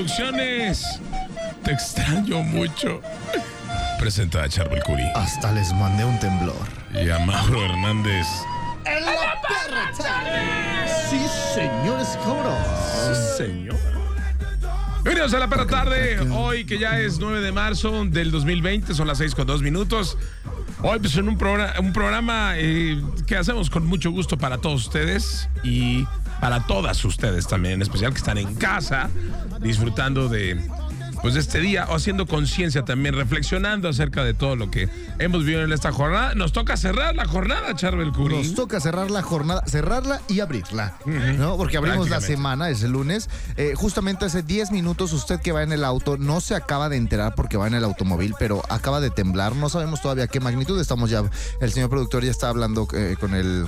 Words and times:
Producciones. 0.00 0.98
Te 1.62 1.72
extraño 1.72 2.42
mucho. 2.42 3.02
Presenta 3.98 4.44
a 4.44 4.48
Charbel 4.48 4.82
Curi 4.82 5.04
Hasta 5.14 5.52
les 5.52 5.74
mandé 5.74 6.06
un 6.06 6.18
temblor. 6.18 6.56
y 6.94 7.10
a 7.10 7.18
Mauro 7.18 7.62
Hernández. 7.66 8.26
¡En 8.86 9.04
la 9.04 9.42
perra 9.42 10.86
Sí, 11.10 11.20
señores, 11.52 12.18
no. 12.24 13.14
Sí, 13.14 13.44
señor. 13.44 13.76
Bienvenidos 15.02 15.34
a 15.34 15.38
la 15.38 15.48
perra 15.48 15.66
tarde. 15.66 16.18
Hoy 16.32 16.64
que 16.64 16.78
ya 16.78 16.98
es 16.98 17.18
9 17.18 17.42
de 17.42 17.52
marzo 17.52 18.06
del 18.06 18.30
2020, 18.30 18.94
son 18.94 19.06
las 19.06 19.18
6 19.18 19.34
con 19.34 19.46
2 19.46 19.60
minutos. 19.60 20.16
Hoy 20.82 20.98
pues 20.98 21.14
en 21.16 21.28
un, 21.28 21.36
programa, 21.36 21.78
un 21.78 21.92
programa 21.92 22.54
eh, 22.56 22.98
que 23.26 23.36
hacemos 23.36 23.68
con 23.68 23.84
mucho 23.84 24.10
gusto 24.10 24.38
para 24.38 24.56
todos 24.56 24.86
ustedes 24.86 25.50
y 25.62 26.06
para 26.40 26.66
todas 26.66 27.04
ustedes 27.04 27.46
también, 27.46 27.74
en 27.74 27.82
especial 27.82 28.12
que 28.12 28.18
están 28.18 28.38
en 28.38 28.54
casa 28.54 29.10
disfrutando 29.60 30.28
de 30.28 30.58
pues 31.22 31.34
de 31.34 31.40
este 31.40 31.60
día 31.60 31.86
o 31.90 31.96
haciendo 31.96 32.26
conciencia 32.26 32.84
también, 32.84 33.14
reflexionando 33.14 33.88
acerca 33.88 34.24
de 34.24 34.34
todo 34.34 34.56
lo 34.56 34.70
que 34.70 34.88
hemos 35.18 35.44
vivido 35.44 35.62
en 35.62 35.72
esta 35.72 35.92
jornada. 35.92 36.34
Nos 36.34 36.52
toca 36.52 36.76
cerrar 36.76 37.14
la 37.14 37.26
jornada, 37.26 37.74
Charbel 37.74 38.12
Curi. 38.12 38.36
Nos 38.36 38.54
toca 38.54 38.80
cerrar 38.80 39.10
la 39.10 39.22
jornada, 39.22 39.62
cerrarla 39.66 40.22
y 40.28 40.40
abrirla, 40.40 40.96
¿no? 41.36 41.56
Porque 41.56 41.76
abrimos 41.76 42.08
la 42.08 42.20
semana, 42.20 42.70
es 42.70 42.82
el 42.82 42.92
lunes. 42.92 43.28
Eh, 43.56 43.74
justamente 43.76 44.24
hace 44.24 44.42
10 44.42 44.70
minutos 44.70 45.12
usted 45.12 45.40
que 45.40 45.52
va 45.52 45.62
en 45.62 45.72
el 45.72 45.84
auto 45.84 46.16
no 46.16 46.40
se 46.40 46.54
acaba 46.54 46.88
de 46.88 46.96
enterar 46.96 47.34
porque 47.34 47.56
va 47.56 47.66
en 47.66 47.74
el 47.74 47.84
automóvil, 47.84 48.34
pero 48.38 48.62
acaba 48.68 49.00
de 49.00 49.10
temblar. 49.10 49.54
No 49.54 49.68
sabemos 49.68 50.00
todavía 50.00 50.26
qué 50.26 50.40
magnitud. 50.40 50.80
Estamos 50.80 51.10
ya, 51.10 51.22
el 51.60 51.72
señor 51.72 51.90
productor 51.90 52.24
ya 52.24 52.30
está 52.30 52.48
hablando 52.48 52.88
eh, 52.94 53.16
con 53.20 53.34
el... 53.34 53.66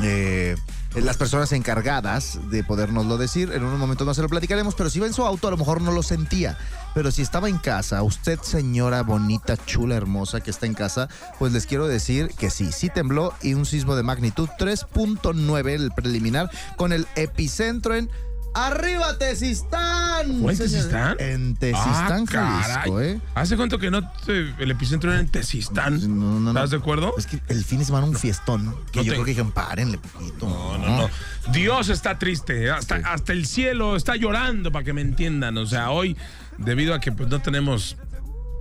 eh, 0.00 0.56
las 0.94 1.16
personas 1.16 1.52
encargadas 1.52 2.38
de 2.50 2.64
podernoslo 2.64 3.16
decir, 3.16 3.52
en 3.52 3.64
un 3.64 3.78
momento 3.78 4.04
más 4.04 4.16
se 4.16 4.22
lo 4.22 4.28
platicaremos, 4.28 4.74
pero 4.74 4.90
si 4.90 5.00
va 5.00 5.06
en 5.06 5.14
su 5.14 5.24
auto 5.24 5.48
a 5.48 5.50
lo 5.50 5.56
mejor 5.56 5.80
no 5.80 5.90
lo 5.90 6.02
sentía, 6.02 6.58
pero 6.94 7.10
si 7.10 7.22
estaba 7.22 7.48
en 7.48 7.58
casa, 7.58 8.02
usted 8.02 8.38
señora 8.42 9.02
bonita, 9.02 9.56
chula, 9.56 9.96
hermosa 9.96 10.40
que 10.40 10.50
está 10.50 10.66
en 10.66 10.74
casa, 10.74 11.08
pues 11.38 11.52
les 11.52 11.66
quiero 11.66 11.88
decir 11.88 12.28
que 12.36 12.50
sí, 12.50 12.72
sí 12.72 12.90
tembló 12.90 13.32
y 13.42 13.54
un 13.54 13.64
sismo 13.64 13.96
de 13.96 14.02
magnitud 14.02 14.48
3.9 14.58 15.70
el 15.70 15.92
preliminar 15.92 16.50
con 16.76 16.92
el 16.92 17.06
epicentro 17.16 17.94
en 17.94 18.10
Arriba 18.54 19.16
Tesistán. 19.18 20.40
¿Fue 20.42 20.52
en. 20.52 20.58
Tezistán? 20.58 21.16
En 21.18 21.56
Tesistán, 21.56 22.26
Ah, 22.28 22.62
Jalisco, 22.62 22.94
caray. 22.96 23.08
¿eh? 23.12 23.20
¿Hace 23.34 23.56
cuánto 23.56 23.78
que 23.78 23.90
no 23.90 24.08
te- 24.26 24.54
el 24.58 24.70
epicentro 24.70 25.10
era 25.10 25.20
en 25.20 25.28
Tezistán? 25.28 26.00
No, 26.18 26.38
no, 26.38 26.40
no. 26.40 26.50
¿Estás 26.50 26.70
de 26.70 26.76
acuerdo? 26.76 27.14
Es 27.16 27.26
que 27.26 27.40
el 27.48 27.64
fin 27.64 27.78
de 27.78 27.84
semana 27.86 28.06
un 28.06 28.14
fiestón 28.14 28.74
que 28.92 28.98
yo 29.00 29.04
te- 29.04 29.08
creo 29.10 29.24
que 29.24 29.30
dijeron, 29.30 29.52
párenle 29.52 29.98
poquito. 29.98 30.46
No, 30.48 30.76
no, 30.78 30.96
no. 31.02 31.10
Dios 31.52 31.88
está 31.88 32.18
triste. 32.18 32.70
Hasta, 32.70 32.96
hasta 32.96 33.32
el 33.32 33.46
cielo 33.46 33.96
está 33.96 34.16
llorando 34.16 34.70
para 34.70 34.84
que 34.84 34.92
me 34.92 35.00
entiendan. 35.00 35.56
O 35.56 35.66
sea, 35.66 35.90
hoy, 35.90 36.16
debido 36.58 36.94
a 36.94 37.00
que 37.00 37.10
pues, 37.12 37.28
no 37.30 37.40
tenemos 37.40 37.96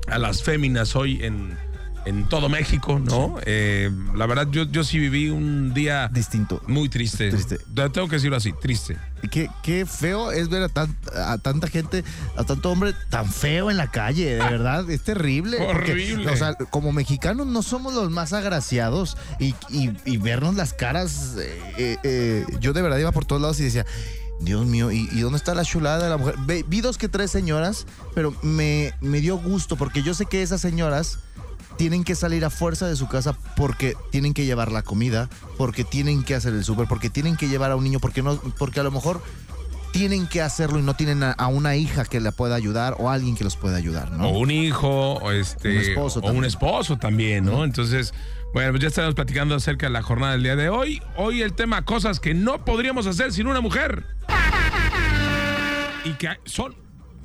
a 0.08 0.18
las 0.18 0.42
féminas 0.42 0.96
hoy 0.96 1.24
en, 1.24 1.58
en 2.06 2.28
todo 2.28 2.50
México, 2.50 3.00
¿no? 3.00 3.36
Eh, 3.46 3.92
la 4.16 4.26
verdad, 4.26 4.48
yo, 4.52 4.64
yo 4.64 4.84
sí 4.84 4.98
viví 5.00 5.30
un 5.30 5.74
día 5.74 6.08
Distinto. 6.12 6.62
muy 6.68 6.90
triste. 6.90 7.30
Triste. 7.30 7.58
Tengo 7.94 8.08
que 8.08 8.16
decirlo 8.16 8.38
así, 8.38 8.54
triste. 8.54 8.98
Qué, 9.30 9.50
qué 9.62 9.86
feo 9.86 10.32
es 10.32 10.50
ver 10.50 10.64
a, 10.64 10.70
tan- 10.70 10.96
a 11.16 11.38
tanta 11.38 11.68
gente, 11.68 12.04
a 12.36 12.44
tanto 12.44 12.72
hombre 12.72 12.94
tan 13.10 13.32
feo 13.32 13.70
en 13.70 13.78
la 13.78 13.92
calle, 13.92 14.32
de 14.36 14.40
verdad, 14.40 14.90
es 14.90 15.02
terrible. 15.04 15.58
porque, 15.72 15.92
Horrible. 15.92 16.30
o 16.32 16.36
sea, 16.36 16.56
como 16.56 16.92
mexicanos 16.92 17.46
no 17.46 17.62
somos 17.62 17.94
los 17.94 18.10
más 18.10 18.34
agraciados 18.34 19.18
y, 19.40 19.54
y- 19.70 19.92
y 20.06 20.18
vernos 20.18 20.56
las 20.56 20.74
caras, 20.74 21.36
eh, 21.38 21.62
eh, 21.78 21.98
eh, 22.04 22.46
yo 22.60 22.74
de 22.74 22.82
verdad 22.82 22.98
iba 22.98 23.12
por 23.12 23.26
todos 23.26 23.42
lados 23.42 23.60
y 23.60 23.64
decía, 23.66 23.86
Dios 24.40 24.66
mío, 24.66 24.92
¿y, 24.92 25.08
y 25.12 25.20
dónde 25.20 25.38
está 25.38 25.54
la 25.54 25.64
chulada 25.64 26.04
de 26.04 26.10
la 26.10 26.18
mujer? 26.18 26.34
Vi 26.68 26.82
dos 26.82 26.98
que 26.98 27.08
tres 27.08 27.30
señoras, 27.30 27.86
pero 28.16 28.34
me, 28.42 28.92
me 29.00 29.20
dio 29.22 29.38
gusto 29.38 29.76
porque 29.76 30.02
yo 30.02 30.16
sé 30.16 30.26
que 30.26 30.42
esas 30.42 30.62
señoras 30.62 31.20
tienen 31.82 32.04
que 32.04 32.14
salir 32.14 32.46
a 32.46 32.52
fuerza 32.52 32.86
de 32.86 32.96
su 32.96 33.08
casa 33.08 33.36
porque 33.56 33.96
tienen 34.12 34.36
que 34.36 34.46
llevar 34.46 34.72
la 34.72 34.84
comida, 34.84 35.32
porque 35.58 35.84
tienen 35.84 36.24
que 36.24 36.36
hacer 36.36 36.54
el 36.54 36.64
súper, 36.64 36.88
porque 36.88 37.10
tienen 37.10 37.36
que 37.38 37.48
llevar 37.48 37.72
a 37.72 37.76
un 37.76 37.84
niño, 37.84 38.00
porque 38.00 38.22
no, 38.22 38.40
porque 38.60 38.80
a 38.80 38.84
lo 38.84 38.92
mejor 38.92 39.20
tienen 39.92 40.28
que 40.28 40.44
hacerlo 40.44 40.78
y 40.78 40.84
no 40.84 40.94
tienen 40.94 41.24
a, 41.24 41.32
a 41.32 41.48
una 41.48 41.76
hija 41.76 42.06
que 42.06 42.20
la 42.20 42.34
pueda 42.34 42.54
ayudar 42.54 42.98
o 43.00 43.10
alguien 43.10 43.36
que 43.36 43.44
los 43.44 43.56
pueda 43.56 43.78
ayudar, 43.78 44.12
¿no? 44.12 44.28
O 44.28 44.38
un 44.38 44.52
hijo, 44.52 45.14
o 45.14 45.32
este. 45.32 45.72
Un 45.72 45.78
esposo 45.78 46.20
o 46.20 46.22
un 46.22 46.28
también. 46.28 46.46
esposo 46.46 46.98
también, 46.98 47.46
¿no? 47.46 47.64
Entonces, 47.64 48.14
bueno, 48.54 48.74
pues 48.74 48.84
ya 48.84 48.90
estaremos 48.90 49.16
platicando 49.16 49.56
acerca 49.56 49.88
de 49.88 49.94
la 49.94 50.04
jornada 50.04 50.34
del 50.34 50.44
día 50.44 50.56
de 50.56 50.70
hoy. 50.70 51.02
Hoy 51.18 51.42
el 51.42 51.54
tema 51.54 51.84
cosas 51.84 52.20
que 52.20 52.36
no 52.36 52.64
podríamos 52.64 53.08
hacer 53.08 53.34
sin 53.34 53.48
una 53.48 53.60
mujer. 53.60 54.06
Y 56.06 56.12
que 56.12 56.30
son, 56.46 56.76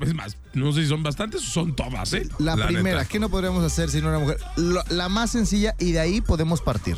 es 0.01 0.15
más, 0.15 0.37
no 0.55 0.73
sé 0.73 0.83
si 0.83 0.89
son 0.89 1.03
bastantes 1.03 1.41
o 1.43 1.45
son 1.51 1.75
todas, 1.77 2.13
¿eh? 2.13 2.29
La, 2.39 2.55
primera, 2.55 2.99
neta. 2.99 3.05
¿qué 3.09 3.19
no 3.19 3.29
podríamos 3.29 3.65
hacer 3.65 3.91
sin 3.91 4.05
una 4.07 4.19
mujer? 4.19 4.39
Lo- 4.57 4.85
la 4.91 5.09
más 5.09 5.31
sencilla 5.31 5.75
y 5.79 5.93
de 5.93 6.01
ahí 6.01 6.21
podemos 6.21 6.61
partir. 6.61 6.97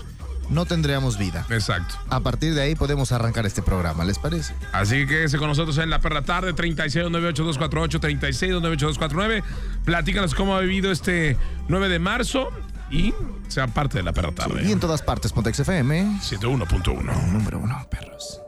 No 0.51 0.65
tendríamos 0.65 1.19
vida. 1.19 1.45
Exacto. 1.51 1.95
A 2.09 2.21
partir 2.21 2.55
de 2.55 2.63
ahí 2.63 2.75
podemos 2.75 3.13
arrancar 3.13 3.45
este 3.45 3.61
programa, 3.61 4.03
¿les 4.07 4.19
parece? 4.19 4.55
Así 4.73 4.97
que 5.01 5.07
quédese 5.07 5.37
con 5.37 5.49
nosotros 5.49 5.77
en 5.77 5.91
la 5.91 6.01
perra 6.01 6.23
tarde, 6.23 6.55
3698-248, 6.55 8.01
3698-249. 8.01 9.43
Platícanos 9.85 10.35
cómo 10.35 10.57
ha 10.57 10.61
vivido 10.61 10.91
este 10.91 11.37
9 11.69 11.91
de 11.91 11.99
marzo 11.99 12.49
y 12.91 13.13
sea 13.49 13.67
parte 13.67 13.99
de 13.99 14.05
la 14.05 14.15
perra 14.15 14.33
tarde. 14.33 14.65
Y 14.67 14.73
en 14.73 14.81
todas 14.81 15.03
partes, 15.03 15.33
Pontex 15.33 15.61
FM, 15.61 16.19
101.1. 16.23 17.27
número 17.31 17.59
uno, 17.59 17.87
perros. 17.91 18.41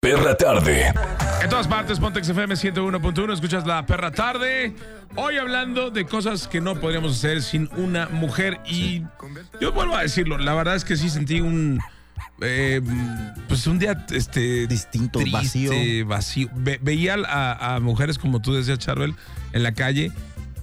Perra 0.00 0.34
Tarde. 0.34 0.94
En 1.42 1.50
todas 1.50 1.68
partes, 1.68 2.00
Pontex 2.00 2.26
FM 2.30 2.54
101.1, 2.54 3.34
escuchas 3.34 3.66
la 3.66 3.84
perra 3.84 4.10
tarde. 4.10 4.74
Hoy 5.14 5.36
hablando 5.36 5.90
de 5.90 6.06
cosas 6.06 6.48
que 6.48 6.58
no 6.62 6.74
podríamos 6.80 7.12
hacer 7.18 7.42
sin 7.42 7.68
una 7.76 8.08
mujer. 8.08 8.60
Y 8.66 9.02
yo 9.60 9.72
vuelvo 9.72 9.94
a 9.94 10.00
decirlo, 10.00 10.38
la 10.38 10.54
verdad 10.54 10.74
es 10.76 10.86
que 10.86 10.96
sí 10.96 11.10
sentí 11.10 11.42
un. 11.42 11.80
eh, 12.40 12.80
pues 13.46 13.66
un 13.66 13.78
día 13.78 14.06
este, 14.10 14.66
Distinto, 14.66 15.18
triste, 15.18 15.36
vacío. 15.68 16.06
vacío. 16.06 16.48
Ve- 16.54 16.78
veía 16.80 17.16
a, 17.28 17.74
a 17.74 17.80
mujeres, 17.80 18.18
como 18.18 18.40
tú 18.40 18.54
decías, 18.54 18.78
Charbel, 18.78 19.14
en 19.52 19.62
la 19.62 19.72
calle 19.72 20.12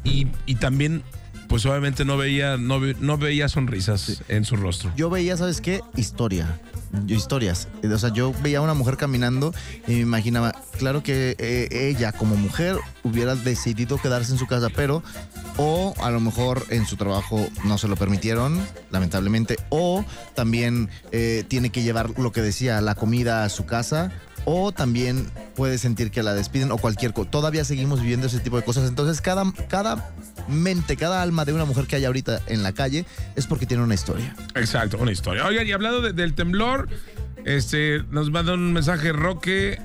y, 0.03 0.25
y 0.47 0.55
también, 0.55 1.03
pues 1.47 1.63
obviamente 1.67 2.05
no 2.05 2.17
veía, 2.17 2.57
no, 2.57 2.79
ve- 2.79 2.95
no 2.99 3.19
veía 3.19 3.49
sonrisas 3.49 4.23
en 4.29 4.45
su 4.45 4.55
rostro. 4.55 4.91
Yo 4.95 5.11
veía, 5.11 5.37
¿sabes 5.37 5.61
qué? 5.61 5.81
Historia. 5.95 6.59
Historias. 7.07 7.67
O 7.83 7.97
sea, 7.97 8.11
yo 8.11 8.33
veía 8.41 8.59
a 8.59 8.61
una 8.61 8.73
mujer 8.73 8.97
caminando 8.97 9.53
y 9.87 9.93
me 9.93 9.99
imaginaba, 9.99 10.53
claro 10.77 11.03
que 11.03 11.35
eh, 11.37 11.67
ella 11.71 12.11
como 12.11 12.35
mujer 12.35 12.77
hubiera 13.03 13.35
decidido 13.35 13.97
quedarse 13.97 14.31
en 14.31 14.37
su 14.37 14.47
casa, 14.47 14.69
pero 14.75 15.03
o 15.57 15.93
a 16.01 16.11
lo 16.11 16.19
mejor 16.19 16.65
en 16.69 16.85
su 16.85 16.95
trabajo 16.97 17.47
no 17.65 17.77
se 17.77 17.87
lo 17.87 17.95
permitieron, 17.95 18.65
lamentablemente, 18.91 19.57
o 19.69 20.05
también 20.35 20.89
eh, 21.11 21.43
tiene 21.47 21.71
que 21.71 21.83
llevar 21.83 22.17
lo 22.19 22.31
que 22.31 22.41
decía, 22.41 22.79
la 22.81 22.95
comida 22.95 23.43
a 23.43 23.49
su 23.49 23.65
casa, 23.65 24.11
o 24.49 24.71
también 24.71 25.27
puede 25.57 25.77
sentir 25.77 26.09
que 26.09 26.23
la 26.23 26.33
despiden 26.33 26.71
o 26.71 26.77
cualquier 26.77 27.11
cosa. 27.11 27.29
Todavía 27.29 27.65
seguimos 27.65 27.99
viviendo 27.99 28.27
ese 28.27 28.39
tipo 28.39 28.55
de 28.55 28.63
cosas. 28.63 28.87
Entonces, 28.87 29.19
cada, 29.19 29.43
cada 29.67 30.09
mente, 30.47 30.95
cada 30.95 31.21
alma 31.21 31.43
de 31.43 31.51
una 31.51 31.65
mujer 31.65 31.85
que 31.85 31.97
hay 31.97 32.05
ahorita 32.05 32.39
en 32.47 32.63
la 32.63 32.71
calle 32.71 33.05
es 33.35 33.45
porque 33.45 33.65
tiene 33.65 33.83
una 33.83 33.93
historia. 33.93 34.33
Exacto, 34.55 34.97
una 34.99 35.11
historia. 35.11 35.45
Oigan, 35.45 35.67
y 35.67 35.73
hablando 35.73 35.99
de- 35.99 36.13
del 36.13 36.33
temblor, 36.33 36.87
este, 37.43 38.03
nos 38.09 38.31
manda 38.31 38.53
un 38.53 38.71
mensaje 38.71 39.11
Roque 39.11 39.81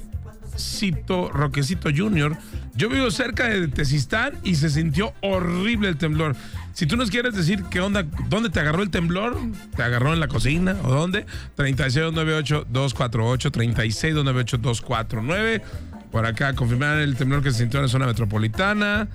Cito, 0.57 1.31
Roquecito 1.31 1.91
Junior. 1.95 2.37
Yo 2.75 2.89
vivo 2.89 3.11
cerca 3.11 3.49
de 3.49 3.69
Tesistán 3.69 4.33
y 4.43 4.55
se 4.57 4.71
sintió 4.71 5.13
horrible 5.21 5.89
el 5.89 5.97
temblor. 5.97 6.35
Si 6.73 6.87
tú 6.87 6.97
nos 6.97 7.11
quieres 7.11 7.35
decir 7.35 7.65
qué 7.71 7.81
onda, 7.81 8.07
dónde 8.29 8.49
te 8.49 8.61
agarró 8.61 8.83
el 8.83 8.89
temblor, 8.91 9.37
te 9.77 9.83
agarró 9.83 10.15
en 10.15 10.21
la 10.21 10.29
cocina 10.29 10.77
o 10.85 10.93
dónde, 10.93 11.27
3698-248, 11.57 13.51
3698-249. 13.51 15.63
Por 16.11 16.27
acá 16.27 16.55
confirmar 16.55 16.99
el 16.99 17.17
temblor 17.17 17.43
que 17.43 17.53
se 17.53 17.59
sintió 17.59 17.81
en 17.81 17.87
la 17.87 17.91
zona 17.91 18.07
metropolitana. 18.07 19.09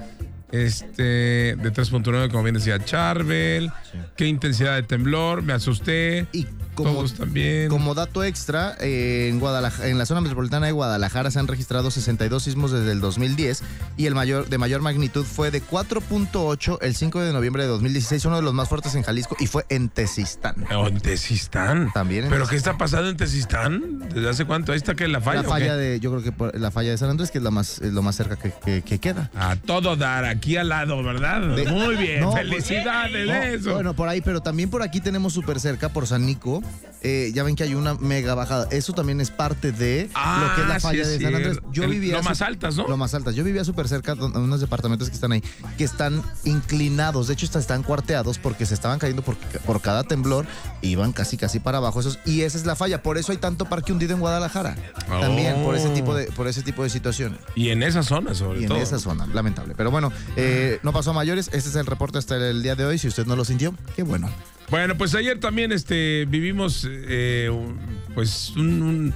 Este, 0.52 1.04
de 1.04 1.74
3.9, 1.74 2.32
como 2.32 2.44
bien 2.44 2.56
decía 2.56 2.84
Charbel. 2.84 3.72
Qué 4.16 4.28
intensidad 4.28 4.76
de 4.76 4.84
temblor, 4.84 5.42
me 5.42 5.54
asusté. 5.54 6.28
Y 6.32 6.46
como, 6.78 6.94
todos 7.00 7.14
también. 7.16 7.70
Como 7.70 7.94
dato 7.96 8.24
extra, 8.24 8.76
eh, 8.80 9.28
en, 9.30 9.40
Guadalajara, 9.40 9.90
en 9.90 9.98
la 9.98 10.06
zona 10.06 10.22
metropolitana 10.22 10.66
de 10.68 10.72
Guadalajara 10.72 11.32
se 11.32 11.40
han 11.40 11.48
registrado 11.48 11.92
62 11.92 12.44
sismos 12.44 12.72
desde 12.72 12.92
el 12.92 13.02
2010 13.02 13.64
y 13.98 14.06
el 14.06 14.16
mayor 14.16 14.48
de 14.48 14.58
mayor 14.58 14.82
magnitud 14.82 15.26
fue 15.26 15.52
de 15.52 15.62
4.8 15.62 16.78
el 16.82 16.96
5 16.96 17.20
de 17.22 17.34
noviembre 17.34 17.64
de 17.64 17.70
2016, 17.70 18.24
uno 18.26 18.38
de 18.38 18.42
los 18.42 18.54
más 18.54 18.70
fuertes 18.70 18.96
en 18.96 19.04
Jalisco 19.04 19.36
y 19.40 19.48
fue 19.48 19.66
en 19.70 19.90
Tezistán. 19.90 20.66
Oh, 20.74 20.88
en 20.88 21.00
Tezistán. 21.00 21.92
También. 21.94 22.26
en 22.26 22.30
¿Pero 22.30 22.46
Tezistán. 22.46 22.50
qué 22.50 22.56
está 22.58 22.78
pasando 22.78 23.10
en 23.10 23.18
Tezistán? 23.18 24.00
¿Desde 24.14 24.30
hace 24.30 24.46
cuánto? 24.46 24.72
Ahí 24.72 24.78
está 24.78 24.96
que 24.96 25.08
la 25.08 25.22
falla. 25.22 25.42
La 25.44 25.50
falla 25.50 25.76
de, 25.76 26.00
yo 26.00 26.12
creo 26.12 26.24
que 26.24 26.32
por- 26.32 26.58
la 26.58 26.72
falla 26.72 26.92
de 26.92 26.98
San 26.98 27.10
Andrés, 27.10 27.32
que 27.32 27.38
es 27.40 27.44
la 27.44 27.52
más, 27.52 27.80
es 27.80 27.94
lo 27.94 28.02
más 28.02 28.16
cerca 28.16 28.36
que, 28.38 28.54
que- 28.64 28.82
que 28.82 29.00
queda. 29.00 29.30
A 29.36 29.56
todo 29.56 29.96
dar, 29.96 30.26
aquí 30.26 30.58
al 30.58 30.70
lado, 30.70 31.02
¿verdad? 31.04 31.42
De- 31.56 31.66
Muy 31.72 31.96
bien, 31.96 32.22
No, 32.22 32.32
pues, 32.32 32.44
felicidades 32.44 33.28
no, 33.28 33.34
de 33.34 33.54
eso. 33.56 33.74
Bueno, 33.74 33.94
por 33.96 34.08
ahí, 34.10 34.22
pero 34.22 34.42
también 34.42 34.70
por 34.70 34.82
aquí 34.84 35.02
tenemos 35.02 35.34
súper 35.34 35.60
cerca, 35.60 35.90
por 35.90 36.08
San 36.08 36.26
Nico. 36.26 36.62
Eh, 37.04 37.32
ya 37.34 37.44
ven 37.44 37.56
que 37.56 37.64
hay 37.64 37.76
una 37.76 37.94
mega 37.94 38.34
bajada. 38.36 38.68
Eso 38.72 38.92
también 38.94 39.22
es 39.22 39.30
parte 39.32 39.72
de 39.72 40.10
lo 40.14 40.56
que 40.56 40.62
es 40.62 40.68
la 40.68 40.76
Ah, 40.76 40.80
sí 40.80 40.88
falla 40.88 41.02
es 41.04 41.08
de 41.10 41.20
San 41.22 41.36
Andrés. 41.36 41.60
Yo 41.72 41.84
El- 41.84 41.92
vivía. 41.92 42.18
lo 42.18 42.24
más 42.24 42.42
altas, 42.42 42.76
¿no? 42.76 42.88
Lo 42.88 42.98
más 42.98 43.14
altas. 43.14 43.36
Yo 43.36 43.44
vivía 43.44 43.64
súper 43.64 43.88
cerca 43.88 44.16
de 44.16 44.26
unos 44.26 44.60
departamentos 44.60 45.08
que 45.10 45.16
están 45.16 45.32
ahí, 45.32 45.44
que 45.78 45.84
están 45.84 46.24
inclinados. 46.44 47.28
De 47.28 47.34
hecho, 47.34 47.46
están 47.46 47.84
cuarteados 47.84 48.40
porque 48.40 48.66
se 48.66 48.74
estaban 48.74 49.00
cayendo 49.00 49.22
por, 49.22 49.38
por 49.66 49.80
cada 49.82 50.04
temblor. 50.04 50.46
Iban 50.82 51.14
casi, 51.14 51.38
casi 51.38 51.60
para 51.60 51.78
abajo 51.78 52.00
esos. 52.00 52.20
Y 52.26 52.42
esa 52.42 52.58
es 52.58 52.66
la 52.66 52.76
falla. 52.76 53.04
Por 53.04 53.18
eso 53.18 53.32
hay 53.32 53.38
tanto 53.38 53.66
parque 53.66 53.92
hundido 53.94 54.14
en 54.14 54.20
Guadalajara. 54.20 54.76
También, 55.08 55.64
por 55.64 55.76
ese 55.76 55.90
tipo 55.90 56.14
de, 56.16 56.26
por 56.32 56.48
ese 56.48 56.64
tipo 56.64 56.84
de 56.84 56.90
situaciones. 56.90 57.40
Y 57.56 57.70
en 57.70 57.84
esa 57.84 58.04
zona, 58.04 58.34
sobre 58.34 58.62
Y 58.62 58.64
en 58.64 58.70
todo. 58.70 58.80
esa 58.80 59.00
zona, 59.00 59.28
lamentable. 59.28 59.76
Pero 59.78 59.92
bueno, 59.92 60.12
eh, 60.36 60.80
no 60.84 60.92
pasó 60.94 61.12
a 61.12 61.14
mayores. 61.14 61.48
Este 61.54 61.70
es 61.70 61.76
el 61.76 61.86
reporte 61.86 62.18
hasta 62.18 62.36
el 62.36 62.64
día 62.64 62.76
de 62.76 62.86
hoy. 62.86 62.98
Si 62.98 63.08
usted 63.08 63.26
no 63.26 63.36
lo 63.36 63.46
sintió, 63.46 63.74
qué 63.96 64.04
bueno. 64.04 64.30
Bueno, 64.70 64.98
pues 64.98 65.16
ayer 65.16 65.40
también 65.40 65.72
este, 65.72 66.26
vivimos 66.26 66.86
eh, 66.90 67.50
un- 67.52 67.80
pues 68.14 68.52
un, 68.56 68.82
un- 68.82 69.14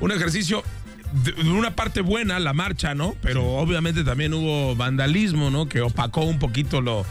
un 0.00 0.12
ejercicio 0.12 0.62
de 1.24 1.32
una 1.50 1.76
parte 1.76 2.00
buena, 2.00 2.38
la 2.40 2.52
marcha, 2.54 2.94
¿no? 2.94 3.14
Pero 3.22 3.44
obviamente 3.56 4.02
también 4.02 4.32
hubo 4.34 4.74
vandalismo, 4.74 5.50
¿no? 5.50 5.68
Que 5.68 5.80
opacó 5.82 6.22
un 6.22 6.38
poquito 6.38 6.80
lo, 6.80 7.04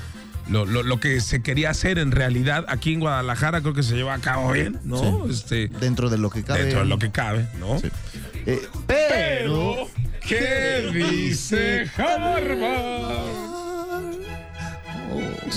lo, 0.50 0.66
lo- 0.66 0.84
lo 0.84 1.00
que 1.00 1.22
se 1.22 1.42
quería 1.42 1.70
hacer 1.70 2.00
en 2.00 2.12
realidad 2.12 2.66
aquí 2.68 2.94
en 2.94 3.00
Guadalajara. 3.00 3.62
Creo 3.62 3.74
que 3.74 3.84
se 3.84 3.96
llevó 3.96 4.12
a 4.12 4.20
cabo 4.20 4.52
bien, 4.52 4.80
¿no? 4.84 5.28
Este, 5.30 5.68
Dentro 5.68 6.10
de 6.10 6.18
lo 6.18 6.30
que 6.30 6.44
cabe. 6.44 6.62
dentro 6.64 6.80
de 6.80 6.86
lo 6.88 6.98
que 7.00 7.12
cabe, 7.12 7.48
¿no? 7.60 7.80
Sí. 7.80 7.90
Eh, 8.46 8.62
pero. 8.88 9.88
¿qué 10.28 10.90
dice 10.94 11.90
Harvard? 11.98 12.58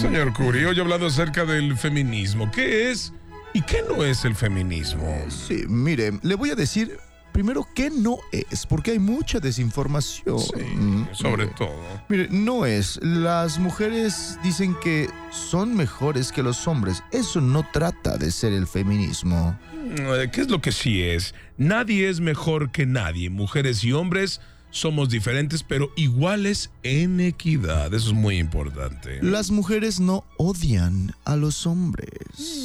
Señor 0.01 0.33
Curi, 0.35 0.65
hoy 0.65 0.79
hablando 0.79 1.07
acerca 1.07 1.45
del 1.45 1.77
feminismo. 1.77 2.51
¿Qué 2.51 2.91
es 2.91 3.13
y 3.55 3.63
qué 3.63 3.83
no 3.89 4.05
es 4.05 4.25
el 4.25 4.35
feminismo? 4.35 5.17
Sí, 5.29 5.65
mire, 5.69 6.19
le 6.23 6.35
voy 6.35 6.51
a 6.51 6.55
decir 6.55 6.99
primero 7.33 7.67
qué 7.75 7.89
no 7.91 8.19
es, 8.33 8.67
porque 8.67 8.91
hay 8.93 8.99
mucha 8.99 9.41
desinformación. 9.41 10.39
Sí, 10.39 10.53
Mm, 10.75 11.07
sobre 11.13 11.45
mire. 11.47 11.57
todo. 11.57 11.75
Mire, 12.09 12.29
no 12.31 12.67
es. 12.67 12.99
Las 13.03 13.59
mujeres 13.59 14.39
dicen 14.43 14.75
que 14.83 15.09
son 15.31 15.75
mejores 15.75 16.31
que 16.31 16.43
los 16.43 16.67
hombres. 16.69 17.03
Eso 17.11 17.41
no 17.41 17.67
trata 17.73 18.19
de 18.19 18.31
ser 18.31 18.53
el 18.53 18.67
feminismo. 18.67 19.59
Eh, 19.99 20.29
¿Qué 20.33 20.43
es 20.43 20.51
lo 20.51 20.61
que 20.61 20.73
sí 20.73 21.03
es? 21.03 21.35
Nadie 21.57 22.09
es 22.11 22.21
mejor 22.21 22.71
que 22.71 22.85
nadie. 22.85 23.31
Mujeres 23.31 23.83
y 23.85 23.93
hombres 23.93 24.41
somos 24.77 25.09
diferentes, 25.09 25.63
pero 25.63 25.91
iguales 25.97 26.71
en 26.83 27.21
equidad. 27.21 27.93
Eso 27.95 28.09
es 28.09 28.13
muy 28.13 28.39
importante. 28.39 29.19
Las 29.23 29.51
mujeres 29.51 30.01
no 30.01 30.25
odian 30.37 31.15
a 31.25 31.37
los 31.37 31.67
hombres. 31.67 32.11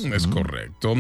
Es 0.04 0.28
correcto. 0.28 0.94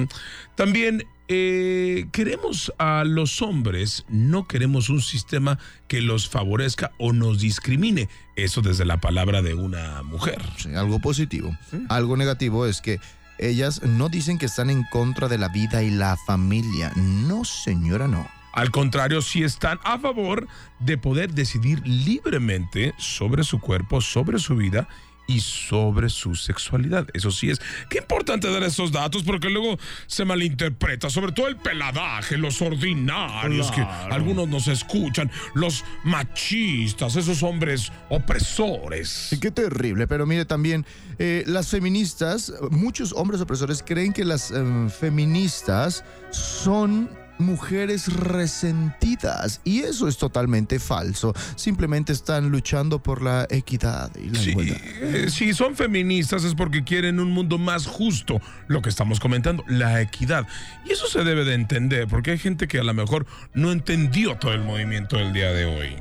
También 0.55 1.03
eh, 1.27 2.07
queremos 2.13 2.73
a 2.77 3.03
los 3.03 3.41
hombres, 3.41 4.05
no 4.07 4.47
queremos 4.47 4.89
un 4.89 5.01
sistema 5.01 5.59
que 5.89 6.01
los 6.01 6.29
favorezca 6.29 6.91
o 6.97 7.11
nos 7.11 7.39
discrimine. 7.39 8.07
Eso 8.37 8.61
desde 8.61 8.85
la 8.85 9.01
palabra 9.01 9.41
de 9.41 9.53
una 9.53 10.03
mujer. 10.03 10.41
Sí, 10.57 10.73
algo 10.75 10.99
positivo. 10.99 11.55
Algo 11.89 12.15
negativo 12.15 12.65
es 12.65 12.79
que 12.79 12.99
ellas 13.37 13.81
no 13.83 14.07
dicen 14.07 14.37
que 14.37 14.45
están 14.45 14.69
en 14.69 14.83
contra 14.83 15.27
de 15.27 15.37
la 15.37 15.49
vida 15.49 15.83
y 15.83 15.89
la 15.89 16.15
familia. 16.25 16.93
No, 16.95 17.43
señora, 17.43 18.07
no. 18.07 18.40
Al 18.53 18.71
contrario, 18.71 19.21
sí 19.21 19.43
están 19.43 19.79
a 19.83 19.99
favor 19.99 20.47
de 20.79 20.97
poder 20.97 21.33
decidir 21.33 21.81
libremente 21.85 22.93
sobre 22.97 23.43
su 23.43 23.59
cuerpo, 23.59 24.01
sobre 24.01 24.39
su 24.39 24.55
vida 24.55 24.87
y 25.27 25.39
sobre 25.39 26.09
su 26.09 26.35
sexualidad. 26.35 27.07
Eso 27.13 27.31
sí 27.31 27.49
es. 27.49 27.61
Qué 27.89 27.99
importante 27.99 28.51
dar 28.51 28.63
esos 28.63 28.91
datos 28.91 29.23
porque 29.23 29.49
luego 29.49 29.77
se 30.07 30.25
malinterpreta, 30.25 31.09
sobre 31.09 31.31
todo 31.31 31.47
el 31.47 31.57
peladaje, 31.57 32.37
los 32.37 32.61
ordinarios 32.61 33.71
que 33.71 33.81
algunos 33.81 34.47
nos 34.49 34.67
escuchan, 34.67 35.31
los 35.53 35.85
machistas, 36.03 37.15
esos 37.15 37.43
hombres 37.43 37.91
opresores. 38.09 39.37
Qué 39.39 39.51
terrible, 39.51 40.07
pero 40.07 40.25
mire 40.25 40.45
también, 40.45 40.85
eh, 41.17 41.43
las 41.47 41.69
feministas, 41.69 42.53
muchos 42.69 43.13
hombres 43.13 43.39
opresores 43.41 43.83
creen 43.83 44.11
que 44.11 44.25
las 44.25 44.51
em, 44.51 44.89
feministas 44.89 46.03
son 46.31 47.09
mujeres 47.41 48.07
resentidas 48.13 49.61
y 49.63 49.81
eso 49.81 50.07
es 50.07 50.17
totalmente 50.17 50.79
falso. 50.79 51.33
Simplemente 51.55 52.13
están 52.13 52.49
luchando 52.49 53.01
por 53.01 53.21
la 53.21 53.47
equidad 53.49 54.11
y 54.15 54.29
la 54.29 54.39
Sí, 54.39 54.49
igualdad. 54.51 54.77
eh, 55.01 55.29
si 55.29 55.53
son 55.53 55.75
feministas 55.75 56.43
es 56.43 56.55
porque 56.55 56.83
quieren 56.83 57.19
un 57.19 57.31
mundo 57.31 57.57
más 57.57 57.87
justo, 57.87 58.39
lo 58.67 58.81
que 58.81 58.89
estamos 58.89 59.19
comentando, 59.19 59.63
la 59.67 60.01
equidad. 60.01 60.47
Y 60.85 60.91
eso 60.93 61.07
se 61.07 61.23
debe 61.23 61.43
de 61.45 61.53
entender, 61.55 62.07
porque 62.07 62.31
hay 62.31 62.37
gente 62.37 62.67
que 62.67 62.79
a 62.79 62.83
lo 62.83 62.93
mejor 62.93 63.25
no 63.53 63.71
entendió 63.71 64.35
todo 64.37 64.53
el 64.53 64.61
movimiento 64.61 65.17
del 65.17 65.33
día 65.33 65.51
de 65.51 65.65
hoy. 65.65 65.95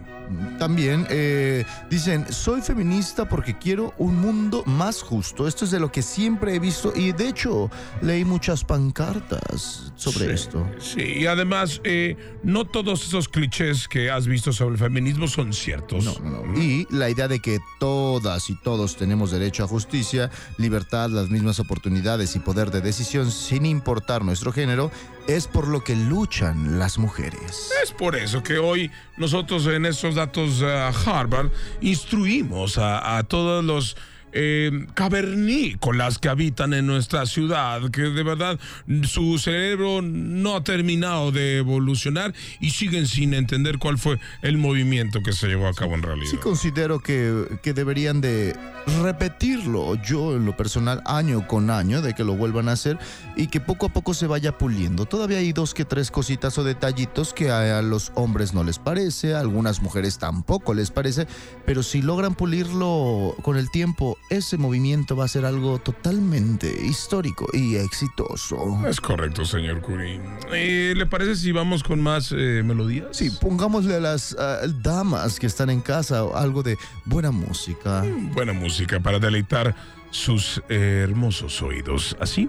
También 0.58 1.06
eh, 1.10 1.64
dicen, 1.88 2.30
soy 2.32 2.60
feminista 2.60 3.28
porque 3.28 3.58
quiero 3.58 3.94
un 3.98 4.16
mundo 4.20 4.62
más 4.66 5.02
justo. 5.02 5.46
Esto 5.46 5.64
es 5.64 5.70
de 5.70 5.80
lo 5.80 5.90
que 5.90 6.02
siempre 6.02 6.54
he 6.54 6.58
visto 6.58 6.92
y 6.94 7.12
de 7.12 7.28
hecho 7.28 7.70
leí 8.02 8.24
muchas 8.24 8.64
pancartas 8.64 9.92
sobre 9.96 10.26
Sí, 10.26 10.32
esto. 10.32 10.66
Sí, 10.78 11.02
y 11.20 11.26
además, 11.26 11.80
eh, 11.84 12.16
no 12.42 12.64
todos 12.64 13.04
esos 13.06 13.28
clichés 13.28 13.88
que 13.88 14.10
has 14.10 14.26
visto 14.26 14.52
sobre 14.52 14.72
el 14.74 14.78
feminismo 14.78 15.28
son 15.28 15.52
ciertos. 15.52 16.04
No, 16.04 16.14
no, 16.22 16.46
no. 16.46 16.60
Y 16.60 16.86
la 16.90 17.10
idea 17.10 17.28
de 17.28 17.40
que 17.40 17.58
todas 17.78 18.50
y 18.50 18.54
todos 18.54 18.96
tenemos 18.96 19.30
derecho 19.30 19.64
a 19.64 19.68
justicia, 19.68 20.30
libertad, 20.58 21.10
las 21.10 21.30
mismas 21.30 21.60
oportunidades 21.60 22.36
y 22.36 22.40
poder 22.40 22.70
de 22.70 22.80
decisión 22.80 23.30
sin 23.30 23.66
importar 23.66 24.24
nuestro 24.24 24.52
género, 24.52 24.90
es 25.36 25.46
por 25.46 25.68
lo 25.68 25.84
que 25.84 25.94
luchan 25.94 26.78
las 26.78 26.98
mujeres. 26.98 27.70
Es 27.82 27.92
por 27.92 28.16
eso 28.16 28.42
que 28.42 28.58
hoy 28.58 28.90
nosotros 29.16 29.66
en 29.66 29.86
estos 29.86 30.14
datos 30.14 30.60
eh, 30.62 30.90
Harvard 31.06 31.50
instruimos 31.80 32.78
a 32.78 33.22
todos 33.24 33.64
los 33.64 33.96
eh, 34.32 34.86
cavernícolas 34.94 36.18
que 36.18 36.28
habitan 36.28 36.74
en 36.74 36.86
nuestra 36.86 37.26
ciudad, 37.26 37.90
que 37.90 38.02
de 38.02 38.22
verdad 38.22 38.58
su 39.02 39.38
cerebro 39.38 40.02
no 40.02 40.56
ha 40.56 40.64
terminado 40.64 41.32
de 41.32 41.58
evolucionar 41.58 42.34
y 42.60 42.70
siguen 42.70 43.06
sin 43.06 43.34
entender 43.34 43.78
cuál 43.78 43.98
fue 43.98 44.18
el 44.42 44.58
movimiento 44.58 45.22
que 45.22 45.32
se 45.32 45.48
llevó 45.48 45.68
a 45.68 45.74
cabo 45.74 45.94
en 45.94 46.02
realidad. 46.02 46.30
Sí 46.30 46.36
considero 46.36 47.00
que, 47.00 47.46
que 47.62 47.72
deberían 47.72 48.20
de 48.20 48.56
repetirlo 49.02 49.94
yo 50.02 50.36
en 50.36 50.46
lo 50.46 50.56
personal 50.56 51.02
año 51.04 51.46
con 51.46 51.70
año 51.70 52.02
de 52.02 52.14
que 52.14 52.24
lo 52.24 52.34
vuelvan 52.34 52.68
a 52.68 52.72
hacer 52.72 52.98
y 53.36 53.48
que 53.48 53.60
poco 53.60 53.86
a 53.86 53.88
poco 53.90 54.14
se 54.14 54.26
vaya 54.26 54.56
puliendo. 54.56 55.06
Todavía 55.06 55.38
hay 55.38 55.52
dos 55.52 55.74
que 55.74 55.84
tres 55.84 56.10
cositas 56.10 56.56
o 56.58 56.64
detallitos 56.64 57.32
que 57.32 57.50
a 57.50 57.82
los 57.82 58.12
hombres 58.14 58.54
no 58.54 58.64
les 58.64 58.78
parece, 58.78 59.34
a 59.34 59.40
algunas 59.40 59.82
mujeres 59.82 60.18
tampoco 60.18 60.74
les 60.74 60.90
parece, 60.90 61.26
pero 61.66 61.82
si 61.82 62.02
logran 62.02 62.34
pulirlo 62.34 63.34
con 63.42 63.56
el 63.56 63.70
tiempo, 63.70 64.18
ese 64.28 64.56
movimiento 64.58 65.16
va 65.16 65.24
a 65.24 65.28
ser 65.28 65.44
algo 65.44 65.78
totalmente 65.78 66.68
histórico 66.84 67.46
y 67.52 67.76
exitoso. 67.76 68.86
Es 68.86 69.00
correcto, 69.00 69.44
señor 69.44 69.80
Curín. 69.80 70.22
Eh, 70.52 70.94
¿Le 70.96 71.06
parece 71.06 71.36
si 71.36 71.52
vamos 71.52 71.82
con 71.82 72.00
más 72.00 72.32
eh, 72.32 72.62
melodías? 72.64 73.08
Sí, 73.12 73.30
pongámosle 73.30 73.96
a 73.96 74.00
las 74.00 74.36
damas 74.82 75.38
que 75.38 75.46
están 75.46 75.70
en 75.70 75.80
casa 75.80 76.22
algo 76.34 76.62
de 76.62 76.76
buena 77.04 77.30
música. 77.30 78.04
buena 78.34 78.52
música 78.52 79.00
para 79.00 79.18
deleitar 79.18 79.74
sus 80.10 80.62
eh, 80.68 81.00
hermosos 81.02 81.62
oídos. 81.62 82.16
Así, 82.20 82.48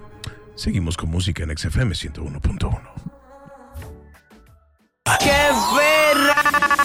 seguimos 0.55 0.97
con 0.97 1.09
música 1.09 1.43
en 1.43 1.57
XFM 1.57 1.93
101.1. 1.93 2.81
En 5.23 6.80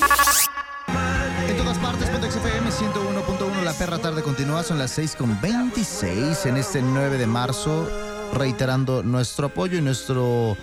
101.1, 3.87 3.91
la 3.91 3.93
perra 3.93 3.99
tarde 3.99 4.23
continúa, 4.23 4.63
son 4.63 4.79
las 4.79 4.91
6 4.93 5.17
con 5.17 5.41
26 5.41 6.47
en 6.47 6.57
este 6.57 6.83
9 6.83 7.19
de 7.19 7.27
marzo, 7.27 7.89
reiterando 8.33 9.03
nuestro 9.03 9.47
apoyo 9.47 9.79
y 9.79 9.81
nuestro, 9.81 10.57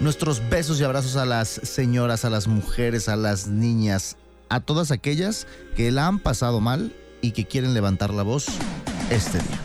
nuestros 0.00 0.48
besos 0.48 0.80
y 0.80 0.84
abrazos 0.84 1.16
a 1.16 1.26
las 1.26 1.48
señoras, 1.48 2.24
a 2.24 2.30
las 2.30 2.46
mujeres, 2.46 3.08
a 3.08 3.16
las 3.16 3.48
niñas, 3.48 4.16
a 4.48 4.60
todas 4.60 4.92
aquellas 4.92 5.46
que 5.76 5.90
la 5.90 6.06
han 6.06 6.20
pasado 6.20 6.60
mal 6.60 6.94
y 7.20 7.32
que 7.32 7.46
quieren 7.46 7.74
levantar 7.74 8.14
la 8.14 8.22
voz 8.22 8.46
este 9.10 9.38
día. 9.38 9.60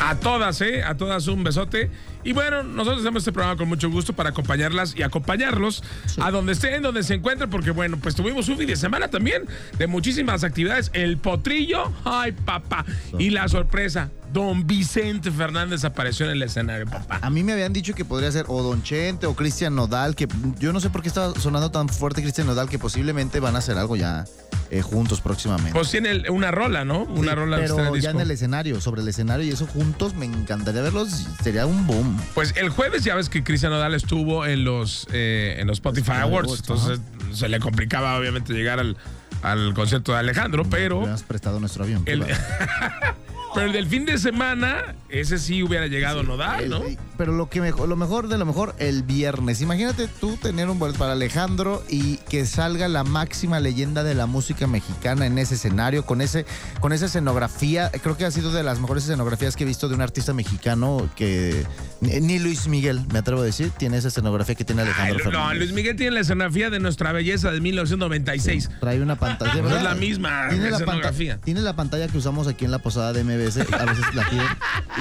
A 0.00 0.16
todas, 0.16 0.60
¿eh? 0.60 0.82
A 0.82 0.96
todas 0.96 1.28
un 1.28 1.44
besote. 1.44 1.90
Y 2.24 2.32
bueno, 2.32 2.62
nosotros 2.62 3.00
hacemos 3.02 3.22
este 3.22 3.32
programa 3.32 3.56
con 3.56 3.68
mucho 3.68 3.90
gusto 3.90 4.12
para 4.12 4.30
acompañarlas 4.30 4.94
y 4.96 5.02
acompañarlos 5.02 5.82
a 6.20 6.30
donde 6.30 6.52
estén, 6.52 6.82
donde 6.82 7.02
se 7.02 7.14
encuentren, 7.14 7.50
porque 7.50 7.70
bueno, 7.70 7.98
pues 8.00 8.14
tuvimos 8.14 8.48
un 8.48 8.58
fin 8.58 8.66
de 8.66 8.76
semana 8.76 9.08
también 9.08 9.42
de 9.78 9.86
muchísimas 9.86 10.44
actividades. 10.44 10.90
El 10.94 11.18
potrillo, 11.18 11.92
ay 12.04 12.32
papá. 12.32 12.84
Y 13.18 13.30
la 13.30 13.48
sorpresa, 13.48 14.10
Don 14.32 14.66
Vicente 14.66 15.30
Fernández 15.30 15.84
apareció 15.84 16.26
en 16.26 16.32
el 16.32 16.42
escenario, 16.42 16.86
papá. 16.86 17.18
A 17.20 17.28
mí 17.30 17.42
me 17.42 17.52
habían 17.52 17.72
dicho 17.72 17.94
que 17.94 18.04
podría 18.04 18.30
ser 18.32 18.46
o 18.48 18.62
Don 18.62 18.82
Chente 18.82 19.26
o 19.26 19.34
Cristian 19.34 19.74
Nodal, 19.74 20.14
que 20.14 20.28
yo 20.58 20.72
no 20.72 20.80
sé 20.80 20.90
por 20.90 21.02
qué 21.02 21.08
estaba 21.08 21.34
sonando 21.38 21.70
tan 21.70 21.88
fuerte 21.88 22.22
Cristian 22.22 22.46
Nodal, 22.46 22.68
que 22.68 22.78
posiblemente 22.78 23.40
van 23.40 23.56
a 23.56 23.58
hacer 23.58 23.76
algo 23.76 23.96
ya 23.96 24.24
eh, 24.70 24.80
juntos 24.80 25.20
próximamente. 25.20 25.72
Pues 25.74 25.90
tiene 25.90 26.30
una 26.30 26.50
rola, 26.50 26.84
¿no? 26.84 27.02
Una 27.02 27.32
Sí, 27.32 27.36
rola 27.36 27.56
pero 27.58 27.96
ya 27.96 28.10
en 28.10 28.20
el 28.20 28.30
escenario, 28.30 28.80
sobre 28.80 29.02
el 29.02 29.08
escenario 29.08 29.44
y 29.44 29.50
eso 29.50 29.66
juntos, 29.66 30.14
me 30.14 30.24
encantaría 30.24 30.80
verlos, 30.80 31.26
sería 31.42 31.66
un 31.66 31.86
boom. 31.86 32.11
Pues 32.34 32.54
el 32.56 32.70
jueves 32.70 33.04
ya 33.04 33.14
ves 33.14 33.28
que 33.28 33.42
Cristian 33.42 33.72
Nodal 33.72 33.94
estuvo 33.94 34.46
en 34.46 34.64
los, 34.64 35.06
eh, 35.12 35.56
en 35.58 35.66
los 35.66 35.78
Spotify 35.78 36.12
Awards, 36.20 36.60
entonces 36.60 37.00
se 37.32 37.48
le 37.48 37.58
complicaba 37.60 38.16
obviamente 38.16 38.52
llegar 38.52 38.78
al, 38.80 38.96
al 39.42 39.74
concierto 39.74 40.12
de 40.12 40.18
Alejandro, 40.18 40.64
pero 40.68 41.04
Le 41.06 41.12
has 41.12 41.22
prestado 41.22 41.60
nuestro 41.60 41.84
avión. 41.84 42.02
el. 42.06 42.24
pero 43.54 43.66
el 43.66 43.72
del 43.72 43.86
fin 43.86 44.04
de 44.06 44.18
semana, 44.18 44.94
ese 45.08 45.38
sí 45.38 45.62
hubiera 45.62 45.86
llegado 45.86 46.22
Nodal, 46.22 46.68
¿no? 46.70 46.82
El- 46.84 46.98
pero 47.18 47.32
lo 47.32 47.48
que 47.48 47.60
mejor, 47.60 47.88
lo 47.88 47.94
mejor 47.94 48.26
de 48.28 48.36
lo 48.38 48.44
mejor, 48.46 48.74
el 48.78 49.02
viernes. 49.04 49.60
Imagínate 49.60 50.08
tú 50.08 50.36
tener 50.38 50.68
un 50.68 50.78
boleto 50.80 50.98
para 50.98 51.12
Alejandro 51.12 51.84
y 51.88 52.16
que 52.28 52.46
salga 52.46 52.88
la 52.88 53.04
máxima 53.04 53.60
leyenda 53.60 54.02
de 54.02 54.14
la 54.14 54.26
música 54.26 54.66
mexicana 54.66 55.26
en 55.26 55.38
ese 55.38 55.54
escenario, 55.54 56.04
con 56.04 56.20
ese, 56.20 56.46
con 56.80 56.92
esa 56.92 57.06
escenografía. 57.06 57.90
Creo 58.02 58.16
que 58.16 58.24
ha 58.24 58.30
sido 58.32 58.50
de 58.52 58.64
las 58.64 58.80
mejores 58.80 59.04
escenografías 59.04 59.54
que 59.54 59.62
he 59.62 59.66
visto 59.66 59.88
de 59.88 59.94
un 59.94 60.00
artista 60.00 60.32
mexicano 60.32 61.08
que 61.14 61.64
ni, 62.00 62.38
Luis 62.40 62.66
Miguel, 62.66 63.02
me 63.12 63.20
atrevo 63.20 63.42
a 63.42 63.44
decir, 63.44 63.70
tiene 63.70 63.98
esa 63.98 64.08
escenografía 64.08 64.56
que 64.56 64.64
tiene 64.64 64.82
Ay, 64.82 64.88
Alejandro 64.88 65.18
no, 65.18 65.30
Fernández. 65.30 65.58
Luis 65.58 65.72
Miguel 65.72 65.94
tiene 65.96 66.12
la 66.12 66.20
escenografía 66.20 66.70
de 66.70 66.80
Nuestra 66.80 67.12
Belleza 67.12 67.52
de 67.52 67.60
1996. 67.60 68.70
Trae 68.80 69.00
una 69.00 69.16
pantalla. 69.16 69.62
No 69.62 69.70
es 69.76 69.82
la 69.82 69.94
misma 69.94 70.48
Tiene 70.48 70.70
la, 70.70 70.76
escenografía. 70.78 71.32
panta- 71.34 71.44
tiene 71.44 71.60
la 71.60 71.76
pantalla 71.76 72.08
que 72.08 72.18
usamos 72.18 72.48
aquí 72.48 72.64
en 72.64 72.70
la 72.72 72.78
posada 72.80 73.12
de 73.12 73.22
MBS. 73.42 73.72
A 73.72 73.84
veces 73.84 74.14
la 74.14 74.28
piden. 74.28 74.46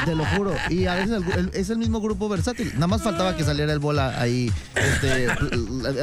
Te 0.05 0.15
lo 0.15 0.25
juro. 0.25 0.55
Y 0.69 0.85
a 0.85 0.95
veces 0.95 1.21
es 1.53 1.69
el 1.69 1.77
mismo 1.77 2.01
grupo 2.01 2.29
versátil. 2.29 2.71
Nada 2.75 2.87
más 2.87 3.01
faltaba 3.03 3.35
que 3.35 3.43
saliera 3.43 3.73
el 3.73 3.79
bola 3.79 4.19
ahí 4.19 4.51
este, 4.75 5.27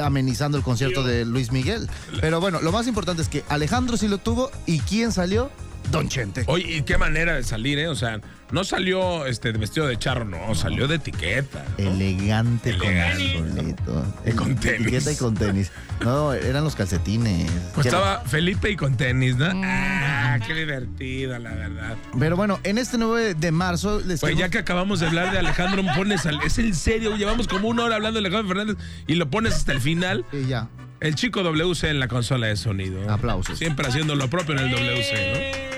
amenizando 0.01 0.59
el 0.59 0.65
concierto 0.65 1.03
de 1.03 1.25
Luis 1.25 1.53
Miguel. 1.53 1.89
Pero 2.21 2.41
bueno, 2.41 2.61
lo 2.61 2.73
más 2.73 2.87
importante 2.87 3.23
es 3.23 3.29
que 3.29 3.45
Alejandro 3.49 3.97
sí 3.97 4.09
lo 4.09 4.19
tuvo. 4.19 4.51
¿Y 4.67 4.81
quién 4.81 5.13
salió? 5.13 5.51
Don 5.91 6.09
Chente. 6.09 6.45
Oye, 6.47 6.77
y 6.79 6.83
qué 6.83 6.99
manera 6.99 7.35
de 7.35 7.43
salir, 7.43 7.79
¿eh? 7.79 7.89
O 7.89 7.95
sea, 7.95 8.21
no 8.51 8.65
salió 8.65 9.27
este 9.27 9.53
vestido 9.53 9.87
de 9.87 9.99
charro, 9.99 10.25
no, 10.25 10.55
salió 10.55 10.87
de 10.89 10.97
etiqueta. 10.97 11.65
¿no? 11.79 11.91
Elegante, 11.91 12.71
Elegante. 12.71 13.77
con. 13.85 14.05
Y 14.27 14.33
con 14.33 14.57
tenis. 14.57 14.81
Etiqueta 14.81 15.13
y 15.13 15.17
con 15.17 15.35
tenis. 15.35 15.73
No, 16.05 16.33
eran 16.35 16.65
los 16.65 16.75
calcetines. 16.77 17.51
Pues 17.75 17.87
era- 17.87 17.97
estaba 17.99 18.21
Felipe 18.25 18.71
y 18.71 18.77
con 18.77 18.97
tenis, 18.97 19.37
¿no? 19.37 19.51
Ah, 19.65 20.39
qué 20.47 20.55
divertido, 20.55 21.39
la 21.39 21.55
verdad. 21.55 21.97
Pero 22.19 22.37
bueno, 22.37 22.61
en 22.65 22.79
este 22.79 22.99
9 22.99 23.35
de 23.35 23.53
marzo 23.53 24.01
les 24.05 24.21
Pues 24.21 24.37
ya 24.37 24.49
que 24.49 24.59
acabamos 24.59 25.01
de 25.01 25.07
hablar 25.07 25.33
de 25.33 25.39
Alejandro, 25.39 25.83
pones 25.97 26.27
al, 26.27 26.41
es 26.43 26.59
en 26.59 26.75
serio, 26.75 27.17
llevamos 27.17 27.49
como 27.49 27.69
una 27.69 27.85
hora 27.85 27.97
hablando 27.97 28.21
de 28.21 28.27
Alejandro 28.27 28.49
Fernández 28.55 28.77
y 29.07 29.15
lo 29.15 29.29
pones 29.31 29.55
hasta 29.55 29.73
el 29.73 29.81
final. 29.81 30.25
Y 30.33 30.47
ya. 30.47 30.69
El 31.01 31.15
chico 31.15 31.43
WC 31.45 31.91
en 31.91 32.01
la 32.01 32.09
consola 32.09 32.49
de 32.49 32.57
sonido. 32.57 33.09
Aplausos. 33.11 33.57
Siempre 33.59 33.87
haciendo 33.87 34.17
lo 34.17 34.29
propio 34.29 34.55
en 34.59 34.61
el 34.65 34.71
WC, 34.73 35.33
¿no? 35.33 35.78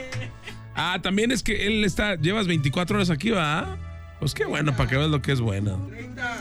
Ah, 0.82 0.98
también 1.02 1.30
es 1.30 1.42
que 1.42 1.66
él 1.66 1.84
está, 1.84 2.14
llevas 2.16 2.46
24 2.46 2.96
horas 2.96 3.10
aquí, 3.10 3.30
¿va? 3.30 3.76
Pues 4.18 4.34
qué 4.34 4.44
bueno, 4.44 4.74
para 4.76 4.88
que 4.88 4.96
veas 4.96 5.10
lo 5.10 5.20
que 5.22 5.32
es 5.32 5.40
bueno. 5.40 5.90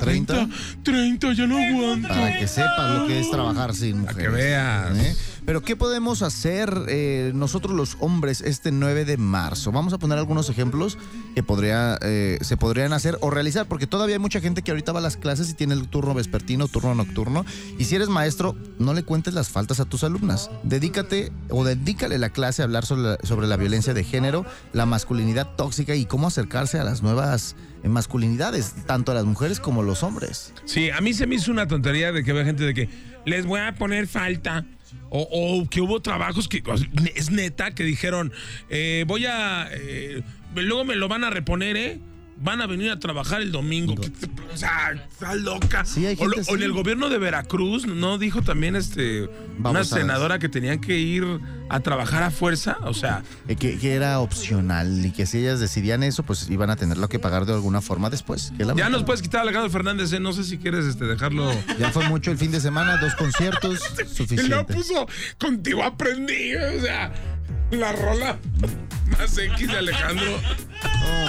30. 0.01 0.47
30, 0.83 1.33
ya 1.33 1.45
no 1.47 1.57
aguanto. 1.57 2.07
Para 2.07 2.37
que 2.39 2.47
sepas 2.47 2.99
lo 2.99 3.07
que 3.07 3.19
es 3.19 3.31
trabajar 3.31 3.73
sin 3.73 4.03
Para 4.03 4.13
mujeres. 4.13 4.29
que 4.31 4.35
veas. 4.35 4.97
¿eh? 4.97 5.15
Pero 5.49 5.63
¿qué 5.63 5.75
podemos 5.75 6.21
hacer 6.21 6.71
eh, 6.89 7.31
nosotros 7.33 7.73
los 7.73 7.97
hombres 8.01 8.41
este 8.41 8.71
9 8.71 9.03
de 9.03 9.17
marzo? 9.17 9.71
Vamos 9.71 9.93
a 9.93 9.97
poner 9.97 10.19
algunos 10.19 10.47
ejemplos 10.47 10.95
que 11.33 11.41
podría, 11.41 11.97
eh, 12.03 12.37
se 12.41 12.55
podrían 12.55 12.93
hacer 12.93 13.17
o 13.21 13.31
realizar, 13.31 13.65
porque 13.65 13.87
todavía 13.87 14.17
hay 14.17 14.19
mucha 14.19 14.41
gente 14.41 14.61
que 14.61 14.69
ahorita 14.69 14.91
va 14.91 14.99
a 14.99 15.01
las 15.01 15.17
clases 15.17 15.49
y 15.49 15.55
tiene 15.55 15.73
el 15.73 15.87
turno 15.87 16.13
vespertino, 16.13 16.67
turno 16.67 16.93
nocturno. 16.93 17.47
Y 17.79 17.85
si 17.85 17.95
eres 17.95 18.09
maestro, 18.09 18.55
no 18.77 18.93
le 18.93 19.01
cuentes 19.01 19.33
las 19.33 19.49
faltas 19.49 19.79
a 19.79 19.85
tus 19.85 20.03
alumnas. 20.03 20.51
Dedícate 20.61 21.31
o 21.49 21.63
dedícale 21.63 22.19
la 22.19 22.29
clase 22.29 22.61
a 22.61 22.65
hablar 22.65 22.85
sobre 22.85 23.47
la, 23.47 23.57
violencia 23.57 23.95
de 23.95 24.03
género, 24.03 24.45
la 24.71 24.85
masculinidad 24.85 25.55
tóxica 25.55 25.95
y 25.95 26.05
cómo 26.05 26.27
acercarse 26.27 26.79
a 26.79 26.83
las 26.83 27.01
nuevas 27.01 27.55
eh, 27.81 27.89
masculinidades, 27.89 28.75
tanto 28.85 29.13
a 29.13 29.15
las 29.15 29.25
mujeres 29.25 29.59
como 29.59 29.81
a 29.81 29.83
los 29.83 30.03
hombres. 30.03 30.53
Sí, 30.65 30.91
a 30.91 31.01
mí 31.01 31.15
se 31.15 31.25
me 31.25 31.33
hizo 31.33 31.51
una 31.51 31.67
tontería 31.67 32.11
de 32.11 32.23
que 32.23 32.33
vea 32.33 32.45
gente 32.45 32.65
de 32.65 32.75
que 32.75 32.89
les 33.25 33.47
voy 33.47 33.61
a 33.61 33.73
poner 33.73 34.05
falta. 34.07 34.63
O, 35.09 35.67
que 35.69 35.81
hubo 35.81 36.01
trabajos 36.01 36.47
que 36.47 36.63
es 37.15 37.31
neta 37.31 37.71
que 37.71 37.83
dijeron, 37.83 38.31
eh, 38.69 39.03
voy 39.07 39.25
a. 39.25 39.67
eh, 39.71 40.21
luego 40.55 40.85
me 40.85 40.95
lo 40.95 41.07
van 41.07 41.23
a 41.23 41.29
reponer, 41.29 41.77
¿eh? 41.77 41.99
Van 42.41 42.61
a 42.61 42.67
venir 42.67 42.89
a 42.91 42.99
trabajar 42.99 43.41
el 43.41 43.51
domingo. 43.51 43.95
¿Qué 43.95 44.09
te- 44.09 44.27
O 44.53 44.57
sea, 44.57 44.91
está 44.93 45.35
loca. 45.35 45.83
Sí, 45.85 46.05
hay 46.05 46.15
o, 46.19 46.25
lo- 46.25 46.35
gente 46.35 46.51
o 46.51 46.55
en 46.55 46.63
el 46.63 46.71
gobierno 46.71 47.09
de 47.09 47.17
Veracruz, 47.17 47.85
¿no? 47.85 48.17
Dijo 48.17 48.41
también 48.41 48.75
este 48.75 49.29
una 49.63 49.83
senadora 49.83 50.39
que 50.39 50.47
tenían 50.49 50.79
que 50.79 50.97
ir 50.97 51.25
a 51.69 51.79
trabajar 51.81 52.23
a 52.23 52.31
fuerza. 52.31 52.77
O 52.83 52.93
sea, 52.93 53.23
Eh, 53.47 53.55
que, 53.55 53.77
que 53.77 53.93
era 53.93 54.19
opcional 54.19 55.05
y 55.05 55.11
que 55.11 55.25
si 55.25 55.39
ellas 55.39 55.59
decidían 55.59 56.01
eso, 56.01 56.23
pues 56.23 56.49
iban 56.49 56.69
a 56.69 56.75
tenerlo 56.77 57.09
que 57.09 57.19
pagar 57.19 57.45
de 57.45 57.53
alguna 57.53 57.81
forma 57.81 58.09
después. 58.09 58.51
Que 58.57 58.65
ya 58.75 58.89
nos 58.89 59.03
puedes 59.03 59.21
quitar 59.21 59.39
a 59.39 59.43
Alejandro 59.43 59.69
Fernández, 59.69 60.11
¿eh? 60.13 60.19
No 60.19 60.31
sé 60.33 60.43
si 60.45 60.57
quieres 60.57 60.85
este, 60.85 61.05
dejarlo. 61.05 61.51
Ya 61.77 61.91
fue 61.91 62.07
mucho 62.07 62.31
el 62.31 62.37
fin 62.37 62.51
de 62.51 62.59
semana, 62.61 62.97
dos 62.97 63.15
conciertos, 63.15 63.79
Él 63.99 64.05
lo 64.07 64.15
suficiente. 64.15 64.73
puso 64.73 65.07
contigo 65.37 65.83
aprendí, 65.83 66.55
o 66.55 66.81
sea, 66.81 67.11
la 67.71 67.91
rola 67.93 68.37
más 69.17 69.37
X 69.37 69.67
de 69.67 69.77
Alejandro. 69.77 70.39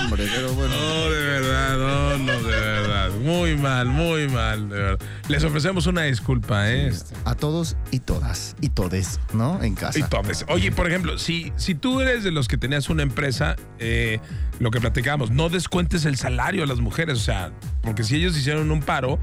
Hombre, 0.02 0.26
pero 0.34 0.52
bueno. 0.54 0.74
No, 0.76 1.10
de 1.10 1.20
verdad, 1.20 1.78
no, 1.78 2.18
no, 2.18 2.32
de 2.42 2.50
verdad. 2.60 3.10
Muy 3.20 3.56
mal, 3.56 3.86
muy 3.86 4.28
mal, 4.28 4.68
de 4.68 4.76
verdad. 4.78 5.06
Les 5.28 5.42
ofrecemos 5.44 5.86
una 5.86 6.02
disculpa, 6.02 6.70
¿eh? 6.70 6.88
Este, 6.88 7.14
A 7.24 7.34
todos 7.34 7.76
y 7.90 8.00
todas 8.00 8.56
y 8.60 8.68
todes, 8.68 9.20
¿no? 9.32 9.62
En 9.62 9.74
casa. 9.74 9.98
Y 9.98 10.02
tomes. 10.02 10.44
Oye, 10.48 10.70
por 10.72 10.86
ejemplo, 10.88 11.18
si, 11.18 11.52
si 11.56 11.74
tú 11.74 12.00
eres 12.00 12.22
de 12.24 12.30
los 12.32 12.48
que 12.48 12.58
tenías 12.58 12.88
una 12.90 13.02
empresa, 13.02 13.56
eh, 13.78 14.20
lo 14.58 14.70
que 14.70 14.80
platicábamos, 14.80 15.30
no 15.30 15.48
descuentes 15.48 16.04
el 16.04 16.16
salario 16.16 16.64
a 16.64 16.66
las 16.66 16.78
mujeres, 16.80 17.18
o 17.18 17.22
sea, 17.22 17.52
porque 17.82 18.02
si 18.04 18.16
ellos 18.16 18.36
hicieron 18.36 18.70
un 18.70 18.80
paro, 18.82 19.18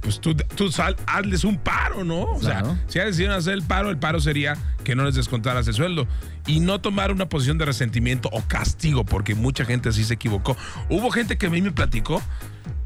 pues 0.00 0.20
tú, 0.20 0.34
tú 0.34 0.70
sal, 0.70 0.96
hazles 1.06 1.42
un 1.44 1.58
paro, 1.58 2.04
¿no? 2.04 2.20
O 2.22 2.38
Claro. 2.38 2.66
sea, 2.66 2.84
si 2.86 2.98
ellas 2.98 3.08
decidieron 3.08 3.36
hacer 3.36 3.54
el 3.54 3.62
paro, 3.62 3.90
el 3.90 3.98
paro 3.98 4.20
sería 4.20 4.56
que 4.84 4.94
no 4.94 5.04
les 5.04 5.16
descontaras 5.16 5.66
el 5.66 5.74
sueldo 5.74 6.06
y 6.46 6.60
no 6.60 6.80
tomar 6.80 7.12
una 7.12 7.28
posición 7.28 7.58
de 7.58 7.64
resentimiento 7.64 8.28
o 8.32 8.42
castigo, 8.42 9.04
porque 9.04 9.34
mucha 9.34 9.64
gente 9.64 9.88
así 9.88 10.04
se 10.04 10.14
equivocó. 10.14 10.56
Hubo 10.88 11.10
gente 11.10 11.38
que 11.38 11.46
a 11.46 11.50
mí 11.50 11.60
me 11.60 11.72
platicó 11.72 12.22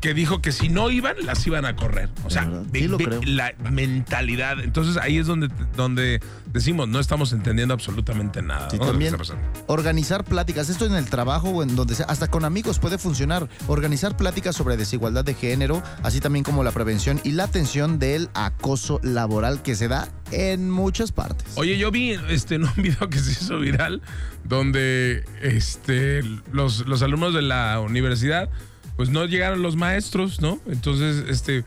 que 0.00 0.14
dijo 0.14 0.40
que 0.40 0.50
si 0.52 0.68
no 0.70 0.90
iban, 0.90 1.14
las 1.24 1.46
iban 1.46 1.64
a 1.66 1.76
correr. 1.76 2.08
O 2.24 2.30
sea, 2.30 2.46
ve- 2.70 2.80
Sí 2.80 2.86
ve 2.88 3.20
la 3.26 3.52
mentalidad. 3.70 4.58
Entonces 4.60 4.96
ahí 4.96 5.18
es 5.18 5.26
donde, 5.26 5.48
donde 5.76 6.20
decimos, 6.52 6.88
no 6.88 7.00
estamos 7.00 7.32
entendiendo 7.32 7.74
absolutamente 7.74 8.40
nada. 8.40 8.70
Sí, 8.70 8.78
¿no? 8.78 8.86
también 8.86 9.14
está 9.14 9.18
pasando. 9.18 9.42
organizar 9.66 10.24
pláticas, 10.24 10.68
esto 10.70 10.86
en 10.86 10.94
el 10.94 11.04
trabajo 11.04 11.50
o 11.50 11.62
en 11.62 11.76
donde 11.76 11.94
sea, 11.94 12.06
hasta 12.06 12.28
con 12.28 12.44
amigos 12.44 12.78
puede 12.78 12.96
funcionar. 12.98 13.48
Organizar 13.66 14.16
pláticas 14.16 14.56
sobre 14.56 14.76
desigualdad 14.76 15.24
de 15.24 15.34
género, 15.34 15.82
así 16.02 16.20
también 16.20 16.44
como 16.44 16.64
la 16.64 16.72
prevención 16.72 17.20
y 17.24 17.32
la 17.32 17.44
atención 17.44 17.98
del 17.98 18.30
acoso 18.34 19.00
laboral 19.02 19.62
que 19.62 19.74
se 19.74 19.88
da 19.88 20.08
en 20.32 20.70
muchas 20.70 21.12
partes. 21.12 21.46
Oye, 21.56 21.76
yo 21.76 21.90
vi 21.90 22.12
este, 22.30 22.54
en 22.54 22.64
un 22.64 22.72
video 22.76 23.10
que 23.10 23.18
se 23.18 23.32
hizo 23.32 23.58
viral 23.58 24.00
donde 24.44 25.24
este, 25.42 26.22
los, 26.52 26.86
los 26.86 27.02
alumnos 27.02 27.34
de 27.34 27.42
la 27.42 27.80
universidad, 27.80 28.48
pues 29.00 29.08
no 29.08 29.24
llegaron 29.24 29.62
los 29.62 29.76
maestros, 29.76 30.42
¿no? 30.42 30.60
Entonces, 30.66 31.24
este, 31.30 31.64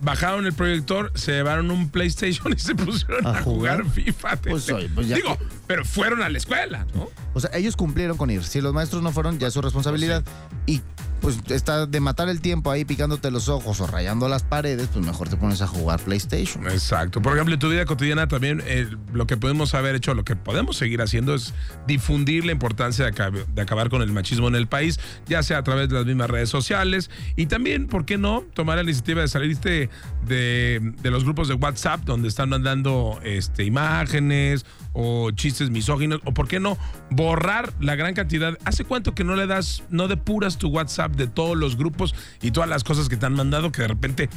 bajaron 0.00 0.46
el 0.46 0.52
proyector, 0.52 1.10
se 1.16 1.32
llevaron 1.32 1.72
un 1.72 1.88
PlayStation 1.90 2.52
y 2.52 2.60
se 2.60 2.76
pusieron 2.76 3.26
a, 3.26 3.30
¿A 3.38 3.42
jugar, 3.42 3.78
jugar? 3.82 3.92
FIFA. 3.92 4.36
Pues, 4.36 4.70
oye, 4.70 4.88
pues 4.94 5.08
ya 5.08 5.16
Digo, 5.16 5.36
que- 5.36 5.44
pero 5.66 5.84
fueron 5.84 6.22
a 6.22 6.28
la 6.28 6.38
escuela, 6.38 6.86
¿no? 6.94 7.08
O 7.34 7.40
sea, 7.40 7.50
ellos 7.54 7.74
cumplieron 7.74 8.16
con 8.16 8.30
ir. 8.30 8.44
Si 8.44 8.60
los 8.60 8.72
maestros 8.72 9.02
no 9.02 9.10
fueron, 9.10 9.40
ya 9.40 9.48
es 9.48 9.54
su 9.54 9.62
responsabilidad. 9.62 10.22
Y 10.64 10.80
pues 11.26 11.40
está 11.48 11.86
de 11.86 11.98
matar 11.98 12.28
el 12.28 12.40
tiempo 12.40 12.70
ahí 12.70 12.84
picándote 12.84 13.32
los 13.32 13.48
ojos 13.48 13.80
o 13.80 13.88
rayando 13.88 14.28
las 14.28 14.44
paredes, 14.44 14.88
pues 14.92 15.04
mejor 15.04 15.28
te 15.28 15.36
pones 15.36 15.60
a 15.60 15.66
jugar 15.66 15.98
PlayStation. 15.98 16.68
Exacto. 16.68 17.20
Por 17.20 17.32
ejemplo, 17.32 17.54
en 17.54 17.58
tu 17.58 17.68
vida 17.68 17.84
cotidiana 17.84 18.28
también 18.28 18.62
eh, 18.64 18.86
lo 19.12 19.26
que 19.26 19.36
podemos 19.36 19.74
haber 19.74 19.96
hecho, 19.96 20.14
lo 20.14 20.24
que 20.24 20.36
podemos 20.36 20.76
seguir 20.76 21.02
haciendo 21.02 21.34
es 21.34 21.52
difundir 21.88 22.44
la 22.44 22.52
importancia 22.52 23.10
de, 23.10 23.60
acabar 23.60 23.90
con 23.90 24.02
el 24.02 24.12
machismo 24.12 24.46
en 24.46 24.54
el 24.54 24.68
país, 24.68 25.00
ya 25.26 25.42
sea 25.42 25.58
a 25.58 25.64
través 25.64 25.88
de 25.88 25.96
las 25.96 26.06
mismas 26.06 26.30
redes 26.30 26.48
sociales 26.48 27.10
y 27.34 27.46
también, 27.46 27.88
¿por 27.88 28.04
qué 28.04 28.18
no?, 28.18 28.44
tomar 28.54 28.76
la 28.76 28.84
iniciativa 28.84 29.22
de 29.22 29.26
salirte 29.26 29.90
de, 30.28 30.92
de 31.02 31.10
los 31.10 31.24
grupos 31.24 31.48
de 31.48 31.54
WhatsApp 31.54 32.04
donde 32.04 32.28
están 32.28 32.50
mandando 32.50 33.18
este, 33.24 33.64
imágenes 33.64 34.64
o 34.92 35.30
chistes 35.32 35.70
misóginos, 35.70 36.20
o 36.24 36.32
por 36.32 36.46
qué 36.48 36.60
no 36.60 36.78
borrar 37.10 37.72
la 37.80 37.96
gran 37.96 38.14
cantidad. 38.14 38.56
¿Hace 38.64 38.84
cuánto 38.84 39.14
que 39.14 39.24
no 39.24 39.36
le 39.36 39.46
das, 39.46 39.82
no 39.90 40.08
depuras 40.08 40.56
tu 40.56 40.68
WhatsApp 40.68 41.15
de 41.16 41.26
todos 41.26 41.56
los 41.56 41.76
grupos 41.76 42.14
y 42.42 42.50
todas 42.50 42.68
las 42.68 42.84
cosas 42.84 43.08
que 43.08 43.16
te 43.16 43.26
han 43.26 43.34
mandado 43.34 43.72
que 43.72 43.82
de 43.82 43.88
repente 43.88 44.28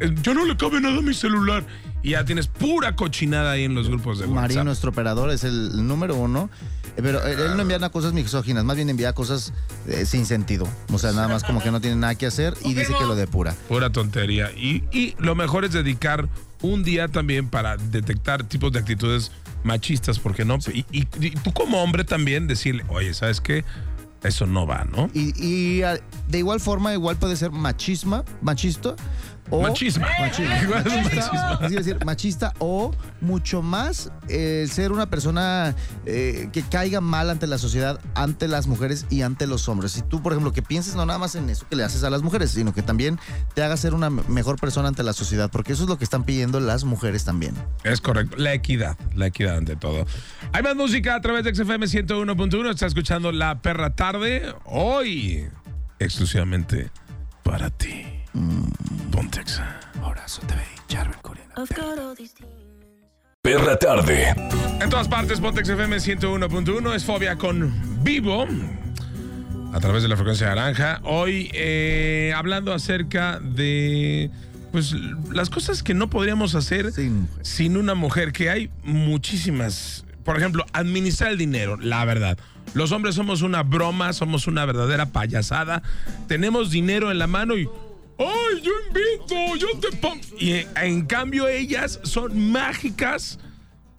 eh, 0.00 0.14
yo 0.22 0.34
no 0.34 0.44
le 0.44 0.56
cabe 0.56 0.80
nada 0.80 0.98
a 0.98 1.02
mi 1.02 1.14
celular 1.14 1.64
y 2.02 2.10
ya 2.10 2.24
tienes 2.24 2.46
pura 2.46 2.96
cochinada 2.96 3.52
ahí 3.52 3.64
en 3.64 3.74
los 3.74 3.88
grupos 3.88 4.18
de 4.18 4.24
WhatsApp. 4.24 4.42
Mario, 4.42 4.64
nuestro 4.64 4.90
operador, 4.90 5.30
es 5.30 5.44
el 5.44 5.86
número 5.86 6.14
uno. 6.14 6.48
Eh, 6.96 7.02
pero 7.02 7.24
él 7.24 7.56
no 7.56 7.62
envía 7.62 7.78
cosas 7.90 8.12
misóginas, 8.12 8.64
más 8.64 8.76
bien 8.76 8.88
envía 8.88 9.12
cosas 9.12 9.52
eh, 9.86 10.06
sin 10.06 10.26
sentido. 10.26 10.66
O 10.92 10.98
sea, 10.98 11.12
nada 11.12 11.28
más 11.28 11.44
como 11.44 11.62
que 11.62 11.70
no 11.70 11.80
tiene 11.80 11.96
nada 11.96 12.14
que 12.14 12.26
hacer 12.26 12.54
y 12.64 12.74
dice 12.74 12.94
que 12.98 13.04
lo 13.04 13.14
depura. 13.14 13.54
Pura 13.68 13.90
tontería. 13.90 14.50
Y, 14.52 14.84
y 14.92 15.14
lo 15.18 15.34
mejor 15.34 15.64
es 15.64 15.72
dedicar 15.72 16.28
un 16.62 16.82
día 16.82 17.08
también 17.08 17.48
para 17.48 17.76
detectar 17.76 18.44
tipos 18.44 18.72
de 18.72 18.78
actitudes 18.78 19.32
machistas, 19.62 20.18
porque 20.18 20.44
no? 20.44 20.58
Y, 20.92 21.04
tú 21.04 21.52
como 21.52 21.82
hombre 21.82 22.04
también 22.04 22.46
decirle, 22.46 22.84
oye, 22.88 23.14
¿sabes 23.14 23.40
qué? 23.40 23.64
Eso 24.22 24.46
no 24.46 24.66
va, 24.66 24.84
¿no? 24.84 25.10
Y, 25.14 25.82
ah, 25.82 25.98
de 26.28 26.38
igual 26.38 26.60
forma, 26.60 26.92
igual 26.92 27.16
puede 27.16 27.36
ser 27.36 27.50
machisma, 27.50 28.24
machista, 28.42 28.94
o 29.50 29.62
machismo. 29.62 30.06
Machista, 30.20 31.58
es 31.62 31.72
decir, 31.72 32.04
machista 32.04 32.52
o 32.58 32.94
mucho 33.20 33.62
más 33.62 34.10
el 34.28 34.70
ser 34.70 34.92
una 34.92 35.10
persona 35.10 35.74
eh, 36.06 36.48
que 36.52 36.62
caiga 36.62 37.00
mal 37.00 37.30
ante 37.30 37.46
la 37.46 37.58
sociedad, 37.58 38.00
ante 38.14 38.48
las 38.48 38.66
mujeres 38.66 39.06
y 39.10 39.22
ante 39.22 39.46
los 39.46 39.68
hombres. 39.68 39.92
Si 39.92 40.02
tú, 40.02 40.22
por 40.22 40.32
ejemplo, 40.32 40.52
que 40.52 40.62
pienses 40.62 40.94
no 40.94 41.04
nada 41.06 41.18
más 41.18 41.34
en 41.34 41.50
eso 41.50 41.66
que 41.68 41.76
le 41.76 41.84
haces 41.84 42.04
a 42.04 42.10
las 42.10 42.22
mujeres, 42.22 42.52
sino 42.52 42.72
que 42.72 42.82
también 42.82 43.18
te 43.54 43.62
haga 43.62 43.76
ser 43.76 43.94
una 43.94 44.10
mejor 44.10 44.58
persona 44.58 44.88
ante 44.88 45.02
la 45.02 45.12
sociedad, 45.12 45.50
porque 45.50 45.72
eso 45.72 45.84
es 45.84 45.88
lo 45.88 45.98
que 45.98 46.04
están 46.04 46.24
pidiendo 46.24 46.60
las 46.60 46.84
mujeres 46.84 47.24
también. 47.24 47.54
Es 47.84 48.00
correcto, 48.00 48.36
la 48.36 48.54
equidad, 48.54 48.96
la 49.14 49.26
equidad 49.26 49.56
ante 49.56 49.76
todo. 49.76 50.06
Hay 50.52 50.62
más 50.62 50.76
música 50.76 51.14
a 51.14 51.20
través 51.20 51.44
de 51.44 51.54
XFM 51.54 51.86
101.1, 51.86 52.70
está 52.70 52.86
escuchando 52.86 53.32
La 53.32 53.60
Perra 53.60 53.94
Tarde, 53.94 54.54
hoy 54.64 55.48
exclusivamente 55.98 56.90
para 57.42 57.70
ti. 57.70 58.19
Pontex. 59.10 59.60
Abrazo 60.02 60.42
TV, 60.46 60.60
Charbel 60.88 61.16
Coreana. 61.22 61.54
Perra 63.42 63.76
tarde. 63.76 64.34
En 64.80 64.90
todas 64.90 65.08
partes, 65.08 65.40
Pontex 65.40 65.68
FM 65.68 65.96
101.1 65.96 66.94
es 66.94 67.04
fobia 67.04 67.36
con 67.36 67.72
vivo 68.02 68.46
a 69.72 69.80
través 69.80 70.02
de 70.02 70.08
la 70.08 70.16
frecuencia 70.16 70.48
naranja. 70.48 71.00
Hoy 71.04 71.50
eh, 71.54 72.32
hablando 72.36 72.72
acerca 72.72 73.40
de 73.40 74.30
pues 74.72 74.94
las 75.32 75.50
cosas 75.50 75.82
que 75.82 75.94
no 75.94 76.10
podríamos 76.10 76.54
hacer 76.54 76.92
sin 76.92 77.76
una 77.76 77.94
mujer, 77.94 78.32
que 78.32 78.50
hay 78.50 78.70
muchísimas. 78.84 80.04
Por 80.24 80.36
ejemplo, 80.36 80.64
administrar 80.72 81.32
el 81.32 81.38
dinero, 81.38 81.76
la 81.76 82.04
verdad. 82.04 82.38
Los 82.74 82.92
hombres 82.92 83.16
somos 83.16 83.42
una 83.42 83.64
broma, 83.64 84.12
somos 84.12 84.46
una 84.46 84.64
verdadera 84.64 85.06
payasada. 85.06 85.82
Tenemos 86.28 86.70
dinero 86.70 87.10
en 87.10 87.18
la 87.18 87.26
mano 87.26 87.56
y 87.56 87.68
¡Ay, 88.20 88.62
yo 88.62 88.70
invito! 88.86 89.56
¡Yo 89.56 89.78
te 89.80 89.96
pongo! 89.96 90.20
Y 90.38 90.66
en, 90.76 91.06
cambio 91.06 91.48
ellas 91.48 92.00
son 92.02 92.52
mágicas 92.52 93.38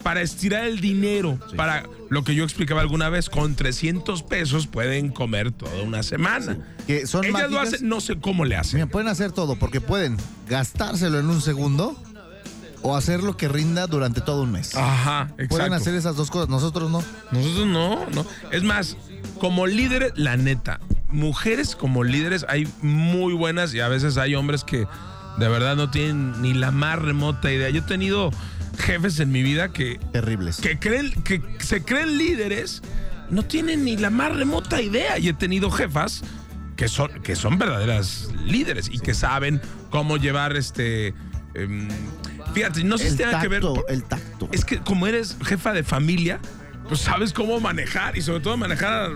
para 0.04 0.22
estirar 0.22 0.66
el 0.66 0.80
dinero. 0.80 1.40
Para 1.56 1.84
lo 2.10 2.24
que 2.24 2.36
yo 2.36 2.44
explicaba 2.44 2.82
alguna 2.82 3.10
vez, 3.10 3.30
con 3.30 3.56
300 3.56 4.24
pesos 4.24 4.68
pueden 4.68 5.10
comer 5.10 5.52
toda 5.52 5.82
una 5.84 6.04
semana. 6.04 6.58
Que 6.86 7.08
son 7.08 7.26
Ellas 7.26 7.50
lo 7.50 7.60
hacen, 7.60 7.88
no 7.88 8.00
sé 8.00 8.20
cómo 8.20 8.46
le 8.46 8.56
hacen. 8.56 8.88
pueden 8.90 9.08
hacer 9.08 9.32
todo 9.32 9.56
porque 9.56 9.82
pueden 9.82 10.18
gastárselo 10.48 11.20
en 11.20 11.30
un 11.30 11.42
segundo 11.42 12.02
o 12.84 12.96
hacer 12.96 13.24
lo 13.24 13.38
que 13.38 13.48
rinda 13.48 13.88
durante 13.88 14.22
todo 14.22 14.44
un 14.44 14.52
mes. 14.52 14.76
Ajá, 14.76 15.30
exacto. 15.34 15.56
Pueden 15.56 15.74
hacer 15.74 15.96
esas 15.96 16.16
dos 16.16 16.30
cosas, 16.32 16.50
nosotros 16.50 16.92
no. 16.92 17.04
Nosotros 17.32 17.68
no, 17.68 18.08
no. 18.10 18.26
Es 18.52 18.64
más, 18.64 18.98
como 19.40 19.68
líderes, 19.68 20.14
la 20.16 20.38
neta, 20.38 20.80
mujeres 21.12 21.76
como 21.76 22.04
líderes 22.04 22.46
hay 22.50 22.68
muy 22.82 23.34
buenas 23.34 23.74
y 23.74 23.80
a 23.80 23.88
veces 23.88 24.18
hay 24.18 24.36
hombres 24.36 24.64
que 24.64 24.88
de 25.38 25.48
verdad 25.48 25.76
no 25.76 25.90
tienen 25.90 26.42
ni 26.42 26.54
la 26.54 26.72
más 26.72 27.00
remota 27.00 27.52
idea. 27.52 27.70
Yo 27.70 27.80
he 27.80 27.86
tenido 27.86 28.32
jefes 28.78 29.20
en 29.20 29.32
mi 29.32 29.44
vida 29.44 29.72
que 29.72 30.00
terribles 30.12 30.58
que 30.58 30.80
creen 30.80 31.12
que 31.24 31.42
se 31.60 31.84
creen 31.84 32.18
líderes, 32.18 32.82
no 33.30 33.44
tienen 33.44 33.86
ni 33.86 33.98
la 33.98 34.10
más 34.10 34.36
remota 34.36 34.82
idea 34.82 35.20
y 35.20 35.30
he 35.30 35.34
tenido 35.34 35.70
jefas 35.70 36.24
que 36.76 36.88
son 36.88 37.12
que 37.22 37.36
son 37.36 37.58
verdaderas 37.58 38.30
líderes 38.46 38.90
y 38.92 39.00
que 39.00 39.14
saben 39.14 39.62
cómo 39.90 40.18
llevar 40.18 40.56
este 40.56 41.14
em, 41.54 41.88
fíjate, 42.54 42.84
no 42.84 42.98
sé 42.98 43.12
si 43.12 43.18
tiene 43.18 43.40
que 43.40 43.48
ver 43.48 43.64
el 43.90 44.04
tacto. 44.04 44.50
Es 44.52 44.66
que 44.66 44.80
como 44.80 45.08
eres 45.08 45.38
jefa 45.44 45.74
de 45.74 45.84
familia, 45.84 46.40
pues 46.88 47.02
sabes 47.02 47.34
cómo 47.34 47.60
manejar 47.60 48.18
y 48.18 48.22
sobre 48.22 48.42
todo 48.42 48.58
manejar 48.58 49.12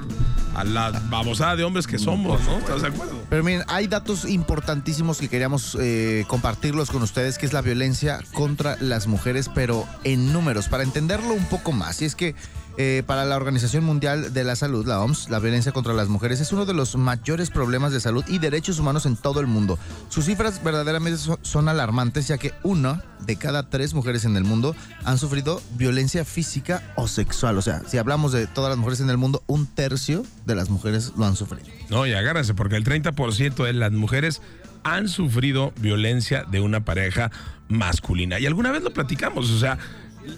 a 0.56 0.64
la 0.64 0.92
babosada 1.10 1.56
de 1.56 1.64
hombres 1.64 1.86
que 1.86 2.00
somos, 2.00 2.42
¿no? 2.46 2.58
¿Estás 2.58 2.82
de 2.82 2.88
acuerdo? 2.88 3.22
Pero 3.30 3.44
miren, 3.44 3.64
hay 3.68 3.88
datos 3.88 4.26
importantísimos 4.26 5.20
que 5.20 5.28
queríamos 5.28 5.78
eh, 5.80 6.24
compartirlos 6.28 6.90
con 6.90 7.02
ustedes, 7.02 7.38
que 7.38 7.46
es 7.46 7.54
la 7.54 7.62
violencia 7.62 8.20
contra 8.34 8.78
las 8.80 9.08
mujeres, 9.08 9.50
pero 9.54 9.86
en 10.04 10.32
números, 10.32 10.70
para 10.70 10.84
entenderlo 10.84 11.34
un 11.34 11.46
poco 11.46 11.74
más. 11.74 12.02
Y 12.02 12.06
es 12.06 12.16
que 12.16 12.36
eh, 12.78 13.04
para 13.06 13.24
la 13.24 13.38
Organización 13.38 13.86
Mundial 13.86 14.34
de 14.34 14.44
la 14.44 14.58
Salud, 14.58 14.86
la 14.86 15.00
OMS, 15.00 15.30
la 15.30 15.40
violencia 15.40 15.72
contra 15.72 15.94
las 15.94 16.10
mujeres 16.10 16.42
es 16.42 16.52
uno 16.52 16.66
de 16.66 16.74
los 16.74 16.98
mayores 16.98 17.50
problemas 17.50 17.94
de 17.94 18.02
salud 18.02 18.26
y 18.28 18.40
derechos 18.40 18.80
humanos 18.80 19.06
en 19.06 19.16
todo 19.16 19.40
el 19.40 19.48
mundo. 19.48 19.80
Sus 20.10 20.26
cifras 20.26 20.62
verdaderamente 20.62 21.18
son, 21.42 21.70
alarmantes, 21.70 22.28
ya 22.28 22.38
que 22.38 22.54
una 22.64 23.02
de 23.26 23.38
cada 23.38 23.70
tres 23.70 23.94
mujeres 23.94 24.26
en 24.26 24.36
el 24.36 24.44
mundo 24.44 24.76
han 25.06 25.18
sufrido 25.18 25.62
violencia 25.78 26.26
física 26.26 26.84
o 26.96 27.08
sexual. 27.08 27.58
O 27.58 27.62
sea, 27.62 27.82
si 27.88 27.98
hablamos 27.98 28.34
de 28.34 28.46
todas 28.46 28.70
las 28.70 28.78
mujeres 28.78 29.00
en 29.00 29.10
el 29.10 29.18
mundo, 29.18 29.42
un 29.48 29.68
tercio 29.68 30.26
de 30.46 30.56
las 30.56 30.70
mujeres 30.70 31.14
lo 31.18 31.26
han 31.26 31.38
sufrido. 31.38 31.68
No, 31.90 32.06
y 32.06 32.12
agárrense, 32.12 32.56
porque 32.56 32.76
el 32.76 32.84
30% 32.84 33.64
de 33.64 33.74
las 33.74 33.94
mujeres 33.94 34.42
han 34.84 35.08
sufrido 35.08 35.72
violencia 35.78 36.44
de 36.44 36.60
una 36.60 36.84
pareja 36.84 37.32
masculina. 37.70 38.38
Y 38.38 38.46
alguna 38.46 38.72
vez 38.72 38.84
lo 38.84 38.92
platicamos, 38.92 39.50
o 39.50 39.60
sea, 39.60 39.78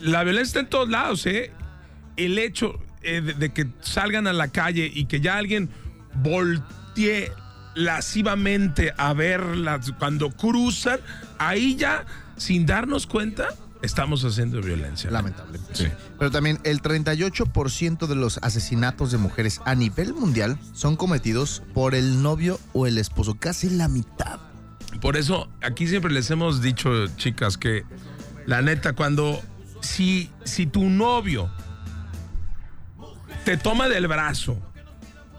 la 0.01 0.23
violencia 0.23 0.47
está 0.47 0.59
en 0.59 0.69
todos 0.69 0.89
lados, 0.89 1.25
¿eh? 1.25 1.51
El 2.17 2.37
hecho 2.39 2.79
eh, 3.01 3.21
de, 3.21 3.49
que 3.51 3.67
salgan 3.79 4.27
a 4.27 4.33
la 4.33 4.49
calle 4.49 4.91
y 4.93 5.05
que 5.05 5.21
ya 5.21 5.37
alguien 5.37 5.69
voltee 6.15 7.31
lascivamente 7.75 8.93
a 8.97 9.13
verlas 9.13 9.93
cuando 9.99 10.31
cruzan, 10.31 10.99
ahí 11.37 11.75
ya, 11.75 12.05
sin 12.35 12.65
darnos 12.65 13.05
cuenta, 13.05 13.49
estamos 13.81 14.23
haciendo 14.25 14.61
violencia. 14.61 15.11
Lamentablemente. 15.11 15.75
Sí. 15.75 15.87
Pero 16.17 16.31
también 16.31 16.59
el 16.63 16.81
38% 16.81 18.07
de 18.07 18.15
los 18.15 18.39
asesinatos 18.39 19.11
de 19.11 19.19
mujeres 19.19 19.61
a 19.65 19.75
nivel 19.75 20.13
mundial 20.13 20.57
son 20.73 20.95
cometidos 20.95 21.61
por 21.73 21.95
el 21.95 22.21
novio 22.23 22.59
o 22.73 22.87
el 22.87 22.97
esposo, 22.97 23.35
casi 23.35 23.69
la 23.69 23.87
mitad. 23.87 24.39
Por 25.01 25.15
eso 25.15 25.47
aquí 25.61 25.87
siempre 25.87 26.11
les 26.11 26.31
hemos 26.31 26.61
dicho, 26.61 27.07
chicas, 27.17 27.57
que 27.57 27.83
la 28.47 28.61
neta, 28.61 28.93
cuando 28.93 29.39
si, 29.81 30.31
si 30.43 30.65
tu 30.65 30.89
novio 30.89 31.51
te 33.47 33.55
toma 33.55 33.87
del 33.87 34.09
brazo, 34.09 34.59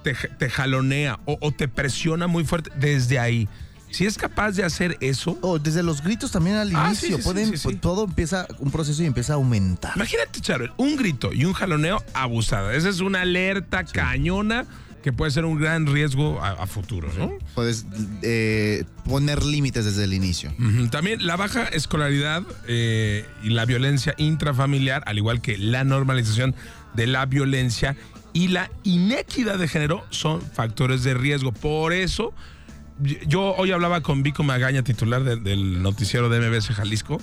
te, 0.03 0.49
jalonea 0.49 1.21
o, 1.27 1.53
te 1.53 1.69
presiona 1.69 2.27
muy 2.27 2.43
fuerte 2.43 2.71
desde 2.75 3.19
ahí. 3.19 3.47
Si 3.91 4.07
es 4.07 4.17
capaz 4.17 4.53
de 4.53 4.65
hacer 4.65 4.97
eso. 5.01 5.39
O 5.43 5.59
desde 5.59 5.83
los 5.83 6.03
gritos 6.03 6.31
también 6.31 6.57
al 6.57 6.75
ah, 6.75 6.87
inicio. 6.87 7.19
pueden, 7.19 7.53
todo 7.81 8.05
empieza, 8.05 8.47
un 8.61 8.71
proceso 8.71 9.03
y 9.03 9.07
empieza 9.07 9.35
a 9.35 9.37
aumentar. 9.37 9.93
Imagínate, 9.95 10.41
Charo, 10.41 10.73
un 10.79 10.97
grito 10.97 11.35
y 11.35 11.45
un 11.45 11.53
jaloneo 11.53 12.03
abusado. 12.15 12.71
Esa 12.71 12.89
es 12.89 13.01
una 13.01 13.21
alerta 13.21 13.85
cañona 13.85 14.65
que 15.03 15.13
puede 15.13 15.31
ser 15.31 15.45
un 15.45 15.61
gran 15.61 15.87
riesgo 15.87 16.43
a, 16.43 16.67
futuro, 16.67 17.11
¿no? 17.19 17.31
Puedes 17.55 17.85
eh, 18.23 18.85
poner 19.05 19.45
límites 19.45 19.85
desde 19.85 20.05
el 20.05 20.15
inicio. 20.15 20.53
También 20.91 21.27
la 21.27 21.37
baja 21.37 21.65
escolaridad 21.65 22.43
eh, 22.67 23.27
y 23.43 23.51
la 23.51 23.67
violencia 23.67 24.15
intrafamiliar, 24.17 25.03
al 25.07 25.19
igual 25.19 25.41
que 25.43 25.59
la 25.59 25.85
normalización 25.85 26.55
de 26.95 27.07
la 27.07 27.27
violencia 27.27 27.97
y 28.33 28.49
la 28.49 28.71
inequidad 28.85 29.59
de 29.59 29.69
género 29.69 30.05
son 30.11 30.41
factores 30.41 31.03
de 31.03 31.15
riesgo. 31.15 31.53
Por 31.53 31.93
eso, 31.93 32.33
yo 33.27 33.55
hoy 33.57 33.73
hablaba 33.73 34.03
con 34.03 34.23
Vico 34.23 34.43
Magaña, 34.43 34.83
titular 34.83 35.25
del 35.25 35.83
noticiero 35.83 36.29
de 36.29 36.41
MBS 36.41 36.69
Jalisco, 36.69 37.21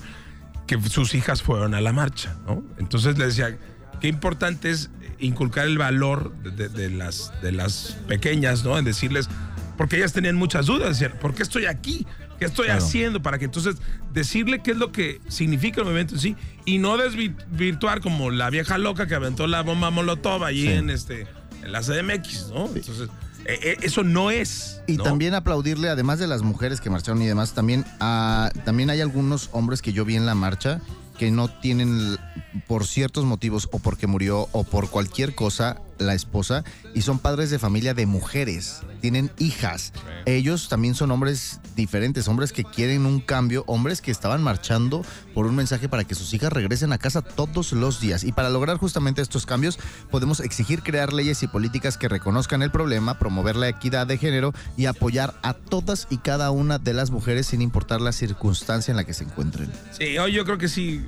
que 0.66 0.80
sus 0.82 1.14
hijas 1.14 1.42
fueron 1.42 1.74
a 1.74 1.80
la 1.80 1.92
marcha. 1.92 2.36
Entonces 2.78 3.16
le 3.18 3.26
decía, 3.26 3.56
qué 4.00 4.08
importante 4.08 4.70
es 4.70 4.90
inculcar 5.18 5.66
el 5.66 5.78
valor 5.78 6.34
de, 6.42 6.90
las, 6.90 7.32
de 7.40 7.52
las 7.52 7.96
pequeñas, 8.08 8.64
¿no? 8.64 8.78
En 8.78 8.84
decirles, 8.84 9.28
porque 9.76 9.96
ellas 9.96 10.12
tenían 10.12 10.36
muchas 10.36 10.66
dudas, 10.66 11.02
¿por 11.20 11.34
qué 11.34 11.42
estoy 11.42 11.66
aquí? 11.66 12.06
¿Qué 12.38 12.44
estoy 12.44 12.68
haciendo? 12.68 13.22
Para 13.22 13.38
que 13.38 13.46
entonces 13.46 13.76
decirle 14.12 14.62
qué 14.62 14.72
es 14.72 14.76
lo 14.76 14.92
que 14.92 15.20
significa 15.28 15.80
el 15.80 15.84
movimiento 15.84 16.14
en 16.14 16.20
sí 16.20 16.36
y 16.64 16.78
no 16.78 16.96
desvirtuar 16.96 18.00
como 18.00 18.30
la 18.30 18.50
vieja 18.50 18.78
loca 18.78 19.06
que 19.06 19.14
aventó 19.14 19.46
la 19.46 19.62
bomba 19.62 19.90
Molotov 19.90 20.44
allí 20.44 20.68
en 20.68 20.90
este 20.90 21.26
en 21.62 21.72
la 21.72 21.80
CDMX, 21.80 22.48
¿no? 22.50 22.66
Entonces, 22.66 23.08
eh, 23.44 23.58
eh, 23.62 23.76
eso 23.82 24.02
no 24.02 24.30
es. 24.30 24.80
Y 24.86 24.98
también 24.98 25.34
aplaudirle, 25.34 25.88
además 25.88 26.18
de 26.18 26.26
las 26.26 26.42
mujeres 26.42 26.80
que 26.80 26.90
marcharon 26.90 27.22
y 27.22 27.26
demás, 27.26 27.54
también, 27.54 27.84
a, 28.00 28.50
también 28.64 28.90
hay 28.90 29.00
algunos 29.00 29.48
hombres 29.52 29.82
que 29.82 29.92
yo 29.92 30.04
vi 30.04 30.16
en 30.16 30.26
la 30.26 30.34
marcha 30.34 30.80
que 31.18 31.30
no 31.30 31.48
tienen 31.48 32.18
por 32.66 32.86
ciertos 32.86 33.24
motivos 33.24 33.68
o 33.72 33.78
porque 33.78 34.06
murió 34.06 34.48
o 34.52 34.64
por 34.64 34.90
cualquier 34.90 35.34
cosa 35.34 35.80
la 35.98 36.14
esposa 36.14 36.64
y 36.94 37.02
son 37.02 37.18
padres 37.18 37.50
de 37.50 37.58
familia 37.58 37.94
de 37.94 38.06
mujeres, 38.06 38.82
tienen 39.00 39.30
hijas. 39.38 39.92
Ellos 40.24 40.68
también 40.68 40.94
son 40.94 41.10
hombres 41.10 41.60
diferentes, 41.74 42.28
hombres 42.28 42.52
que 42.52 42.64
quieren 42.64 43.06
un 43.06 43.20
cambio, 43.20 43.64
hombres 43.66 44.00
que 44.00 44.10
estaban 44.10 44.42
marchando 44.42 45.04
por 45.34 45.46
un 45.46 45.54
mensaje 45.54 45.88
para 45.88 46.04
que 46.04 46.14
sus 46.14 46.32
hijas 46.34 46.52
regresen 46.52 46.92
a 46.92 46.98
casa 46.98 47.22
todos 47.22 47.72
los 47.72 48.00
días. 48.00 48.24
Y 48.24 48.32
para 48.32 48.50
lograr 48.50 48.78
justamente 48.78 49.22
estos 49.22 49.46
cambios 49.46 49.78
podemos 50.10 50.40
exigir 50.40 50.82
crear 50.82 51.12
leyes 51.12 51.42
y 51.42 51.46
políticas 51.46 51.98
que 51.98 52.08
reconozcan 52.08 52.62
el 52.62 52.70
problema, 52.70 53.18
promover 53.18 53.56
la 53.56 53.68
equidad 53.68 54.06
de 54.06 54.18
género 54.18 54.52
y 54.76 54.86
apoyar 54.86 55.34
a 55.42 55.54
todas 55.54 56.06
y 56.10 56.18
cada 56.18 56.50
una 56.50 56.78
de 56.78 56.94
las 56.94 57.10
mujeres 57.10 57.46
sin 57.46 57.62
importar 57.62 58.00
la 58.00 58.12
circunstancia 58.12 58.92
en 58.92 58.96
la 58.96 59.04
que 59.04 59.14
se 59.14 59.24
encuentren. 59.24 59.70
Sí, 59.92 60.14
yo 60.14 60.44
creo 60.44 60.58
que 60.58 60.68
sí, 60.68 61.04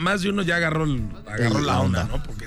más 0.00 0.22
de 0.22 0.30
uno 0.30 0.42
ya 0.42 0.56
agarró, 0.56 0.86
agarró 1.26 1.60
la, 1.60 1.80
onda, 1.80 2.04
¿no? 2.04 2.22
Porque 2.22 2.46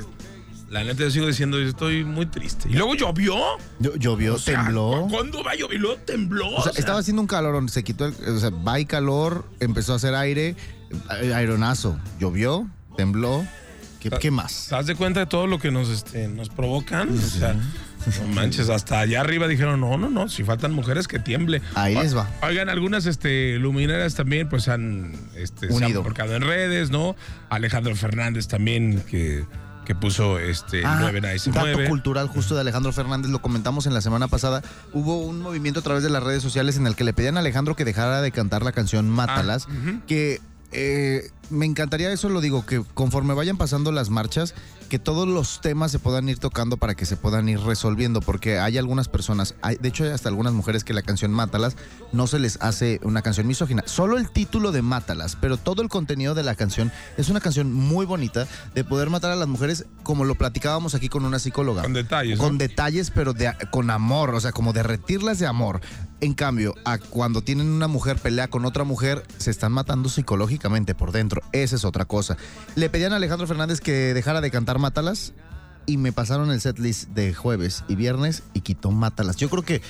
la 0.70 0.84
neta 0.84 1.04
yo 1.04 1.12
sigo 1.12 1.28
diciendo, 1.28 1.60
yo 1.60 1.68
estoy 1.68 2.04
muy 2.04 2.28
triste. 2.28 2.70
Y 2.70 2.74
luego 2.74 2.94
llovió. 2.96 3.36
llovió, 3.80 4.38
tembló. 4.38 5.08
¿Cuándo 5.10 5.44
va 5.44 5.52
a 5.52 5.56
llover? 5.56 5.80
Luego 5.80 5.98
tembló. 6.06 6.50
O 6.50 6.64
sea, 6.64 6.72
estaba 6.76 7.00
haciendo 7.00 7.22
un 7.22 7.28
calor, 7.28 7.70
se 7.70 7.84
quitó 7.84 8.06
el, 8.06 8.14
o 8.14 8.40
sea, 8.40 8.50
va 8.50 8.80
y 8.80 8.86
calor, 8.86 9.46
empezó 9.60 9.94
a 9.94 9.96
hacer 9.96 10.14
aire, 10.16 10.56
aeronazo. 11.10 12.00
Llovió, 12.20 12.70
tembló. 12.96 13.46
¿Qué, 14.00 14.10
¿Qué, 14.12 14.32
más? 14.32 14.68
¿Te 14.70 14.76
das 14.76 14.86
de 14.86 14.96
cuenta 14.96 15.20
de 15.20 15.26
todo 15.26 15.46
lo 15.46 15.60
que 15.60 15.72
nos, 15.72 15.90
este, 15.90 16.30
nos 16.30 16.48
provocan? 16.50 17.10
O 17.10 17.22
sea, 17.22 17.54
no 17.54 18.28
manches, 18.34 18.70
hasta 18.70 19.02
allá 19.02 19.20
arriba 19.20 19.48
dijeron, 19.48 19.82
no, 19.82 19.98
no, 19.98 20.10
no, 20.10 20.30
si 20.30 20.44
faltan 20.44 20.72
mujeres 20.72 21.08
que 21.08 21.20
tiemble. 21.20 21.62
Ahí 21.76 21.96
les 21.96 22.16
va. 22.16 22.30
Oigan, 22.42 22.70
algunas 22.70 23.06
este, 23.08 23.58
luminarias 23.58 24.16
también 24.16 24.48
pues 24.48 24.70
han, 24.70 25.14
este, 25.36 25.68
Unido. 25.68 26.06
Se 26.16 26.22
han 26.22 26.32
en 26.32 26.42
redes, 26.44 26.92
¿no? 26.92 27.18
Alejandro 27.50 27.94
Fernández 27.96 28.48
también, 28.48 29.04
que 29.10 29.44
que 29.90 29.96
puso 29.96 30.38
este 30.38 30.86
ah, 30.86 31.00
9 31.02 31.20
Dato 31.20 31.90
cultural 31.90 32.28
justo 32.28 32.54
de 32.54 32.62
Alejandro 32.62 32.94
Fernández, 32.94 33.32
lo 33.32 33.42
comentamos 33.42 33.88
en 33.88 33.96
la 33.96 34.02
semana 34.02 34.28
pasada. 34.28 34.62
Hubo 34.94 35.18
un 35.18 35.42
movimiento 35.42 35.80
a 35.80 35.84
través 35.84 36.04
de 36.04 36.12
las 36.12 36.22
redes 36.22 36.44
sociales 36.44 36.78
en 36.78 36.86
el 36.86 36.96
que 36.96 37.04
le 37.04 37.12
pedían 37.12 37.38
a 37.38 37.40
Alejandro 37.40 37.76
que 37.76 37.86
dejara 37.86 38.22
de 38.22 38.32
cantar 38.32 38.62
la 38.62 38.72
canción 38.72 39.10
Mátalas, 39.10 39.68
ah, 39.68 40.00
que 40.06 40.42
eh, 40.72 41.30
me 41.50 41.66
encantaría 41.66 42.12
eso, 42.12 42.30
lo 42.30 42.42
digo, 42.42 42.66
que 42.66 42.84
conforme 42.94 43.34
vayan 43.34 43.58
pasando 43.58 43.92
las 43.92 44.10
marchas, 44.10 44.54
que 44.90 45.00
todos 45.00 45.28
los 45.28 45.62
temas 45.62 45.92
se 45.92 46.00
puedan 46.00 46.28
ir 46.30 46.40
tocando 46.40 46.78
para 46.78 46.96
que 46.96 47.06
se 47.06 47.16
puedan 47.16 47.48
ir 47.48 47.60
resolviendo, 47.60 48.22
porque 48.22 48.60
hay 48.60 48.78
algunas 48.78 49.08
personas, 49.08 49.56
hay, 49.62 49.78
de 49.78 49.90
hecho 49.90 50.04
hay 50.04 50.10
hasta 50.12 50.30
algunas 50.30 50.54
mujeres 50.54 50.84
que 50.84 50.94
la 50.94 51.02
canción 51.02 51.32
Mátalas 51.32 51.76
no 52.12 52.28
se 52.28 52.40
les 52.40 52.58
hace 52.62 53.00
una 53.04 53.22
canción 53.22 53.48
misógina, 53.48 53.84
solo 53.86 54.18
el 54.18 54.30
título 54.30 54.72
de 54.72 54.82
Mátalas, 54.82 55.38
pero 55.40 55.58
todo 55.58 55.82
el 55.82 55.90
contenido 55.90 56.34
de 56.34 56.44
la 56.44 56.56
canción 56.56 56.92
es 57.18 57.30
una 57.30 57.40
canción 57.40 57.72
muy 57.72 58.06
bonita 58.06 58.48
de 58.74 58.84
poder 58.84 59.10
matar 59.10 59.32
a 59.32 59.36
las 59.36 59.48
mujeres 59.48 59.86
como 60.04 60.26
lo 60.26 60.36
platicábamos 60.36 60.96
aquí 60.96 61.08
con 61.08 61.24
una 61.24 61.40
psicóloga. 61.40 61.84
Con 61.84 61.94
detalles. 61.94 62.40
Con 62.40 62.58
detalles, 62.58 63.12
pero 63.12 63.34
de, 63.34 63.54
con 63.72 63.92
amor, 63.92 64.34
o 64.34 64.40
sea, 64.40 64.52
como 64.52 64.74
derretirlas 64.74 65.40
de 65.40 65.48
amor. 65.48 65.82
En 66.22 66.34
cambio, 66.34 66.76
a 66.84 66.98
cuando 66.98 67.42
tienen 67.42 67.68
una 67.68 67.88
mujer 67.88 68.18
pelea 68.18 68.50
con 68.50 68.66
otra 68.66 68.84
mujer, 68.84 69.24
se 69.38 69.52
están 69.52 69.72
matando 69.72 70.10
psicológicamente 70.10 70.94
por 70.94 71.14
dentro. 71.14 71.42
Esa 71.54 71.78
es 71.78 71.86
otra 71.86 72.04
cosa. 72.04 72.36
Le 72.76 72.90
pedían 72.90 73.14
a 73.14 73.16
Alejandro 73.16 73.48
Fernández 73.48 73.80
que 73.80 74.14
dejara 74.14 74.42
de 74.42 74.52
cantar 74.52 74.80
Mátalas 74.80 75.34
y 75.86 75.96
me 75.96 76.12
pasaron 76.12 76.52
el 76.52 76.60
setlist 76.60 77.10
de 77.10 77.34
jueves 77.34 77.86
y 77.88 77.96
viernes 77.96 78.44
y 78.54 78.62
quitó 78.62 78.92
Mátalas. 78.92 79.38
Yo 79.38 79.50
creo 79.50 79.64
que 79.64 79.82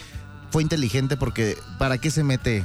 fue 0.52 0.62
inteligente 0.62 1.18
porque 1.18 1.58
¿para 1.80 1.98
qué 1.98 2.12
se 2.12 2.24
mete 2.24 2.64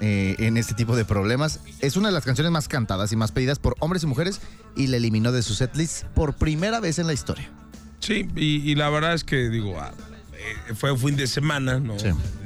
eh, 0.00 0.36
en 0.38 0.56
este 0.56 0.72
tipo 0.72 0.96
de 0.96 1.04
problemas? 1.04 1.60
Es 1.80 1.98
una 1.98 2.08
de 2.08 2.14
las 2.14 2.24
canciones 2.24 2.50
más 2.50 2.66
cantadas 2.66 3.12
y 3.12 3.16
más 3.16 3.30
pedidas 3.30 3.58
por 3.58 3.76
hombres 3.80 4.04
y 4.04 4.06
mujeres 4.06 4.40
y 4.74 4.86
le 4.86 4.96
eliminó 4.96 5.32
de 5.32 5.42
su 5.42 5.54
setlist 5.54 6.04
por 6.14 6.32
primera 6.32 6.80
vez 6.80 6.98
en 6.98 7.06
la 7.06 7.12
historia. 7.12 7.50
Sí, 8.00 8.26
y, 8.34 8.74
la 8.74 8.88
verdad 8.88 9.14
es 9.14 9.22
que 9.22 9.48
digo, 9.48 9.78
ah, 9.78 9.92
eh, 10.32 10.74
fue 10.74 10.90
un 10.90 10.98
fin 10.98 11.14
de 11.14 11.28
semana, 11.28 11.78
¿no? 11.78 11.94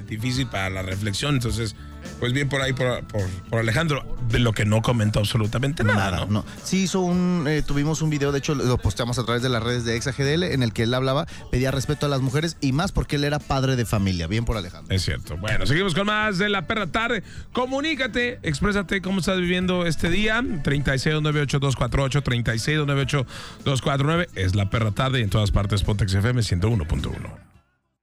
Difícil 0.07 0.47
para 0.47 0.71
la 0.71 0.83
reflexión, 0.83 1.35
entonces 1.35 1.75
pues 2.21 2.33
bien 2.33 2.49
por 2.49 2.63
ahí, 2.63 2.73
por, 2.73 3.05
Alejandro, 3.53 4.05
de 4.31 4.39
lo 4.39 4.53
que 4.53 4.65
no 4.65 4.83
comentó 4.83 5.21
absolutamente 5.21 5.85
nada. 5.85 6.27
¿no? 6.27 6.45
Sí 6.63 6.85
hizo 6.85 7.01
un, 7.01 7.45
eh, 7.49 7.63
tuvimos 7.63 8.03
un 8.03 8.11
video, 8.11 8.33
de 8.33 8.39
hecho 8.39 8.55
lo 8.55 8.79
posteamos 8.79 9.19
a 9.19 9.25
través 9.25 9.43
de 9.43 9.49
las 9.49 9.63
redes 9.63 9.85
de 9.85 9.97
ExaGDL, 9.97 10.45
en 10.45 10.63
el 10.63 10.73
que 10.73 10.85
él 10.85 10.95
hablaba, 10.95 11.27
pedía 11.51 11.71
respeto 11.71 12.07
a 12.07 12.09
las 12.09 12.21
mujeres 12.21 12.57
y 12.61 12.73
más 12.73 12.93
porque 12.93 13.17
él 13.17 13.25
era 13.25 13.39
padre 13.39 13.77
de 13.77 13.85
familia. 13.85 14.27
Bien 14.27 14.45
por 14.45 14.57
Alejandro. 14.57 14.95
Es 14.95 15.03
cierto. 15.03 15.37
Bueno, 15.37 15.67
seguimos 15.67 15.95
con 15.95 16.07
más 16.07 16.39
de 16.39 16.49
La 16.49 16.67
Perra 16.67 16.87
Tarde. 16.87 17.23
Comunícate, 17.53 18.39
exprésate 18.43 19.03
cómo 19.03 19.21
estás 19.21 19.39
viviendo 19.39 19.87
este 19.87 20.11
día. 20.11 20.41
3698248, 20.41 22.23
3698249. 22.23 24.29
Es 24.35 24.55
La 24.55 24.71
Perra 24.71 24.93
Tarde 24.93 25.21
y 25.21 25.23
en 25.23 25.31
todas 25.31 25.51
partes 25.51 25.83
Pontex 25.83 26.15
FM 26.15 26.41
101.1. 26.41 27.13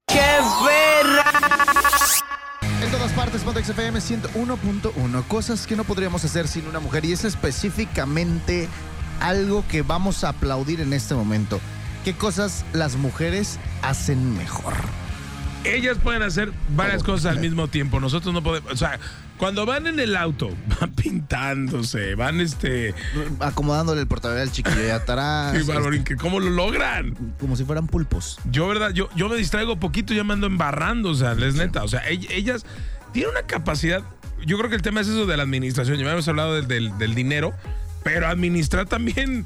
¡Qué 0.08 0.20
todas 2.94 3.12
partes, 3.14 3.42
Pontex 3.42 3.70
FM 3.70 4.00
101.1. 4.00 5.24
Cosas 5.28 5.66
que 5.66 5.76
no 5.76 5.84
podríamos 5.84 6.24
hacer 6.26 6.48
sin 6.48 6.68
una 6.68 6.80
mujer. 6.80 7.04
Y 7.06 7.12
es 7.12 7.26
específicamente 7.26 8.70
algo 9.20 9.66
que 9.68 9.82
vamos 9.82 10.24
a 10.24 10.30
aplaudir 10.30 10.80
en 10.80 10.94
este 10.94 11.16
momento. 11.16 11.60
¿Qué 12.06 12.14
cosas 12.14 12.64
las 12.72 12.96
mujeres 12.96 13.60
hacen 13.82 14.38
mejor? 14.38 14.76
Ellas 15.64 15.98
pueden 16.04 16.22
hacer 16.22 16.54
varias 16.76 17.02
cosas 17.02 17.32
al 17.32 17.40
mismo 17.40 17.68
tiempo. 17.68 18.00
Nosotros 18.00 18.32
no 18.32 18.44
podemos. 18.44 18.72
O 18.72 18.78
sea, 18.78 19.00
cuando 19.44 19.66
van 19.66 19.88
en 19.88 20.00
el 20.00 20.16
auto, 20.16 20.50
van 20.80 20.94
pintándose, 20.94 22.16
van 22.16 22.40
este. 22.40 22.96
Acomodándole 23.42 24.00
el 24.00 24.08
portaaviones 24.08 24.48
al 24.48 24.56
chiquillo 24.56 24.78
de 24.78 24.94
atrás. 24.94 25.54
Este, 25.94 26.16
¿cómo 26.16 26.40
lo 26.40 26.50
logran? 26.50 27.14
Como 27.42 27.58
si 27.58 27.66
fueran 27.66 27.88
pulpos. 27.88 28.40
Yo, 28.50 28.70
¿verdad? 28.70 28.92
Yo, 28.92 29.10
yo 29.18 29.28
me 29.28 29.36
distraigo 29.36 29.78
poquito 29.82 30.14
ya 30.14 30.24
me 30.24 30.32
ando 30.32 30.48
embarrando, 30.48 31.10
o 31.10 31.14
sea, 31.14 31.34
es 31.34 31.56
neta. 31.56 31.84
O 31.84 31.90
sea, 31.90 32.08
ellas 32.08 32.66
tienen 33.12 33.32
una 33.32 33.42
capacidad. 33.42 34.02
Yo 34.46 34.58
creo 34.58 34.70
que 34.70 34.78
el 34.78 34.82
tema 34.82 35.02
es 35.02 35.10
eso 35.10 35.26
de 35.26 35.36
la 35.36 35.44
administración. 35.44 35.98
Ya 35.98 36.10
hemos 36.10 36.28
hablado 36.30 36.62
del, 36.62 36.98
del 36.98 37.14
dinero, 37.14 37.54
pero 38.02 38.28
administrar 38.28 38.88
también 38.88 39.46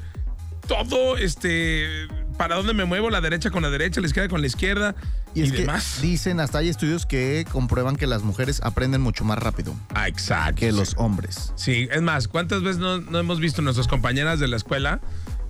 todo, 0.68 1.16
este 1.16 2.06
para 2.38 2.56
dónde 2.56 2.72
me 2.72 2.86
muevo, 2.86 3.10
la 3.10 3.20
derecha 3.20 3.50
con 3.50 3.62
la 3.62 3.70
derecha, 3.70 4.00
la 4.00 4.06
izquierda 4.06 4.28
con 4.28 4.40
la 4.40 4.46
izquierda 4.46 4.94
y, 5.34 5.42
es 5.42 5.52
demás. 5.52 5.98
Que 6.00 6.06
dicen, 6.06 6.40
hasta 6.40 6.58
hay 6.58 6.68
estudios 6.68 7.04
que 7.04 7.44
comprueban 7.50 7.96
que 7.96 8.06
las 8.06 8.22
mujeres 8.22 8.60
aprenden 8.62 9.02
mucho 9.02 9.24
más 9.24 9.38
rápido. 9.38 9.74
Ah, 9.94 10.08
exacto. 10.08 10.60
Que 10.60 10.72
los 10.72 10.94
hombres. 10.96 11.52
Sí, 11.56 11.88
es 11.90 12.00
más, 12.00 12.28
¿cuántas 12.28 12.62
veces 12.62 12.78
no, 12.78 12.96
hemos 13.18 13.40
visto 13.40 13.60
nuestras 13.60 13.88
compañeras 13.88 14.40
de 14.40 14.48
la 14.48 14.56
escuela 14.56 15.00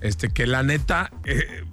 este, 0.01 0.29
que 0.29 0.47
la 0.47 0.63
neta 0.63 1.11
eh, 1.23 1.63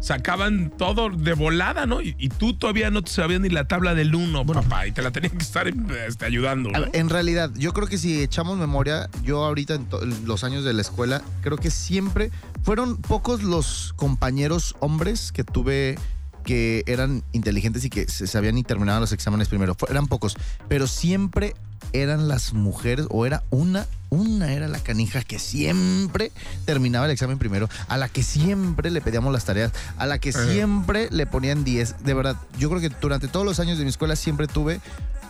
sacaban 0.00 0.70
todo 0.76 1.10
de 1.10 1.32
volada, 1.32 1.86
¿no? 1.86 2.00
Y, 2.00 2.28
tú 2.28 2.54
todavía 2.54 2.90
no 2.90 3.02
te 3.02 3.10
sabías 3.10 3.40
ni 3.40 3.48
la 3.48 3.66
tabla 3.66 3.94
del 3.94 4.14
uno, 4.14 4.44
papá, 4.44 4.86
y 4.86 4.92
te 4.92 5.02
la 5.02 5.10
tenían 5.10 5.32
que 5.32 5.42
estar 5.42 5.66
este, 5.68 6.24
ayudando. 6.24 6.70
En 6.92 7.08
realidad, 7.08 7.50
yo 7.54 7.72
creo 7.72 7.88
que 7.88 7.98
si 7.98 8.22
echamos 8.22 8.58
memoria, 8.58 9.08
yo 9.22 9.44
ahorita 9.44 9.74
en, 9.74 9.88
los 10.26 10.44
años 10.44 10.64
de 10.64 10.72
la 10.72 10.82
escuela, 10.82 11.22
creo 11.42 11.56
que 11.56 11.70
siempre 11.70 12.30
fueron 12.64 12.96
pocos 12.96 13.42
los 13.42 13.92
compañeros 13.94 14.74
hombres 14.80 15.32
que 15.32 15.44
tuve 15.44 15.96
que 16.44 16.82
eran 16.86 17.22
inteligentes 17.32 17.84
y 17.84 17.90
que 17.90 18.08
se 18.08 18.26
sabían 18.26 18.58
y 18.58 18.64
terminaban 18.64 19.00
los 19.00 19.12
exámenes 19.12 19.48
primero. 19.48 19.76
Eran 19.88 20.06
pocos, 20.06 20.36
pero 20.68 20.86
siempre 20.86 21.54
eran 21.92 22.28
las 22.28 22.52
mujeres 22.52 23.06
o 23.10 23.26
era 23.26 23.44
una 23.50 23.86
una 24.10 24.52
era 24.52 24.68
la 24.68 24.78
canija 24.78 25.22
que 25.22 25.38
siempre 25.38 26.30
terminaba 26.64 27.06
el 27.06 27.12
examen 27.12 27.38
primero, 27.38 27.68
a 27.88 27.98
la 27.98 28.08
que 28.08 28.22
siempre 28.22 28.90
le 28.90 29.00
pedíamos 29.00 29.32
las 29.32 29.44
tareas, 29.44 29.72
a 29.96 30.06
la 30.06 30.18
que 30.18 30.32
siempre 30.32 31.08
le 31.10 31.26
ponían 31.26 31.64
10. 31.64 32.04
De 32.04 32.14
verdad, 32.14 32.36
yo 32.58 32.70
creo 32.70 32.80
que 32.80 32.90
durante 32.90 33.26
todos 33.26 33.44
los 33.44 33.58
años 33.58 33.76
de 33.76 33.84
mi 33.84 33.90
escuela 33.90 34.14
siempre 34.14 34.46
tuve 34.46 34.80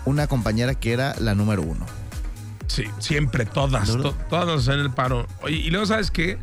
una 0.04 0.26
compañera 0.26 0.74
que 0.74 0.92
era 0.92 1.14
la 1.18 1.34
número 1.34 1.62
uno. 1.62 1.86
Sí, 2.66 2.84
siempre, 2.98 3.46
todas, 3.46 3.90
todas 4.28 4.68
en 4.68 4.80
el 4.80 4.90
paro. 4.90 5.26
y 5.48 5.70
luego, 5.70 5.86
¿sabes 5.86 6.10
qué? 6.10 6.38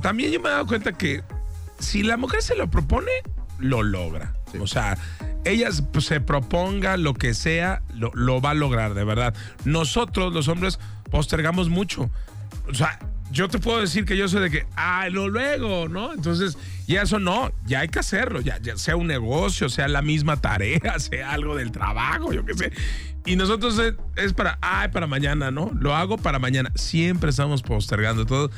También 0.00 0.32
yo 0.32 0.40
me 0.40 0.48
he 0.48 0.52
dado 0.52 0.66
cuenta 0.66 0.92
que 0.92 1.22
si 1.78 2.02
la 2.02 2.16
mujer 2.16 2.42
se 2.42 2.56
lo 2.56 2.68
propone, 2.70 3.10
lo 3.58 3.82
logra. 3.82 4.34
O 4.60 4.66
sea, 4.66 4.98
ella 5.44 5.68
pues, 5.92 6.06
se 6.06 6.20
proponga 6.20 6.96
lo 6.96 7.14
que 7.14 7.34
sea, 7.34 7.82
lo, 7.94 8.40
va 8.40 8.50
a 8.50 8.54
lograr, 8.54 8.94
de 8.94 9.04
verdad. 9.04 9.34
Nosotros, 9.64 10.32
los 10.32 10.48
hombres, 10.48 10.78
postergamos 11.10 11.68
mucho. 11.68 12.10
O 12.68 12.74
sea, 12.74 12.98
yo 13.30 13.48
te 13.48 13.58
puedo 13.58 13.80
decir 13.80 14.04
que 14.04 14.16
yo 14.16 14.26
soy 14.28 14.42
de 14.42 14.50
que, 14.50 14.66
ah, 14.76 15.08
lo 15.10 15.28
luego, 15.28 15.88
¿no? 15.88 16.12
Entonces, 16.12 16.56
y 16.86 16.96
eso 16.96 17.18
no, 17.18 17.52
ya 17.66 17.80
hay 17.80 17.88
que 17.88 17.98
hacerlo, 17.98 18.40
ya, 18.40 18.58
ya 18.58 18.76
sea 18.78 18.96
un 18.96 19.06
negocio, 19.06 19.68
sea 19.68 19.86
la 19.86 20.00
misma 20.00 20.40
tarea, 20.40 20.98
sea 20.98 21.32
algo 21.32 21.54
del 21.54 21.70
trabajo, 21.70 22.32
yo 22.32 22.44
qué 22.44 22.54
sé. 22.54 22.72
Y 23.26 23.36
nosotros 23.36 23.78
es, 23.78 23.94
es 24.16 24.32
para, 24.32 24.58
ay, 24.62 24.88
para 24.88 25.06
mañana, 25.06 25.50
¿no? 25.50 25.70
Lo 25.78 25.94
hago 25.94 26.16
para 26.16 26.38
mañana. 26.38 26.72
Siempre 26.74 27.28
estamos 27.28 27.62
postergando 27.62 28.24
todo 28.24 28.50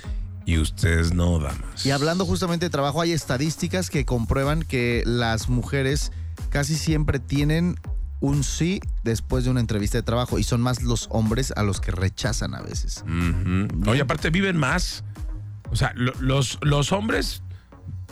y 0.51 0.59
ustedes 0.59 1.13
no, 1.15 1.39
damas. 1.39 1.85
Y 1.87 1.91
hablando 1.91 2.27
justamente 2.27 2.67
de 2.67 2.71
trabajo, 2.71 3.01
hay 3.01 3.13
estadísticas 3.13 3.89
que 3.91 4.05
comprueban 4.05 4.63
que 4.63 5.03
las 5.07 5.49
mujeres 5.49 6.13
casi 6.51 6.75
siempre 6.77 7.19
tienen 7.21 7.77
un 8.21 8.45
sí 8.45 8.81
después 9.03 9.45
de 9.45 9.51
una 9.51 9.61
entrevista 9.61 9.97
de 9.99 10.03
trabajo 10.03 10.39
y 10.39 10.43
son 10.43 10.61
más 10.61 10.83
los 10.83 11.07
hombres 11.11 11.53
a 11.57 11.63
los 11.63 11.81
que 11.81 11.91
rechazan 11.93 12.55
a 12.55 12.61
veces. 12.61 13.03
Oye, 13.87 14.01
aparte 14.03 14.31
viven 14.31 14.57
más. 14.57 15.05
O 15.71 15.77
sea, 15.77 15.93
lo- 15.95 16.13
los, 16.21 16.59
los 16.63 16.93
hombres 16.93 17.43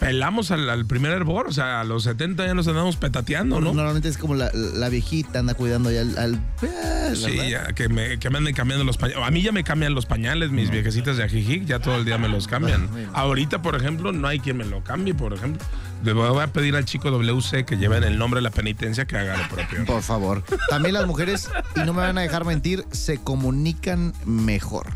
pelamos 0.01 0.51
al, 0.51 0.69
al 0.71 0.87
primer 0.87 1.13
hervor. 1.13 1.49
O 1.49 1.53
sea, 1.53 1.81
a 1.81 1.85
los 1.85 2.05
70 2.05 2.47
ya 2.47 2.55
nos 2.55 2.67
andamos 2.69 2.97
petateando, 2.97 3.61
¿no? 3.61 3.73
Normalmente 3.73 4.09
es 4.09 4.19
como 4.19 4.35
la, 4.35 4.51
la 4.53 4.89
viejita 4.89 5.39
anda 5.41 5.55
cuidando 5.55 5.91
ya 5.91 6.01
al... 6.03 6.19
al- 6.19 6.35
eh, 6.63 7.15
Sí, 7.15 7.37
ya, 7.51 7.73
que 7.73 7.89
me, 7.89 8.19
que 8.19 8.29
me 8.31 8.39
anden 8.39 8.55
cambiando 8.55 8.85
los 8.85 8.99
pañales. 8.99 9.25
A 9.27 9.31
mí 9.31 9.41
ya 9.43 9.51
me 9.53 9.65
cambian 9.65 9.95
los 9.95 10.05
pañales, 10.07 10.51
mis 10.51 10.71
viejecitas 10.71 11.17
de 11.17 11.25
ajijic, 11.25 11.65
ya 11.65 11.79
todo 11.79 11.97
el 11.97 12.05
día 12.05 12.19
me 12.19 12.29
los 12.29 12.47
cambian. 12.47 12.89
Ahorita, 13.15 13.63
por 13.63 13.75
ejemplo, 13.77 14.13
no 14.13 14.29
hay 14.29 14.41
quien 14.41 14.57
me 14.59 14.65
lo 14.67 14.85
cambie, 14.85 15.15
por 15.15 15.33
ejemplo. 15.33 15.65
Le 16.05 16.13
voy 16.13 16.41
a 16.43 16.47
pedir 16.53 16.77
al 16.77 16.85
chico 16.85 17.11
WC 17.11 17.65
que 17.65 17.77
lleve 17.77 17.97
en 17.97 18.05
el 18.05 18.19
nombre 18.19 18.39
de 18.39 18.43
la 18.43 18.51
penitencia 18.51 19.07
que 19.07 19.17
haga 19.17 19.37
lo 19.37 19.49
propio. 19.49 19.85
Por 19.85 20.03
favor. 20.03 20.45
También 20.69 20.95
las 20.95 21.07
mujeres, 21.07 21.49
y 21.77 21.81
no 21.81 21.93
me 21.95 22.03
van 22.03 22.19
a 22.19 22.21
dejar 22.21 22.45
mentir, 22.45 22.85
se 22.93 23.19
comunican 23.19 24.13
mejor. 24.25 24.87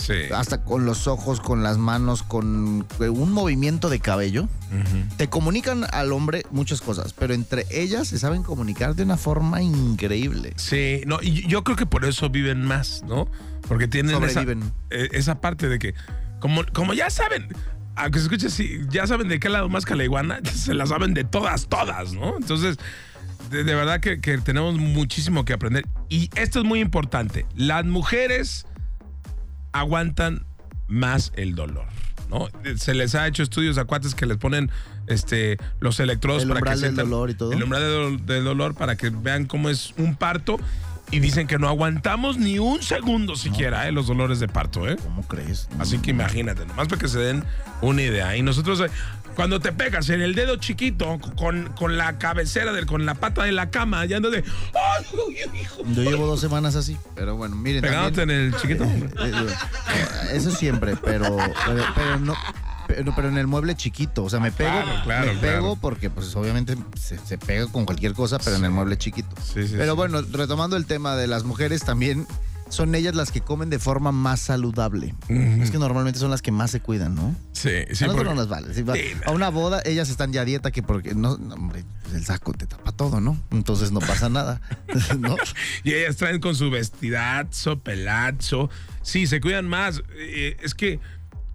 Sí. 0.00 0.14
Hasta 0.34 0.64
con 0.64 0.86
los 0.86 1.06
ojos, 1.06 1.40
con 1.40 1.62
las 1.62 1.76
manos, 1.76 2.22
con 2.22 2.86
un 2.98 3.32
movimiento 3.32 3.90
de 3.90 4.00
cabello. 4.00 4.48
Te 5.16 5.28
comunican 5.28 5.84
al 5.92 6.12
hombre 6.12 6.44
muchas 6.50 6.80
cosas, 6.80 7.12
pero 7.12 7.34
entre 7.34 7.66
ellas 7.70 8.08
se 8.08 8.18
saben 8.18 8.42
comunicar 8.42 8.94
de 8.94 9.02
una 9.02 9.16
forma 9.16 9.60
increíble. 9.62 10.54
Sí, 10.56 11.02
no, 11.06 11.18
y 11.20 11.46
yo 11.48 11.64
creo 11.64 11.76
que 11.76 11.86
por 11.86 12.04
eso 12.04 12.30
viven 12.30 12.64
más, 12.64 13.02
¿no? 13.06 13.28
Porque 13.68 13.88
tienen 13.88 14.22
esa, 14.22 14.42
eh, 14.42 15.08
esa 15.12 15.40
parte 15.40 15.68
de 15.68 15.78
que, 15.78 15.94
como, 16.38 16.64
como 16.72 16.94
ya 16.94 17.10
saben, 17.10 17.48
aunque 17.96 18.20
se 18.20 18.24
escuche 18.24 18.46
así, 18.46 18.80
ya 18.88 19.06
saben 19.06 19.28
de 19.28 19.38
qué 19.38 19.48
lado 19.48 19.68
más 19.68 19.84
que 19.84 19.96
la 19.96 20.04
iguana, 20.04 20.40
se 20.54 20.72
la 20.72 20.86
saben 20.86 21.12
de 21.14 21.24
todas, 21.24 21.68
todas, 21.68 22.14
¿no? 22.14 22.36
Entonces, 22.36 22.78
de, 23.50 23.64
de 23.64 23.74
verdad 23.74 24.00
que, 24.00 24.20
que 24.20 24.38
tenemos 24.38 24.76
muchísimo 24.76 25.44
que 25.44 25.52
aprender. 25.52 25.84
Y 26.08 26.30
esto 26.36 26.60
es 26.60 26.64
muy 26.64 26.80
importante, 26.80 27.44
las 27.54 27.84
mujeres 27.84 28.66
aguantan 29.72 30.44
más 30.88 31.32
el 31.36 31.54
dolor. 31.54 31.86
¿no? 32.28 32.48
Se 32.76 32.94
les 32.94 33.14
ha 33.14 33.26
hecho 33.26 33.42
estudios 33.42 33.76
a 33.78 33.84
cuates 33.84 34.14
que 34.14 34.24
les 34.26 34.36
ponen 34.36 34.70
este, 35.08 35.58
los 35.80 35.98
electrodos 35.98 36.42
El 36.42 36.48
para 36.48 36.60
umbral 36.60 36.76
que 36.78 36.80
del 36.86 36.94
sientan- 36.94 37.10
dolor 37.10 37.30
y 37.30 37.34
todo. 37.34 37.52
El 37.52 37.62
umbral 37.62 37.82
del, 37.82 38.26
del 38.26 38.44
dolor 38.44 38.74
para 38.74 38.96
que 38.96 39.10
vean 39.10 39.46
cómo 39.46 39.68
es 39.68 39.94
un 39.98 40.14
parto. 40.14 40.58
Y 41.10 41.18
dicen 41.18 41.46
que 41.46 41.58
no 41.58 41.68
aguantamos 41.68 42.38
ni 42.38 42.58
un 42.58 42.82
segundo 42.82 43.34
siquiera 43.34 43.88
eh, 43.88 43.92
los 43.92 44.06
dolores 44.06 44.38
de 44.38 44.48
parto. 44.48 44.88
¿eh? 44.88 44.96
¿Cómo 45.02 45.22
crees? 45.26 45.68
Así 45.78 45.98
que 45.98 46.10
imagínate, 46.10 46.64
nomás 46.66 46.86
para 46.88 47.00
que 47.00 47.08
se 47.08 47.18
den 47.18 47.44
una 47.80 48.02
idea. 48.02 48.36
Y 48.36 48.42
nosotros, 48.42 48.80
eh, 48.80 48.90
cuando 49.34 49.58
te 49.58 49.72
pegas 49.72 50.08
en 50.10 50.20
el 50.20 50.34
dedo 50.34 50.56
chiquito 50.56 51.18
con, 51.36 51.72
con 51.72 51.96
la 51.96 52.18
cabecera, 52.18 52.72
del, 52.72 52.86
con 52.86 53.06
la 53.06 53.14
pata 53.14 53.44
de 53.44 53.52
la 53.52 53.70
cama, 53.70 54.04
ya 54.04 54.18
ando 54.18 54.30
de. 54.30 54.44
¡Ay, 54.74 55.60
hijo! 55.60 55.82
Yo 55.94 56.02
llevo 56.02 56.26
dos 56.26 56.40
semanas 56.40 56.76
así, 56.76 56.96
pero 57.14 57.36
bueno, 57.36 57.56
miren. 57.56 57.82
Pegándote 57.82 58.22
en 58.22 58.30
el 58.30 58.56
chiquito. 58.56 58.84
Eh, 59.20 59.32
eh, 59.94 60.06
Eso 60.34 60.50
siempre, 60.50 60.96
pero, 60.96 61.36
pero, 61.66 61.84
pero 61.94 62.18
no. 62.20 62.34
Pero, 62.96 63.12
pero 63.14 63.28
en 63.28 63.38
el 63.38 63.46
mueble 63.46 63.74
chiquito, 63.74 64.24
o 64.24 64.30
sea, 64.30 64.40
me 64.40 64.50
pego, 64.52 64.70
Claro, 64.70 65.02
claro, 65.04 65.34
me 65.34 65.40
pego 65.40 65.76
porque 65.76 66.10
pues 66.10 66.34
obviamente 66.36 66.76
se, 66.98 67.18
se 67.18 67.38
pega 67.38 67.66
con 67.68 67.84
cualquier 67.86 68.12
cosa, 68.14 68.38
pero 68.38 68.56
en 68.56 68.64
el 68.64 68.70
mueble 68.70 68.96
chiquito. 68.98 69.28
Sí, 69.42 69.66
sí, 69.68 69.74
pero 69.76 69.96
bueno, 69.96 70.20
retomando 70.32 70.76
el 70.76 70.86
tema 70.86 71.16
de 71.16 71.26
las 71.26 71.44
mujeres, 71.44 71.82
también 71.84 72.26
son 72.68 72.94
ellas 72.94 73.16
las 73.16 73.32
que 73.32 73.40
comen 73.40 73.68
de 73.68 73.80
forma 73.80 74.12
más 74.12 74.38
saludable. 74.40 75.12
Es 75.28 75.72
que 75.72 75.78
normalmente 75.78 76.20
son 76.20 76.30
las 76.30 76.40
que 76.40 76.52
más 76.52 76.70
se 76.70 76.78
cuidan, 76.80 77.16
¿no? 77.16 77.34
Sí, 77.52 77.70
sí. 77.92 78.04
a 78.04 78.06
nosotros 78.06 78.14
porque- 78.14 78.24
no 78.28 78.34
nos 78.36 78.48
vale. 78.48 78.72
Si 78.74 78.82
va 78.82 78.94
Sí, 78.94 79.02
a 79.26 79.32
una 79.32 79.48
boda, 79.48 79.82
ellas 79.84 80.08
están 80.08 80.32
ya 80.32 80.42
a 80.42 80.44
dieta 80.44 80.70
que 80.70 80.80
porque 80.82 81.14
no, 81.16 81.36
no, 81.36 81.54
hombre, 81.54 81.84
el 82.14 82.24
saco 82.24 82.52
te 82.52 82.66
tapa 82.68 82.92
todo, 82.92 83.20
¿no? 83.20 83.36
Entonces 83.50 83.90
no 83.90 83.98
pasa 83.98 84.28
nada, 84.28 84.60
¿no? 85.18 85.36
Y 85.82 85.94
ellas 85.94 86.16
traen 86.16 86.40
con 86.40 86.54
su 86.54 86.70
vestidazo, 86.70 87.80
pelazo. 87.80 88.70
Sí, 89.02 89.26
se 89.26 89.40
cuidan 89.40 89.66
más. 89.66 90.02
Eh, 90.16 90.56
es 90.62 90.74
que, 90.74 91.00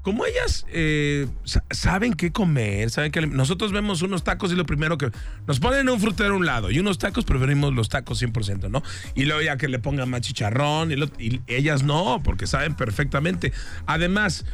como 0.06 0.26
ellas 0.26 0.66
eh, 0.72 1.28
sa- 1.44 1.64
saben 1.72 2.14
qué 2.14 2.32
comer, 2.32 2.90
saben 2.92 3.12
que 3.12 3.26
nosotros 3.26 3.72
vemos 3.74 4.04
unos 4.04 4.24
tacos 4.24 4.52
y 4.52 4.56
lo 4.56 4.66
primero 4.66 4.98
que 5.00 5.10
nos 5.48 5.60
ponen 5.60 5.90
un 5.90 6.00
frutero 6.00 6.36
a 6.36 6.38
un 6.38 6.46
lado 6.46 6.70
y 6.72 6.78
unos 6.80 7.00
tacos 7.00 7.26
preferimos 7.26 7.74
los 7.74 7.90
tacos 7.90 8.22
100%, 8.22 8.70
¿no? 8.70 8.84
Y 9.16 9.26
luego 9.26 9.42
ya 9.42 9.58
que 9.58 9.68
le 9.68 9.80
pongan 9.80 10.10
más 10.10 10.22
chicharrón 10.22 10.92
y, 10.92 10.96
lo- 10.96 11.10
y 11.20 11.42
ellas 11.48 11.82
no, 11.84 12.22
porque 12.24 12.46
saben 12.48 12.76
perfectamente. 12.76 13.52
Además, 13.88 14.46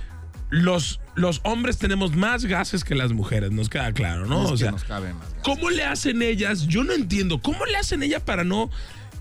los, 0.49 0.99
los 1.15 1.41
hombres 1.43 1.77
tenemos 1.77 2.15
más 2.15 2.45
gases 2.45 2.83
que 2.83 2.95
las 2.95 3.11
mujeres, 3.11 3.51
nos 3.51 3.69
queda 3.69 3.91
claro, 3.91 4.25
¿no? 4.25 4.45
Es 4.45 4.51
o 4.51 4.57
sea, 4.57 4.71
nos 4.71 4.83
cabe 4.85 5.13
más. 5.13 5.27
¿Cómo 5.43 5.69
le 5.69 5.83
hacen 5.83 6.21
ellas? 6.21 6.65
Yo 6.67 6.83
no 6.83 6.93
entiendo. 6.93 7.41
¿Cómo 7.41 7.65
le 7.65 7.75
hacen 7.77 8.03
ellas 8.03 8.21
para 8.23 8.43
no.? 8.43 8.69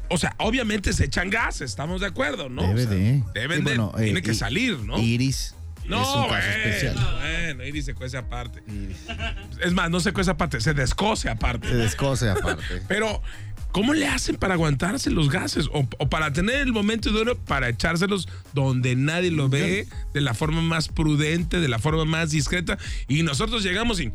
O 0.09 0.19
sea, 0.19 0.35
obviamente 0.39 0.93
se 0.93 1.05
echan 1.05 1.31
gas, 1.31 1.61
estamos 1.61 2.01
de 2.01 2.09
acuerdo, 2.09 2.49
¿no? 2.49 2.63
Debe 2.63 2.75
O 2.85 2.87
sea, 2.89 2.91
de. 2.97 3.23
Deben 3.35 3.59
Sí, 3.59 3.65
de. 3.65 3.75
eh, 3.75 4.05
tiene 4.05 4.23
que 4.23 4.35
salir, 4.35 4.79
¿no? 4.81 4.99
Iris 4.99 5.55
no, 5.91 6.03
es 6.03 6.09
un 6.09 6.15
caso 6.15 6.29
bueno, 6.29 6.47
especial. 6.47 7.19
bueno, 7.21 7.65
Iris 7.65 7.85
se 7.85 7.95
cuece 7.95 8.17
aparte. 8.17 8.63
Es 9.63 9.73
más, 9.73 9.91
no 9.91 10.01
se 10.01 10.13
cuece 10.13 10.31
aparte, 10.31 10.61
se 10.61 10.75
descoce 10.75 11.29
aparte. 11.29 11.69
Se 11.69 11.75
descose 11.75 12.31
aparte. 12.31 12.83
Pero, 12.89 13.23
¿cómo 13.73 13.93
le 13.95 14.07
hacen 14.07 14.37
para 14.37 14.55
aguantarse 14.55 15.11
los 15.11 15.31
gases? 15.31 15.67
O, 15.73 15.89
o 15.99 16.09
para 16.09 16.33
tener 16.33 16.57
el 16.57 16.73
momento 16.73 17.11
duro 17.11 17.37
para 17.37 17.69
echárselos 17.69 18.29
donde 18.53 18.97
nadie 18.97 19.31
lo 19.31 19.49
ve, 19.49 19.87
de 20.15 20.21
la 20.21 20.35
forma 20.35 20.63
más 20.63 20.89
prudente, 20.89 21.61
de 21.61 21.69
la 21.69 21.79
forma 21.79 22.05
más 22.05 22.31
discreta. 22.31 22.79
Y 23.09 23.23
nosotros 23.23 23.63
llegamos 23.63 24.01
y. 24.01 24.13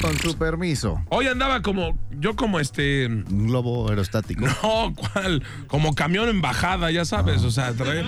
Con 0.00 0.16
su 0.18 0.36
permiso. 0.38 1.02
Hoy 1.08 1.26
andaba 1.26 1.60
como. 1.60 1.98
Yo 2.20 2.36
como 2.36 2.60
este. 2.60 3.06
Un 3.06 3.48
globo 3.48 3.88
aerostático. 3.88 4.46
No, 4.62 4.94
¿cuál? 4.94 5.42
Como 5.66 5.94
camión 5.94 6.28
en 6.28 6.40
bajada, 6.40 6.90
ya 6.92 7.04
sabes. 7.04 7.42
O 7.42 7.50
sea, 7.50 7.72
trae. 7.72 8.04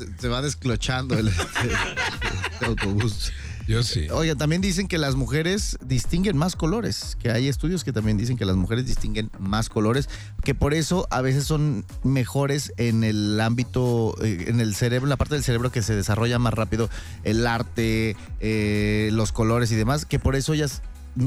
Se, 0.00 0.06
se 0.18 0.28
va 0.28 0.40
desclochando 0.40 1.18
el, 1.18 1.28
el 2.60 2.66
autobús. 2.66 3.32
Yo 3.70 3.84
sí. 3.84 4.08
Oiga, 4.10 4.34
también 4.34 4.60
dicen 4.60 4.88
que 4.88 4.98
las 4.98 5.14
mujeres 5.14 5.78
distinguen 5.84 6.36
más 6.36 6.56
colores, 6.56 7.16
que 7.20 7.30
hay 7.30 7.46
estudios 7.46 7.84
que 7.84 7.92
también 7.92 8.16
dicen 8.16 8.36
que 8.36 8.44
las 8.44 8.56
mujeres 8.56 8.84
distinguen 8.86 9.30
más 9.38 9.68
colores, 9.68 10.08
que 10.42 10.56
por 10.56 10.74
eso 10.74 11.06
a 11.10 11.20
veces 11.20 11.44
son 11.44 11.84
mejores 12.02 12.72
en 12.78 13.04
el 13.04 13.40
ámbito, 13.40 14.16
eh, 14.24 14.46
en 14.48 14.60
el 14.60 14.74
cerebro, 14.74 15.06
en 15.06 15.10
la 15.10 15.16
parte 15.16 15.34
del 15.36 15.44
cerebro 15.44 15.70
que 15.70 15.82
se 15.82 15.94
desarrolla 15.94 16.40
más 16.40 16.54
rápido, 16.54 16.90
el 17.22 17.46
arte, 17.46 18.16
eh, 18.40 19.10
los 19.12 19.30
colores 19.30 19.70
y 19.70 19.76
demás, 19.76 20.04
que 20.04 20.18
por 20.18 20.34
eso 20.34 20.54
ellas 20.54 20.82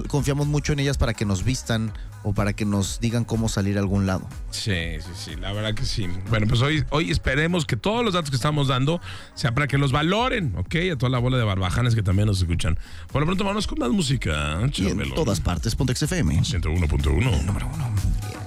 confiamos 0.08 0.48
mucho 0.48 0.74
en 0.74 0.80
ellas 0.80 0.98
para 0.98 1.14
que 1.14 1.24
nos 1.24 1.46
vistan 1.46 1.94
o 2.24 2.34
para 2.34 2.54
que 2.54 2.66
nos 2.66 3.00
digan 3.00 3.26
cómo 3.26 3.50
salir 3.50 3.78
a 3.78 3.82
algún 3.82 4.06
lado. 4.06 4.28
Sí, 4.52 5.00
sí, 5.00 5.12
sí, 5.16 5.36
la 5.36 5.52
verdad 5.54 5.76
que 5.76 5.86
sí. 5.86 6.08
Bueno, 6.30 6.48
pues 6.48 6.62
hoy, 6.62 6.84
hoy 6.90 7.12
esperemos 7.12 7.66
que 7.66 7.76
todos 7.76 8.04
los 8.04 8.14
datos 8.14 8.30
que 8.30 8.36
estamos 8.36 8.68
dando 8.68 9.02
sea 9.36 9.54
para 9.54 9.68
que 9.68 9.78
los 9.78 9.92
valoren, 9.92 10.56
¿ok? 10.58 10.76
A 10.94 10.98
toda 10.98 11.10
la 11.10 11.20
bola 11.20 11.38
de 11.38 11.44
barbajanes 11.44 11.96
que 11.96 12.04
también 12.04 12.28
nos 12.28 12.40
escuchan. 12.40 12.78
Por 13.12 13.22
lo 13.22 13.26
pronto, 13.26 13.44
vamos 13.44 13.68
con 13.68 13.80
más 13.80 13.90
música. 13.90 14.60
Y 14.76 14.88
en 14.88 15.14
todas 15.14 15.40
partes, 15.40 15.76
Pontex 15.76 16.04
FM. 16.04 16.42
101.1. 16.42 18.43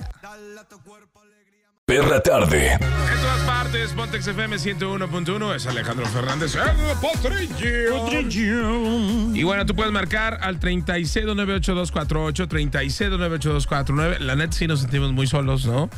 Perra 1.88 2.20
tarde. 2.20 2.72
En 2.72 2.80
todas 2.80 3.40
partes, 3.46 3.92
Pontex 3.92 4.26
FM 4.26 4.56
101.1 4.56 5.54
es 5.54 5.68
Alejandro 5.68 6.04
Fernández, 6.06 6.56
el 6.56 6.96
Potrillo. 7.00 8.28
Y 9.32 9.44
bueno, 9.44 9.64
tú 9.66 9.76
puedes 9.76 9.92
marcar 9.92 10.40
al 10.42 10.58
36298248, 10.58 12.48
36298249. 12.48 14.18
La 14.18 14.34
neta 14.34 14.50
sí 14.50 14.66
nos 14.66 14.80
sentimos 14.80 15.12
muy 15.12 15.28
solos, 15.28 15.64
¿no? 15.64 15.88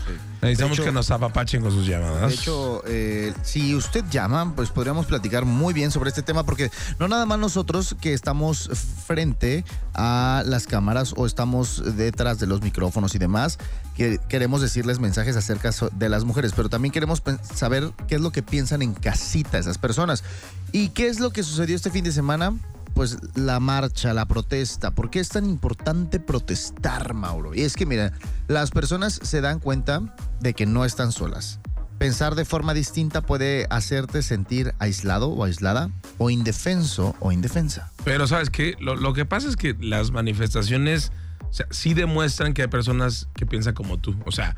Necesitamos 0.42 0.78
hecho- 0.78 0.84
que 0.84 0.92
nos 0.92 1.10
apapachen 1.10 1.62
con 1.62 1.72
sus 1.72 1.86
llamadas. 1.86 2.28
De 2.28 2.34
hecho, 2.34 2.82
eh, 2.86 3.34
si 3.42 3.74
usted 3.74 4.04
llama, 4.10 4.52
pues 4.54 4.70
podríamos 4.70 5.06
platicar 5.06 5.44
muy 5.44 5.74
bien 5.74 5.90
sobre 5.90 6.10
este 6.10 6.22
tema, 6.22 6.44
porque 6.44 6.70
no 6.98 7.08
nada 7.08 7.26
más 7.26 7.38
nosotros 7.38 7.96
que 8.00 8.12
estamos 8.14 8.70
frente 9.06 9.64
a 9.94 10.42
las 10.46 10.66
cámaras 10.66 11.12
o 11.16 11.26
estamos 11.26 11.96
detrás 11.96 12.38
de 12.38 12.46
los 12.46 12.62
micrófonos 12.62 13.14
y 13.14 13.18
demás, 13.18 13.58
que 13.96 14.20
queremos 14.28 14.60
decirles 14.60 15.00
mensajes 15.00 15.34
acerca 15.36 15.70
de 15.92 16.08
las 16.08 16.22
mujeres, 16.24 16.52
pero 16.54 16.68
también 16.68 16.92
queremos 16.92 17.20
saber 17.54 17.90
qué 18.06 18.14
es 18.14 18.20
lo 18.20 18.30
que 18.30 18.44
piensan 18.44 18.82
en 18.82 18.94
casita 18.94 19.58
esas 19.58 19.78
personas. 19.78 20.22
¿Y 20.70 20.90
qué 20.90 21.08
es 21.08 21.18
lo 21.18 21.30
que 21.30 21.42
sucedió 21.42 21.74
este 21.74 21.90
fin 21.90 22.04
de 22.04 22.12
semana? 22.12 22.54
Pues 22.94 23.16
la 23.36 23.60
marcha, 23.60 24.12
la 24.14 24.26
protesta. 24.26 24.90
¿Por 24.92 25.10
qué 25.10 25.20
es 25.20 25.28
tan 25.28 25.44
importante 25.44 26.18
protestar, 26.18 27.14
Mauro? 27.14 27.54
Y 27.54 27.62
es 27.62 27.74
que, 27.74 27.86
mira, 27.86 28.12
las 28.48 28.70
personas 28.70 29.20
se 29.22 29.40
dan 29.40 29.60
cuenta 29.60 30.00
de 30.40 30.54
que 30.54 30.66
no 30.66 30.84
están 30.84 31.12
solas. 31.12 31.60
Pensar 31.98 32.36
de 32.36 32.44
forma 32.44 32.74
distinta 32.74 33.22
puede 33.22 33.66
hacerte 33.70 34.22
sentir 34.22 34.72
aislado 34.78 35.30
o 35.30 35.44
aislada, 35.44 35.90
o 36.16 36.30
indefenso 36.30 37.16
o 37.18 37.32
indefensa. 37.32 37.90
Pero 38.04 38.28
sabes 38.28 38.50
qué, 38.50 38.76
lo, 38.78 38.94
lo 38.94 39.14
que 39.14 39.24
pasa 39.24 39.48
es 39.48 39.56
que 39.56 39.76
las 39.80 40.12
manifestaciones 40.12 41.10
sí 41.70 41.94
demuestran 41.94 42.54
que 42.54 42.62
hay 42.62 42.68
personas 42.68 43.28
que 43.34 43.46
piensan 43.46 43.74
como 43.74 43.98
tú. 43.98 44.16
O 44.26 44.32
sea, 44.32 44.54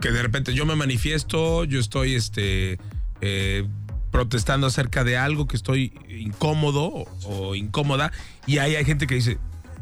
que 0.00 0.10
de 0.10 0.22
repente 0.22 0.54
yo 0.54 0.66
me 0.66 0.74
manifiesto, 0.74 1.64
yo 1.64 1.78
estoy 1.78 2.14
este, 2.14 2.78
eh, 3.20 3.68
protestando 4.10 4.66
acerca 4.66 5.04
de 5.04 5.16
algo 5.16 5.46
que 5.46 5.56
estoy 5.56 5.92
incómodo 6.08 6.84
o, 6.84 7.06
o 7.26 7.54
incómoda, 7.54 8.12
y 8.46 8.58
ahí 8.58 8.74
hay 8.74 8.84
gente 8.84 9.06
que 9.06 9.14
dice, 9.14 9.38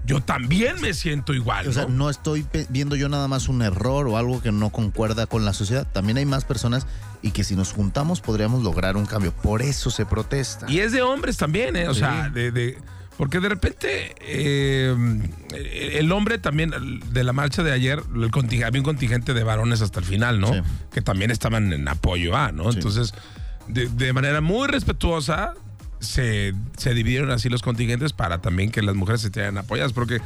yo 0.07 0.21
también 0.21 0.81
me 0.81 0.93
siento 0.95 1.33
igual. 1.35 1.69
O 1.69 1.73
sea, 1.73 1.85
¿no? 1.85 1.91
no 1.91 2.11
estoy 2.11 2.47
viendo 2.69 2.95
yo 2.97 3.09
nada 3.09 3.27
más 3.29 3.49
un 3.49 3.63
error 3.63 4.07
o 4.09 4.17
algo 4.19 4.43
que 4.43 4.53
no 4.53 4.71
concuerda 4.71 5.27
con 5.27 5.45
la 5.45 5.53
sociedad. 5.53 5.87
También 5.91 6.19
hay 6.19 6.27
más 6.27 6.45
personas 6.45 6.87
y 7.23 7.31
que 7.31 7.43
si 7.45 7.57
nos 7.57 7.73
juntamos 7.73 8.21
podríamos 8.21 8.63
lograr 8.63 8.97
un 8.97 9.07
cambio. 9.07 9.33
Por 9.33 9.63
eso 9.63 9.91
se 9.91 10.05
protesta. 10.05 10.67
Y 10.71 10.81
es 10.81 10.93
de 10.93 11.03
hombres 11.03 11.37
también, 11.39 11.75
¿eh? 11.77 11.89
O 11.89 11.95
Sí. 11.95 12.01
sea, 12.01 12.29
de, 12.29 12.51
de- 12.53 12.79
porque 13.17 13.39
de 13.41 13.49
repente 13.49 14.15
eh, 14.21 14.95
el 15.99 16.11
hombre 16.13 16.39
también, 16.39 16.73
de 17.13 17.25
la 17.25 17.33
marcha 17.33 17.63
de 17.63 17.73
ayer, 17.73 18.03
el 18.15 18.65
había 18.65 18.81
un 18.81 18.85
contingente 18.85 19.35
de 19.35 19.45
varones 19.45 19.81
hasta 19.83 20.01
el 20.01 20.05
final, 20.07 20.41
¿no? 20.41 20.53
Sí. 20.53 20.61
Que 20.93 21.01
también 21.01 21.31
estaban 21.31 21.73
en 21.73 21.87
apoyo 21.89 22.37
a, 22.37 22.51
¿no? 22.53 22.73
Sí. 22.73 22.79
Entonces, 22.79 23.15
de, 23.69 23.87
de 23.89 24.13
manera 24.13 24.41
muy 24.41 24.67
respetuosa, 24.69 25.55
se, 26.05 26.55
se 26.77 26.95
dividieron 26.95 27.31
así 27.31 27.49
los 27.49 27.63
contingentes 27.63 28.13
para 28.13 28.41
también 28.41 28.71
que 28.71 28.83
las 28.83 28.95
mujeres 28.95 29.21
se 29.21 29.31
tengan 29.31 29.59
apoyadas, 29.59 29.93
porque 29.93 30.21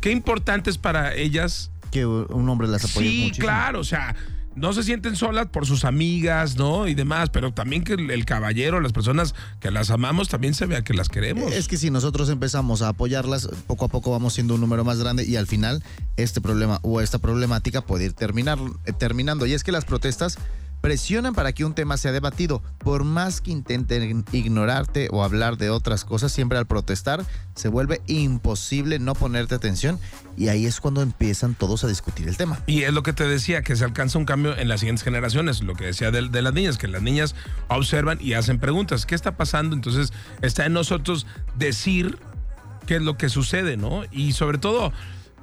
qué 0.00 0.10
importante 0.12 0.70
es 0.70 0.78
para 0.78 1.14
ellas 1.14 1.70
que 1.90 2.06
un 2.06 2.48
hombre 2.48 2.68
las 2.68 2.84
apoye 2.84 3.08
Sí, 3.08 3.18
muchísimo. 3.24 3.44
claro, 3.46 3.80
o 3.80 3.84
sea, 3.84 4.14
no 4.56 4.72
se 4.72 4.84
sienten 4.84 5.16
solas 5.16 5.46
por 5.48 5.66
sus 5.66 5.84
amigas, 5.84 6.56
¿no? 6.56 6.86
Y 6.86 6.94
demás, 6.94 7.30
pero 7.30 7.52
también 7.52 7.82
que 7.82 7.94
el, 7.94 8.10
el 8.10 8.24
caballero, 8.24 8.80
las 8.80 8.92
personas 8.92 9.34
que 9.60 9.70
las 9.72 9.90
amamos, 9.90 10.28
también 10.28 10.54
se 10.54 10.66
vea 10.66 10.82
que 10.82 10.94
las 10.94 11.08
queremos. 11.08 11.52
Es 11.52 11.66
que 11.66 11.76
si 11.76 11.90
nosotros 11.90 12.28
empezamos 12.30 12.80
a 12.82 12.88
apoyarlas, 12.88 13.48
poco 13.66 13.84
a 13.84 13.88
poco 13.88 14.12
vamos 14.12 14.34
siendo 14.34 14.54
un 14.54 14.60
número 14.60 14.84
más 14.84 14.98
grande 14.98 15.24
y 15.24 15.34
al 15.36 15.46
final 15.48 15.82
este 16.16 16.40
problema 16.40 16.78
o 16.82 17.00
esta 17.00 17.18
problemática 17.18 17.80
puede 17.80 18.04
ir 18.04 18.12
terminar, 18.12 18.58
eh, 18.86 18.92
terminando. 18.92 19.44
Y 19.46 19.54
es 19.54 19.64
que 19.64 19.72
las 19.72 19.84
protestas 19.84 20.38
presionan 20.84 21.34
para 21.34 21.54
que 21.54 21.64
un 21.64 21.72
tema 21.72 21.96
sea 21.96 22.12
debatido. 22.12 22.62
Por 22.76 23.04
más 23.04 23.40
que 23.40 23.50
intenten 23.50 24.22
ignorarte 24.32 25.08
o 25.12 25.24
hablar 25.24 25.56
de 25.56 25.70
otras 25.70 26.04
cosas, 26.04 26.30
siempre 26.30 26.58
al 26.58 26.66
protestar 26.66 27.24
se 27.54 27.68
vuelve 27.68 28.02
imposible 28.06 28.98
no 28.98 29.14
ponerte 29.14 29.54
atención 29.54 29.98
y 30.36 30.48
ahí 30.48 30.66
es 30.66 30.80
cuando 30.80 31.00
empiezan 31.00 31.54
todos 31.54 31.84
a 31.84 31.88
discutir 31.88 32.28
el 32.28 32.36
tema. 32.36 32.60
Y 32.66 32.82
es 32.82 32.92
lo 32.92 33.02
que 33.02 33.14
te 33.14 33.26
decía, 33.26 33.62
que 33.62 33.76
se 33.76 33.84
alcanza 33.86 34.18
un 34.18 34.26
cambio 34.26 34.58
en 34.58 34.68
las 34.68 34.80
siguientes 34.80 35.02
generaciones. 35.02 35.62
Lo 35.62 35.74
que 35.74 35.86
decía 35.86 36.10
de, 36.10 36.42
las 36.42 36.52
niñas, 36.52 36.76
que 36.76 36.86
las 36.86 37.00
niñas 37.00 37.34
observan 37.68 38.18
y 38.20 38.34
hacen 38.34 38.58
preguntas. 38.58 39.06
¿Qué 39.06 39.14
está 39.14 39.38
pasando? 39.38 39.74
Entonces 39.74 40.12
está 40.42 40.66
en 40.66 40.74
nosotros 40.74 41.26
decir 41.56 42.18
qué 42.86 42.96
es 42.96 43.02
lo 43.02 43.16
que 43.16 43.30
sucede, 43.30 43.78
¿no? 43.78 44.02
Y 44.12 44.32
sobre 44.32 44.58
todo 44.58 44.92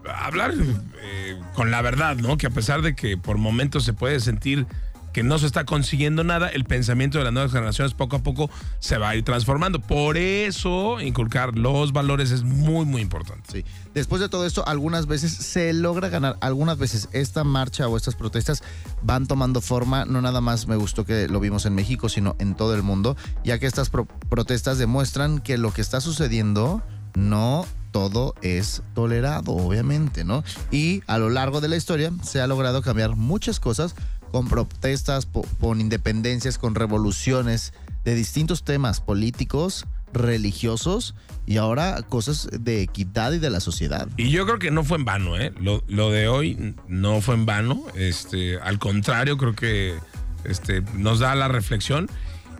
hablar 0.05 0.53
eh, 1.01 1.41
con 1.55 1.71
la 1.71 1.81
verdad, 1.81 2.15
¿no? 2.17 2.37
Que 2.37 2.45
a 2.45 2.51
pesar 2.51 2.83
de 2.83 2.95
que 2.95 3.17
por 3.17 3.39
momentos 3.39 3.83
se 3.85 3.93
puede 3.93 4.19
sentir 4.19 4.67
que 5.13 5.23
no 5.23 5.39
se 5.39 5.45
está 5.45 5.65
consiguiendo 5.65 6.23
nada, 6.23 6.47
el 6.49 6.63
pensamiento 6.65 7.17
de 7.17 7.25
las 7.25 7.33
nuevas 7.33 7.51
generaciones 7.51 7.93
poco 7.93 8.15
a 8.15 8.19
poco 8.19 8.49
se 8.79 8.97
va 8.97 9.09
a 9.09 9.15
ir 9.15 9.23
transformando. 9.23 9.79
Por 9.79 10.17
eso 10.17 10.99
inculcar 11.01 11.57
los 11.57 11.91
valores 11.93 12.31
es 12.31 12.43
muy, 12.43 12.85
muy 12.85 13.01
importante. 13.01 13.43
Sí. 13.51 13.65
Después 13.93 14.21
de 14.21 14.29
todo 14.29 14.45
esto, 14.45 14.65
algunas 14.67 15.07
veces 15.07 15.31
se 15.33 15.73
logra 15.73 16.09
ganar. 16.09 16.37
Algunas 16.41 16.77
veces 16.77 17.09
esta 17.11 17.43
marcha 17.43 17.87
o 17.87 17.97
estas 17.97 18.15
protestas 18.15 18.63
van 19.01 19.27
tomando 19.27 19.61
forma. 19.61 20.05
No 20.05 20.21
nada 20.21 20.41
más 20.41 20.67
me 20.67 20.75
gustó 20.75 21.05
que 21.05 21.27
lo 21.27 21.39
vimos 21.39 21.65
en 21.65 21.75
México, 21.75 22.09
sino 22.09 22.35
en 22.39 22.55
todo 22.55 22.73
el 22.75 22.83
mundo, 22.83 23.17
ya 23.43 23.59
que 23.59 23.65
estas 23.65 23.89
pro- 23.89 24.05
protestas 24.29 24.77
demuestran 24.77 25.39
que 25.39 25.57
lo 25.57 25.73
que 25.73 25.81
está 25.81 26.01
sucediendo 26.01 26.81
no 27.15 27.65
todo 27.91 28.35
es 28.41 28.83
tolerado, 28.93 29.51
obviamente, 29.51 30.23
¿no? 30.23 30.45
Y 30.71 31.03
a 31.07 31.17
lo 31.17 31.29
largo 31.29 31.59
de 31.59 31.67
la 31.67 31.75
historia 31.75 32.13
se 32.23 32.39
ha 32.39 32.47
logrado 32.47 32.81
cambiar 32.81 33.17
muchas 33.17 33.59
cosas 33.59 33.95
con 34.31 34.47
protestas, 34.47 35.27
con 35.59 35.81
independencias, 35.81 36.57
con 36.57 36.75
revoluciones 36.75 37.73
de 38.03 38.15
distintos 38.15 38.63
temas 38.63 39.01
políticos, 39.01 39.85
religiosos 40.13 41.15
y 41.45 41.57
ahora 41.57 42.01
cosas 42.03 42.49
de 42.51 42.81
equidad 42.81 43.33
y 43.33 43.39
de 43.39 43.49
la 43.49 43.59
sociedad. 43.59 44.07
Y 44.17 44.29
yo 44.29 44.45
creo 44.45 44.59
que 44.59 44.71
no 44.71 44.83
fue 44.83 44.97
en 44.97 45.05
vano, 45.05 45.37
¿eh? 45.37 45.53
Lo, 45.59 46.11
de 46.11 46.27
hoy 46.27 46.75
no 46.87 47.21
fue 47.21 47.35
en 47.35 47.45
vano. 47.45 47.83
Este, 47.95 48.59
al 48.59 48.79
contrario, 48.79 49.37
creo 49.37 49.55
que 49.55 49.95
este, 50.43 50.81
nos 50.95 51.19
da 51.19 51.35
la 51.35 51.47
reflexión. 51.47 52.09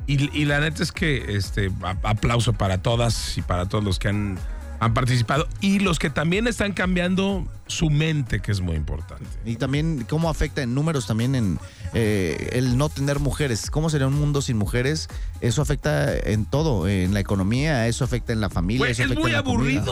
Y, 0.07 0.35
y 0.37 0.45
la 0.45 0.59
neta 0.59 0.83
es 0.83 0.91
que 0.91 1.35
este, 1.35 1.71
aplauso 2.03 2.53
para 2.53 2.81
todas 2.81 3.37
y 3.37 3.41
para 3.41 3.67
todos 3.67 3.83
los 3.83 3.99
que 3.99 4.09
han, 4.09 4.39
han 4.81 4.95
participado 4.95 5.47
y 5.61 5.77
los 5.77 5.99
que 5.99 6.09
también 6.09 6.47
están 6.47 6.73
cambiando 6.73 7.45
su 7.67 7.91
mente, 7.91 8.39
que 8.39 8.51
es 8.51 8.61
muy 8.61 8.75
importante. 8.75 9.27
Y 9.45 9.57
también 9.57 10.07
cómo 10.09 10.27
afecta 10.27 10.63
en 10.63 10.73
números 10.73 11.05
también 11.05 11.35
en 11.35 11.59
eh, 11.93 12.49
el 12.53 12.79
no 12.79 12.89
tener 12.89 13.19
mujeres. 13.19 13.69
¿Cómo 13.69 13.91
sería 13.91 14.07
un 14.07 14.19
mundo 14.19 14.41
sin 14.41 14.57
mujeres? 14.57 15.07
Eso 15.39 15.61
afecta 15.61 16.17
en 16.17 16.45
todo, 16.45 16.87
en 16.87 17.13
la 17.13 17.19
economía, 17.19 17.87
eso 17.87 18.03
afecta 18.03 18.33
en 18.33 18.41
la 18.41 18.49
familia. 18.49 18.89
Eso 18.89 19.03
es 19.03 19.11
afecta 19.11 19.21
muy 19.21 19.29
en 19.29 19.37
la 19.37 19.43
comida. 19.43 19.83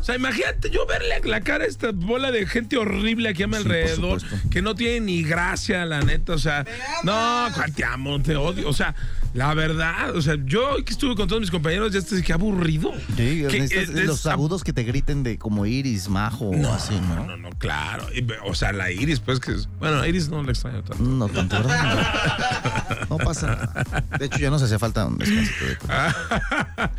O 0.00 0.02
sea, 0.02 0.16
imagínate 0.16 0.70
yo 0.70 0.86
verle 0.86 1.20
la 1.24 1.42
cara 1.42 1.64
a 1.64 1.66
esta 1.66 1.90
bola 1.92 2.30
de 2.32 2.46
gente 2.46 2.76
horrible 2.78 3.28
aquí 3.28 3.42
a 3.42 3.46
mi 3.46 3.54
Sí, 3.56 3.62
alrededor, 3.62 4.22
que 4.50 4.62
no 4.62 4.74
tiene 4.74 5.00
ni 5.00 5.22
gracia, 5.22 5.84
la 5.84 6.00
neta. 6.00 6.32
O 6.32 6.38
sea, 6.38 6.64
no, 7.04 7.48
te 7.74 7.84
amo, 7.84 8.20
te 8.22 8.34
odio. 8.34 8.68
O 8.68 8.72
sea, 8.72 8.94
la 9.34 9.52
verdad, 9.54 10.16
o 10.16 10.22
sea, 10.22 10.36
yo 10.44 10.76
que 10.84 10.92
estuve 10.92 11.14
con 11.14 11.28
todos 11.28 11.40
mis 11.40 11.50
compañeros, 11.50 11.92
ya 11.92 11.98
estoy, 11.98 12.22
qué 12.22 12.32
aburrido. 12.32 12.92
Sí, 13.16 13.44
Que, 13.48 13.68
eh, 13.70 13.86
los 14.06 14.20
es- 14.20 14.26
agudos 14.26 14.64
que 14.64 14.72
te 14.72 14.82
griten 14.84 15.22
de 15.22 15.36
como 15.38 15.66
Iris, 15.66 16.08
Majo 16.08 16.46
o 16.48 16.56
No, 16.56 16.72
así, 16.72 16.94
¿no? 16.94 17.26
no, 17.26 17.36
no, 17.36 17.50
claro. 17.58 18.06
Y, 18.14 18.26
O 18.46 18.54
sea, 18.54 18.72
la 18.72 18.90
Iris, 18.90 19.20
pues 19.20 19.38
que 19.38 19.52
es. 19.52 19.68
Bueno, 19.78 20.04
Iris 20.06 20.28
no 20.30 20.42
la 20.42 20.50
extraño 20.50 20.82
tanto. 20.82 21.04
No 21.04 21.28
tanto, 21.28 21.56
¿verdad? 21.58 22.06
No 23.10 23.18
pasa 23.18 23.46
nada. 23.48 24.04
De 24.18 24.26
hecho, 24.26 24.38
ya 24.38 24.50
nos 24.50 24.62
hacía 24.62 24.78
falta 24.78 25.04
un 25.06 25.18
descansito 25.18 25.64
de 25.66 25.76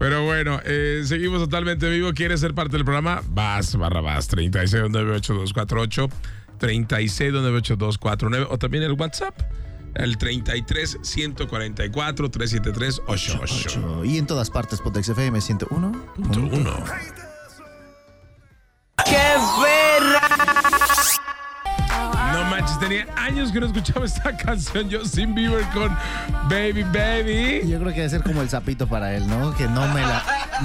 Pero 0.00 0.24
bueno, 0.24 0.60
eh, 0.64 1.02
seguimos 1.04 1.40
totalmente 1.40 1.86
vivo. 1.90 2.14
¿Quieres 2.14 2.40
ser 2.40 2.54
parte 2.54 2.78
del 2.78 2.86
programa? 2.86 3.22
Vas, 3.28 3.76
barra 3.76 4.00
vas, 4.00 4.30
36982248, 4.30 6.10
36982249 6.58 8.46
o 8.48 8.56
también 8.56 8.82
el 8.84 8.92
WhatsApp, 8.92 9.38
el 9.94 10.16
33 10.16 11.00
144 11.02 12.30
373 12.30 13.02
88. 13.08 14.04
Y 14.06 14.16
en 14.16 14.26
todas 14.26 14.48
partes, 14.48 14.80
Potex 14.80 15.10
FM 15.10 15.38
101. 15.38 15.92
Uno. 16.16 16.84
¡Qué 19.04 19.36
perra! 19.60 20.69
Manches, 22.50 22.78
tenía 22.80 23.06
años 23.16 23.52
que 23.52 23.60
no 23.60 23.66
escuchaba 23.66 24.04
esta 24.04 24.36
canción 24.36 24.90
Justin 24.90 25.34
Bieber 25.34 25.64
con 25.72 25.96
Baby 26.48 26.82
Baby. 26.84 27.68
Yo 27.68 27.78
creo 27.78 27.92
que 27.92 27.98
debe 28.00 28.08
ser 28.10 28.22
como 28.22 28.42
el 28.42 28.48
sapito 28.48 28.86
para 28.88 29.14
él, 29.14 29.28
¿no? 29.28 29.54
Que 29.54 29.68
no 29.68 29.86
me 29.88 30.00
la, 30.00 30.22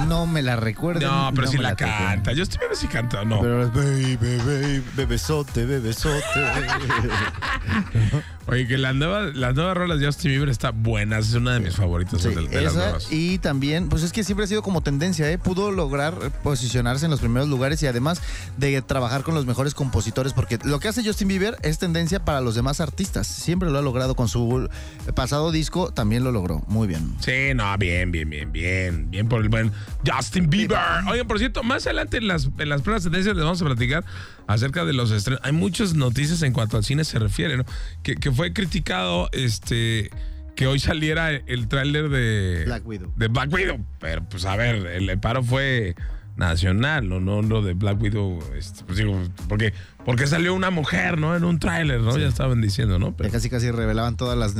no 0.08 0.26
me 0.26 0.42
la. 0.42 0.56
No, 0.56 1.30
pero 1.34 1.46
no 1.46 1.52
si 1.52 1.58
la 1.58 1.70
toquen. 1.70 1.88
canta. 1.88 2.32
Justin 2.36 2.60
Bieber 2.60 2.76
sí 2.76 2.88
canta, 2.88 3.24
¿no? 3.24 3.40
Pero 3.40 3.62
es 3.62 3.72
baby, 3.72 4.16
baby, 4.16 4.82
bebesote, 4.96 5.64
bebesote. 5.64 6.24
Oye, 8.48 8.66
que 8.68 8.78
la 8.78 8.92
nueva, 8.92 9.22
las 9.34 9.54
nuevas 9.56 9.76
rolas 9.76 9.98
de 9.98 10.06
Justin 10.06 10.30
Bieber 10.30 10.48
está 10.48 10.70
buenas, 10.70 11.28
es 11.30 11.34
una 11.34 11.54
de 11.54 11.60
mis 11.60 11.74
favoritas 11.74 12.22
Sí, 12.22 12.28
de, 12.28 12.46
de 12.46 12.60
las 12.62 12.74
esa, 12.74 12.82
nuevas. 12.84 13.08
y 13.10 13.38
también, 13.38 13.88
pues 13.88 14.04
es 14.04 14.12
que 14.12 14.22
siempre 14.22 14.44
ha 14.44 14.46
sido 14.46 14.62
como 14.62 14.82
tendencia, 14.82 15.28
¿eh? 15.30 15.36
Pudo 15.36 15.72
lograr 15.72 16.14
posicionarse 16.44 17.06
en 17.06 17.10
los 17.10 17.18
primeros 17.18 17.48
lugares 17.48 17.82
y 17.82 17.88
además 17.88 18.22
de 18.56 18.80
trabajar 18.82 19.24
con 19.24 19.34
los 19.34 19.46
mejores 19.46 19.74
compositores, 19.74 20.32
porque 20.32 20.58
lo 20.64 20.78
que 20.78 20.86
hace 20.88 21.02
Justin 21.04 21.26
Bieber 21.26 21.56
es 21.62 21.78
tendencia 21.78 22.24
para 22.24 22.40
los 22.40 22.54
demás 22.54 22.80
artistas. 22.80 23.26
Siempre 23.26 23.68
lo 23.70 23.78
ha 23.78 23.82
logrado 23.82 24.14
con 24.14 24.28
su 24.28 24.68
pasado 25.16 25.50
disco, 25.50 25.90
también 25.92 26.22
lo 26.22 26.30
logró. 26.30 26.62
Muy 26.68 26.86
bien. 26.86 27.14
Sí, 27.18 27.52
no, 27.54 27.76
bien, 27.78 28.12
bien, 28.12 28.30
bien, 28.30 28.52
bien. 28.52 29.10
Bien 29.10 29.28
por 29.28 29.42
el 29.42 29.48
buen 29.48 29.72
Justin 30.06 30.48
Bieber. 30.48 30.78
Oigan, 31.10 31.26
por 31.26 31.38
cierto, 31.40 31.64
más 31.64 31.84
adelante 31.86 32.18
en 32.18 32.28
las, 32.28 32.48
en 32.58 32.68
las 32.68 32.82
pruebas 32.82 33.02
tendencias 33.02 33.34
les 33.34 33.44
vamos 33.44 33.60
a 33.60 33.64
platicar 33.64 34.04
acerca 34.46 34.84
de 34.84 34.92
los 34.92 35.10
estrenos. 35.10 35.40
Hay 35.44 35.52
muchas 35.52 35.94
noticias 35.94 36.42
en 36.42 36.52
cuanto 36.52 36.76
al 36.76 36.84
cine 36.84 37.04
se 37.04 37.18
refiere, 37.18 37.56
¿no? 37.56 37.64
Que, 38.02 38.16
que 38.16 38.30
fue 38.30 38.52
criticado 38.52 39.28
este 39.32 40.10
que 40.54 40.66
hoy 40.66 40.78
saliera 40.78 41.30
el 41.30 41.68
tráiler 41.68 42.08
de 42.08 42.62
Black 42.64 42.86
Widow. 42.86 43.12
De 43.14 43.28
Black 43.28 43.52
Widow. 43.52 43.84
Pero 44.00 44.26
pues 44.28 44.46
a 44.46 44.56
ver, 44.56 44.86
el, 44.86 45.10
el 45.10 45.20
paro 45.20 45.42
fue 45.42 45.94
nacional, 46.36 47.08
no, 47.08 47.20
no 47.20 47.42
lo 47.42 47.62
de 47.62 47.74
Black 47.74 48.00
Widow. 48.00 48.38
este, 48.56 48.84
pues 48.84 48.98
digo, 48.98 49.20
porque, 49.48 49.72
porque 50.04 50.26
salió 50.26 50.54
una 50.54 50.70
mujer, 50.70 51.18
¿no? 51.18 51.36
En 51.36 51.44
un 51.44 51.58
tráiler, 51.58 52.00
¿no? 52.00 52.16
Ya 52.16 52.28
estaban 52.28 52.60
diciendo, 52.60 52.98
¿no? 52.98 53.14
Ya 53.18 53.30
casi 53.30 53.50
casi 53.50 53.70
revelaban 53.70 54.16
todas 54.16 54.38
las 54.38 54.54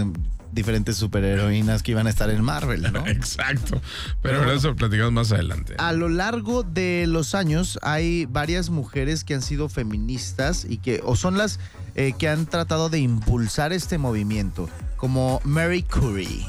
diferentes 0.56 0.96
superheroínas 0.96 1.84
que 1.84 1.92
iban 1.92 2.08
a 2.08 2.10
estar 2.10 2.28
en 2.30 2.42
Marvel, 2.42 2.90
¿no? 2.92 3.06
Exacto. 3.06 3.80
Pero, 4.22 4.38
bueno. 4.38 4.52
eso 4.52 4.74
platicamos 4.74 5.12
más 5.12 5.30
adelante. 5.30 5.76
A 5.78 5.92
lo 5.92 6.08
largo 6.08 6.64
de 6.64 7.06
los 7.06 7.36
años 7.36 7.78
hay 7.82 8.26
varias 8.26 8.70
mujeres 8.70 9.22
que 9.22 9.34
han 9.34 9.42
sido 9.42 9.68
feministas 9.68 10.66
y 10.68 10.78
que 10.78 11.00
o 11.04 11.14
son 11.14 11.38
las 11.38 11.60
eh, 11.94 12.14
que 12.18 12.28
han 12.28 12.46
tratado 12.46 12.88
de 12.88 12.98
impulsar 12.98 13.72
este 13.72 13.98
movimiento, 13.98 14.68
como 14.96 15.40
Mary 15.44 15.84
Curie. 15.84 16.44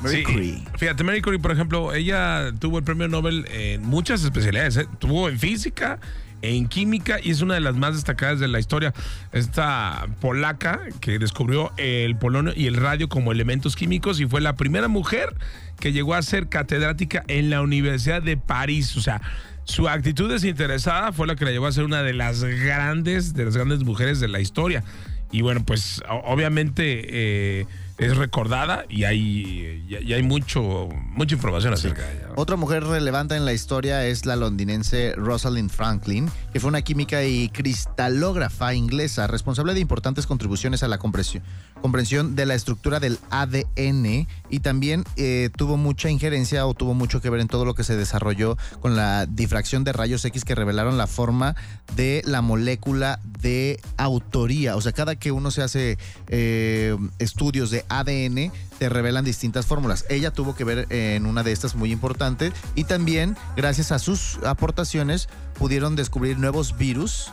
Mary 0.00 0.16
Sí, 0.16 0.22
Curie. 0.22 0.64
Fíjate, 0.78 1.04
Mary 1.04 1.20
Curie, 1.20 1.38
por 1.38 1.52
ejemplo, 1.52 1.92
ella 1.92 2.52
tuvo 2.58 2.78
el 2.78 2.84
premio 2.84 3.06
Nobel 3.06 3.46
en 3.50 3.82
muchas 3.82 4.24
especialidades. 4.24 4.78
¿eh? 4.78 4.86
Tuvo 4.98 5.28
en 5.28 5.38
física, 5.38 6.00
en 6.42 6.68
química 6.68 7.18
y 7.22 7.30
es 7.30 7.40
una 7.40 7.54
de 7.54 7.60
las 7.60 7.76
más 7.76 7.94
destacadas 7.94 8.40
de 8.40 8.48
la 8.48 8.58
historia. 8.58 8.92
Esta 9.32 10.06
polaca 10.20 10.80
que 11.00 11.18
descubrió 11.18 11.72
el 11.76 12.16
polonio 12.16 12.52
y 12.56 12.66
el 12.66 12.76
radio 12.76 13.08
como 13.08 13.32
elementos 13.32 13.76
químicos 13.76 14.20
y 14.20 14.26
fue 14.26 14.40
la 14.40 14.54
primera 14.54 14.88
mujer 14.88 15.34
que 15.78 15.92
llegó 15.92 16.14
a 16.14 16.22
ser 16.22 16.48
catedrática 16.48 17.24
en 17.28 17.50
la 17.50 17.62
Universidad 17.62 18.22
de 18.22 18.36
París. 18.36 18.96
O 18.96 19.00
sea, 19.00 19.20
su 19.64 19.88
actitud 19.88 20.30
desinteresada 20.30 21.12
fue 21.12 21.26
la 21.26 21.36
que 21.36 21.44
la 21.44 21.50
llevó 21.50 21.66
a 21.66 21.72
ser 21.72 21.84
una 21.84 22.02
de 22.02 22.12
las 22.12 22.42
grandes, 22.44 23.34
de 23.34 23.44
las 23.44 23.56
grandes 23.56 23.84
mujeres 23.84 24.20
de 24.20 24.28
la 24.28 24.40
historia. 24.40 24.84
Y 25.32 25.42
bueno, 25.42 25.64
pues 25.64 26.02
obviamente 26.08 27.60
eh, 27.60 27.66
es 28.00 28.16
recordada 28.16 28.86
y 28.88 29.04
hay, 29.04 29.84
y 29.86 30.12
hay 30.12 30.22
mucho, 30.22 30.88
mucha 31.10 31.34
información 31.34 31.74
acerca 31.74 32.02
de 32.02 32.12
ella. 32.14 32.28
Otra 32.36 32.56
mujer 32.56 32.84
relevante 32.84 33.36
en 33.36 33.44
la 33.44 33.52
historia 33.52 34.06
es 34.06 34.24
la 34.24 34.36
londinense 34.36 35.12
Rosalind 35.16 35.70
Franklin, 35.70 36.30
que 36.52 36.60
fue 36.60 36.68
una 36.68 36.80
química 36.80 37.22
y 37.24 37.50
cristalógrafa 37.50 38.72
inglesa 38.72 39.26
responsable 39.26 39.74
de 39.74 39.80
importantes 39.80 40.26
contribuciones 40.26 40.82
a 40.82 40.88
la 40.88 40.96
comprensión, 40.96 41.42
comprensión 41.82 42.36
de 42.36 42.46
la 42.46 42.54
estructura 42.54 43.00
del 43.00 43.18
ADN 43.30 44.26
y 44.48 44.60
también 44.60 45.04
eh, 45.16 45.50
tuvo 45.56 45.76
mucha 45.76 46.08
injerencia 46.08 46.66
o 46.66 46.72
tuvo 46.72 46.94
mucho 46.94 47.20
que 47.20 47.28
ver 47.28 47.40
en 47.40 47.48
todo 47.48 47.66
lo 47.66 47.74
que 47.74 47.84
se 47.84 47.96
desarrolló 47.96 48.56
con 48.80 48.96
la 48.96 49.26
difracción 49.26 49.84
de 49.84 49.92
rayos 49.92 50.24
X 50.24 50.44
que 50.46 50.54
revelaron 50.54 50.96
la 50.96 51.06
forma 51.06 51.54
de 51.96 52.22
la 52.24 52.40
molécula 52.40 53.20
de 53.24 53.78
autoría. 53.98 54.76
O 54.76 54.80
sea, 54.80 54.92
cada 54.92 55.16
que 55.16 55.32
uno 55.32 55.50
se 55.50 55.62
hace 55.62 55.98
eh, 56.28 56.96
estudios 57.18 57.70
de 57.70 57.84
ADN, 57.90 58.52
te 58.78 58.88
revelan 58.88 59.24
distintas 59.24 59.66
fórmulas. 59.66 60.06
Ella 60.08 60.30
tuvo 60.30 60.54
que 60.54 60.64
ver 60.64 60.86
en 60.90 61.26
una 61.26 61.42
de 61.42 61.52
estas 61.52 61.74
muy 61.74 61.92
importante 61.92 62.52
y 62.74 62.84
también, 62.84 63.36
gracias 63.56 63.92
a 63.92 63.98
sus 63.98 64.38
aportaciones, 64.44 65.28
pudieron 65.58 65.96
descubrir 65.96 66.38
nuevos 66.38 66.78
virus 66.78 67.32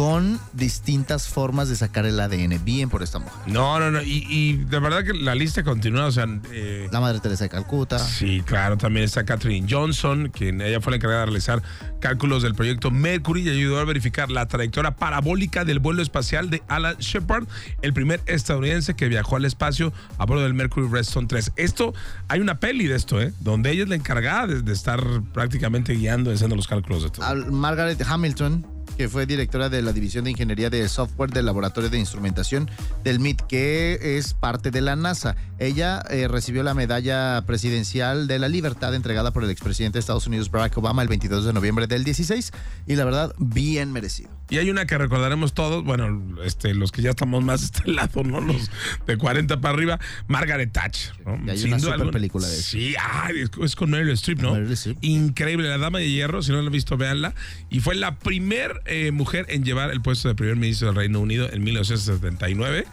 con 0.00 0.40
distintas 0.54 1.28
formas 1.28 1.68
de 1.68 1.76
sacar 1.76 2.06
el 2.06 2.18
ADN. 2.18 2.64
Bien 2.64 2.88
por 2.88 3.02
esta 3.02 3.18
mujer. 3.18 3.34
No, 3.46 3.78
no, 3.78 3.90
no. 3.90 4.00
Y, 4.00 4.24
y 4.30 4.54
de 4.54 4.78
verdad 4.78 5.04
que 5.04 5.12
la 5.12 5.34
lista 5.34 5.62
continúa. 5.62 6.06
O 6.06 6.10
sea, 6.10 6.26
eh, 6.52 6.88
La 6.90 7.00
Madre 7.00 7.20
Teresa 7.20 7.44
de 7.44 7.50
Calcuta. 7.50 7.98
Sí, 7.98 8.42
claro, 8.46 8.78
también 8.78 9.04
está 9.04 9.26
Catherine 9.26 9.66
Johnson, 9.68 10.30
quien 10.34 10.62
ella 10.62 10.80
fue 10.80 10.92
la 10.92 10.96
encargada 10.96 11.20
de 11.20 11.26
realizar 11.26 11.62
cálculos 12.00 12.42
del 12.42 12.54
proyecto 12.54 12.90
Mercury 12.90 13.42
y 13.42 13.50
ayudó 13.50 13.78
a 13.78 13.84
verificar 13.84 14.30
la 14.30 14.48
trayectoria 14.48 14.92
parabólica 14.92 15.66
del 15.66 15.80
vuelo 15.80 16.00
espacial 16.00 16.48
de 16.48 16.62
Alan 16.68 16.96
Shepard, 16.96 17.46
el 17.82 17.92
primer 17.92 18.22
estadounidense 18.24 18.94
que 18.94 19.06
viajó 19.06 19.36
al 19.36 19.44
espacio 19.44 19.92
a 20.16 20.24
bordo 20.24 20.44
del 20.44 20.54
Mercury 20.54 20.88
Redstone 20.90 21.26
3. 21.26 21.52
Esto, 21.56 21.92
hay 22.28 22.40
una 22.40 22.58
peli 22.58 22.86
de 22.86 22.96
esto, 22.96 23.20
¿eh? 23.20 23.34
Donde 23.40 23.70
ella 23.70 23.82
es 23.82 23.90
la 23.90 23.96
encargada 23.96 24.46
de, 24.46 24.62
de 24.62 24.72
estar 24.72 25.02
prácticamente 25.34 25.92
guiando 25.92 26.30
y 26.30 26.36
haciendo 26.36 26.56
los 26.56 26.68
cálculos 26.68 27.02
de 27.02 27.10
todo. 27.10 27.52
Margaret 27.52 28.00
Hamilton, 28.00 28.64
que 28.96 29.08
fue 29.08 29.26
directora 29.26 29.68
de 29.68 29.82
la 29.82 29.92
División 29.92 30.24
de 30.24 30.30
Ingeniería 30.30 30.70
de 30.70 30.88
Software 30.88 31.30
del 31.30 31.46
Laboratorio 31.46 31.90
de 31.90 31.98
Instrumentación 31.98 32.70
del 33.04 33.20
MIT, 33.20 33.42
que 33.42 34.18
es 34.18 34.34
parte 34.34 34.70
de 34.70 34.80
la 34.80 34.96
NASA. 34.96 35.36
Ella 35.58 36.02
eh, 36.10 36.28
recibió 36.28 36.62
la 36.62 36.74
medalla 36.74 37.42
presidencial 37.46 38.26
de 38.26 38.38
la 38.38 38.48
libertad 38.48 38.94
entregada 38.94 39.30
por 39.30 39.44
el 39.44 39.50
expresidente 39.50 39.96
de 39.96 40.00
Estados 40.00 40.26
Unidos, 40.26 40.50
Barack 40.50 40.76
Obama, 40.78 41.02
el 41.02 41.08
22 41.08 41.44
de 41.44 41.52
noviembre 41.52 41.86
del 41.86 42.04
16, 42.04 42.52
y 42.86 42.96
la 42.96 43.04
verdad, 43.04 43.34
bien 43.38 43.92
merecido. 43.92 44.39
Y 44.50 44.58
hay 44.58 44.68
una 44.68 44.84
que 44.84 44.98
recordaremos 44.98 45.54
todos, 45.54 45.84
bueno, 45.84 46.42
este, 46.44 46.74
los 46.74 46.90
que 46.90 47.02
ya 47.02 47.10
estamos 47.10 47.42
más 47.44 47.60
de 47.60 47.66
este 47.66 47.90
lado, 47.92 48.24
¿no? 48.24 48.40
Los 48.40 48.70
de 49.06 49.16
40 49.16 49.60
para 49.60 49.74
arriba, 49.74 50.00
Margaret 50.26 50.72
Thatcher. 50.72 51.12
¿no? 51.24 51.40
Y 51.46 51.50
hay 51.50 51.58
Sin 51.58 51.68
una 51.72 51.78
super 51.78 52.10
película 52.10 52.46
de 52.46 52.54
eso. 52.54 52.70
Sí, 52.70 52.94
ay, 52.98 53.40
es, 53.42 53.50
es 53.62 53.76
con 53.76 53.90
Meryl 53.90 54.10
Streep, 54.10 54.40
¿no? 54.40 54.54
Meryl 54.54 54.72
Streep. 54.72 54.98
Increíble, 55.02 55.68
la 55.68 55.78
dama 55.78 56.00
de 56.00 56.10
hierro, 56.10 56.42
si 56.42 56.50
no 56.50 56.58
la 56.58 56.66
han 56.66 56.72
visto, 56.72 56.96
véanla. 56.96 57.34
Y 57.70 57.80
fue 57.80 57.94
la 57.94 58.18
primer 58.18 58.82
eh, 58.86 59.12
mujer 59.12 59.46
en 59.48 59.64
llevar 59.64 59.92
el 59.92 60.00
puesto 60.00 60.28
de 60.28 60.34
primer 60.34 60.56
ministro 60.56 60.88
del 60.88 60.96
Reino 60.96 61.20
Unido 61.20 61.48
en 61.50 61.62
1979. 61.62 62.86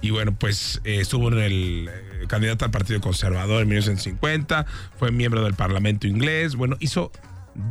Y 0.00 0.10
bueno, 0.10 0.34
pues 0.38 0.80
eh, 0.84 1.00
estuvo 1.00 1.28
en 1.28 1.38
el 1.38 1.90
eh, 1.90 2.26
candidato 2.28 2.64
al 2.64 2.70
Partido 2.70 3.00
Conservador 3.00 3.62
en 3.62 3.68
1950, 3.68 4.66
fue 4.96 5.10
miembro 5.10 5.42
del 5.42 5.54
Parlamento 5.54 6.06
inglés, 6.06 6.54
bueno, 6.54 6.76
hizo 6.78 7.10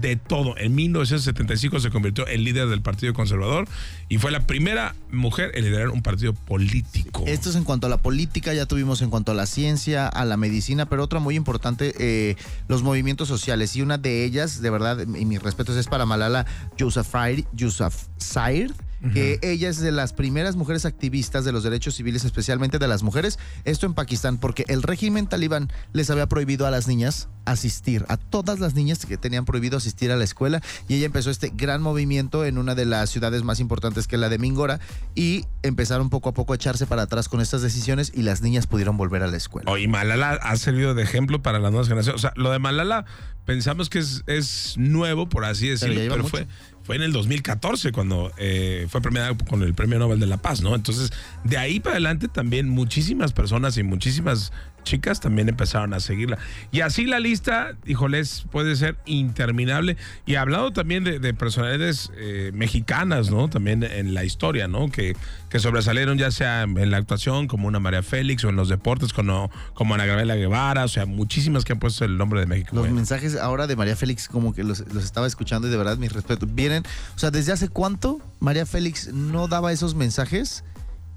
de 0.01 0.15
todo. 0.15 0.57
En 0.57 0.75
1975 0.75 1.79
se 1.79 1.89
convirtió 1.89 2.27
en 2.27 2.43
líder 2.43 2.67
del 2.67 2.81
Partido 2.81 3.13
Conservador 3.13 3.67
y 4.09 4.17
fue 4.17 4.31
la 4.31 4.45
primera 4.45 4.95
mujer 5.11 5.51
en 5.55 5.63
liderar 5.63 5.89
un 5.89 6.01
partido 6.01 6.33
político. 6.33 7.23
Esto 7.25 7.49
es 7.49 7.55
en 7.55 7.63
cuanto 7.63 7.87
a 7.87 7.89
la 7.89 7.97
política, 7.97 8.53
ya 8.53 8.65
tuvimos 8.65 9.01
en 9.01 9.09
cuanto 9.09 9.31
a 9.31 9.35
la 9.35 9.45
ciencia, 9.45 10.07
a 10.07 10.25
la 10.25 10.37
medicina, 10.37 10.87
pero 10.87 11.03
otra 11.03 11.19
muy 11.19 11.35
importante, 11.35 11.93
eh, 11.99 12.35
los 12.67 12.83
movimientos 12.83 13.27
sociales. 13.27 13.75
Y 13.75 13.81
una 13.81 13.97
de 13.97 14.25
ellas, 14.25 14.61
de 14.61 14.69
verdad, 14.69 14.99
y 14.99 15.25
mis 15.25 15.41
respetos, 15.41 15.77
es 15.77 15.87
para 15.87 16.05
Malala 16.05 16.45
Yousafzai, 16.77 17.47
Yousafzai, 17.53 18.67
que 19.13 19.39
ella 19.43 19.69
es 19.69 19.79
de 19.79 19.91
las 19.91 20.11
primeras 20.11 20.55
mujeres 20.55 20.85
activistas 20.85 21.45
de 21.45 21.51
los 21.51 21.63
derechos 21.63 21.95
civiles, 21.95 22.25
especialmente 22.25 22.79
de 22.79 22.87
las 22.87 23.03
mujeres. 23.03 23.37
Esto 23.63 23.85
en 23.85 23.93
Pakistán, 23.93 24.37
porque 24.37 24.65
el 24.67 24.83
régimen 24.83 25.27
talibán 25.27 25.71
les 25.93 26.09
había 26.09 26.27
prohibido 26.27 26.65
a 26.65 26.71
las 26.71 26.87
niñas 26.87 27.29
asistir, 27.47 28.05
a 28.09 28.17
todas 28.17 28.59
las 28.59 28.75
niñas 28.75 29.05
que 29.05 29.17
tenían 29.17 29.45
prohibido 29.45 29.77
asistir 29.77 30.11
a 30.11 30.15
la 30.15 30.23
escuela. 30.23 30.61
Y 30.87 30.95
ella 30.95 31.05
empezó 31.05 31.31
este 31.31 31.51
gran 31.55 31.81
movimiento 31.81 32.45
en 32.45 32.57
una 32.57 32.75
de 32.75 32.85
las 32.85 33.09
ciudades 33.09 33.43
más 33.43 33.59
importantes 33.59 34.07
que 34.07 34.15
es 34.15 34.19
la 34.19 34.29
de 34.29 34.37
Mingora. 34.37 34.79
Y 35.15 35.45
empezaron 35.63 36.09
poco 36.09 36.29
a 36.29 36.33
poco 36.33 36.53
a 36.53 36.55
echarse 36.55 36.85
para 36.85 37.03
atrás 37.03 37.29
con 37.29 37.41
estas 37.41 37.61
decisiones 37.61 38.11
y 38.13 38.21
las 38.21 38.41
niñas 38.41 38.67
pudieron 38.67 38.97
volver 38.97 39.23
a 39.23 39.27
la 39.27 39.37
escuela. 39.37 39.71
Oh, 39.71 39.77
y 39.77 39.87
Malala 39.87 40.31
ha 40.33 40.55
servido 40.57 40.93
de 40.93 41.03
ejemplo 41.03 41.41
para 41.41 41.59
las 41.59 41.71
nuevas 41.71 41.87
generaciones. 41.87 42.19
O 42.19 42.21
sea, 42.21 42.33
lo 42.35 42.51
de 42.51 42.59
Malala 42.59 43.05
pensamos 43.47 43.89
que 43.89 43.99
es, 43.99 44.23
es 44.27 44.75
nuevo, 44.77 45.29
por 45.29 45.45
así 45.45 45.69
decirlo, 45.69 46.01
pero, 46.09 46.27
fue, 46.27 46.47
fue 46.83 46.97
en 46.97 47.01
el 47.01 47.13
2014 47.13 47.93
cuando 47.93 48.31
eh, 48.37 48.87
fue 48.89 49.01
premiada 49.01 49.35
con 49.37 49.63
el 49.63 49.73
Premio 49.73 49.97
Nobel 49.99 50.19
de 50.19 50.27
la 50.27 50.37
Paz, 50.37 50.61
¿no? 50.61 50.75
Entonces, 50.75 51.11
de 51.45 51.57
ahí 51.57 51.79
para 51.79 51.93
adelante 51.93 52.27
también 52.27 52.67
muchísimas 52.67 53.31
personas 53.31 53.77
y 53.77 53.83
muchísimas 53.83 54.51
chicas 54.87 55.19
también 55.19 55.49
empezaron 55.49 55.93
a 55.93 55.99
seguirla. 55.99 56.37
Y 56.71 56.81
así 56.81 57.05
la 57.05 57.19
lista, 57.19 57.75
híjoles, 57.85 58.45
puede 58.51 58.75
ser 58.75 58.97
interminable. 59.05 59.97
Y 60.25 60.35
hablado 60.35 60.71
también 60.71 61.03
de, 61.03 61.19
de 61.19 61.33
personalidades 61.33 62.11
eh, 62.17 62.51
mexicanas, 62.53 63.29
¿no? 63.29 63.49
También 63.49 63.83
en 63.83 64.13
la 64.13 64.23
historia, 64.23 64.67
¿no? 64.67 64.89
Que, 64.89 65.15
que 65.49 65.59
sobresalieron 65.59 66.17
ya 66.17 66.31
sea 66.31 66.63
en 66.63 66.91
la 66.91 66.97
actuación 66.97 67.47
como 67.47 67.67
una 67.67 67.79
María 67.79 68.03
Félix 68.03 68.43
o 68.43 68.49
en 68.49 68.55
los 68.55 68.69
deportes 68.69 69.13
como, 69.13 69.51
como 69.73 69.93
Ana 69.93 70.05
Gabriela 70.05 70.35
Guevara, 70.35 70.85
o 70.85 70.87
sea, 70.87 71.05
muchísimas 71.05 71.63
que 71.65 71.73
han 71.73 71.79
puesto 71.79 72.05
el 72.05 72.17
nombre 72.17 72.39
de 72.39 72.45
México. 72.45 72.69
Los 72.73 72.81
Bueno. 72.83 72.95
mensajes 72.95 73.35
ahora 73.35 73.67
de 73.67 73.75
María 73.75 73.95
Félix, 73.95 74.27
como 74.27 74.53
que 74.53 74.63
los, 74.63 74.79
los 74.93 75.03
estaba 75.03 75.27
escuchando 75.27 75.67
y 75.67 75.71
de 75.71 75.77
verdad 75.77 75.97
mis 75.97 76.11
respetos. 76.11 76.53
Vienen, 76.53 76.83
o 77.15 77.19
sea, 77.19 77.31
¿desde 77.31 77.51
hace 77.51 77.69
cuánto 77.69 78.19
María 78.39 78.65
Félix 78.65 79.13
no 79.13 79.47
daba 79.47 79.71
esos 79.71 79.95
mensajes? 79.95 80.63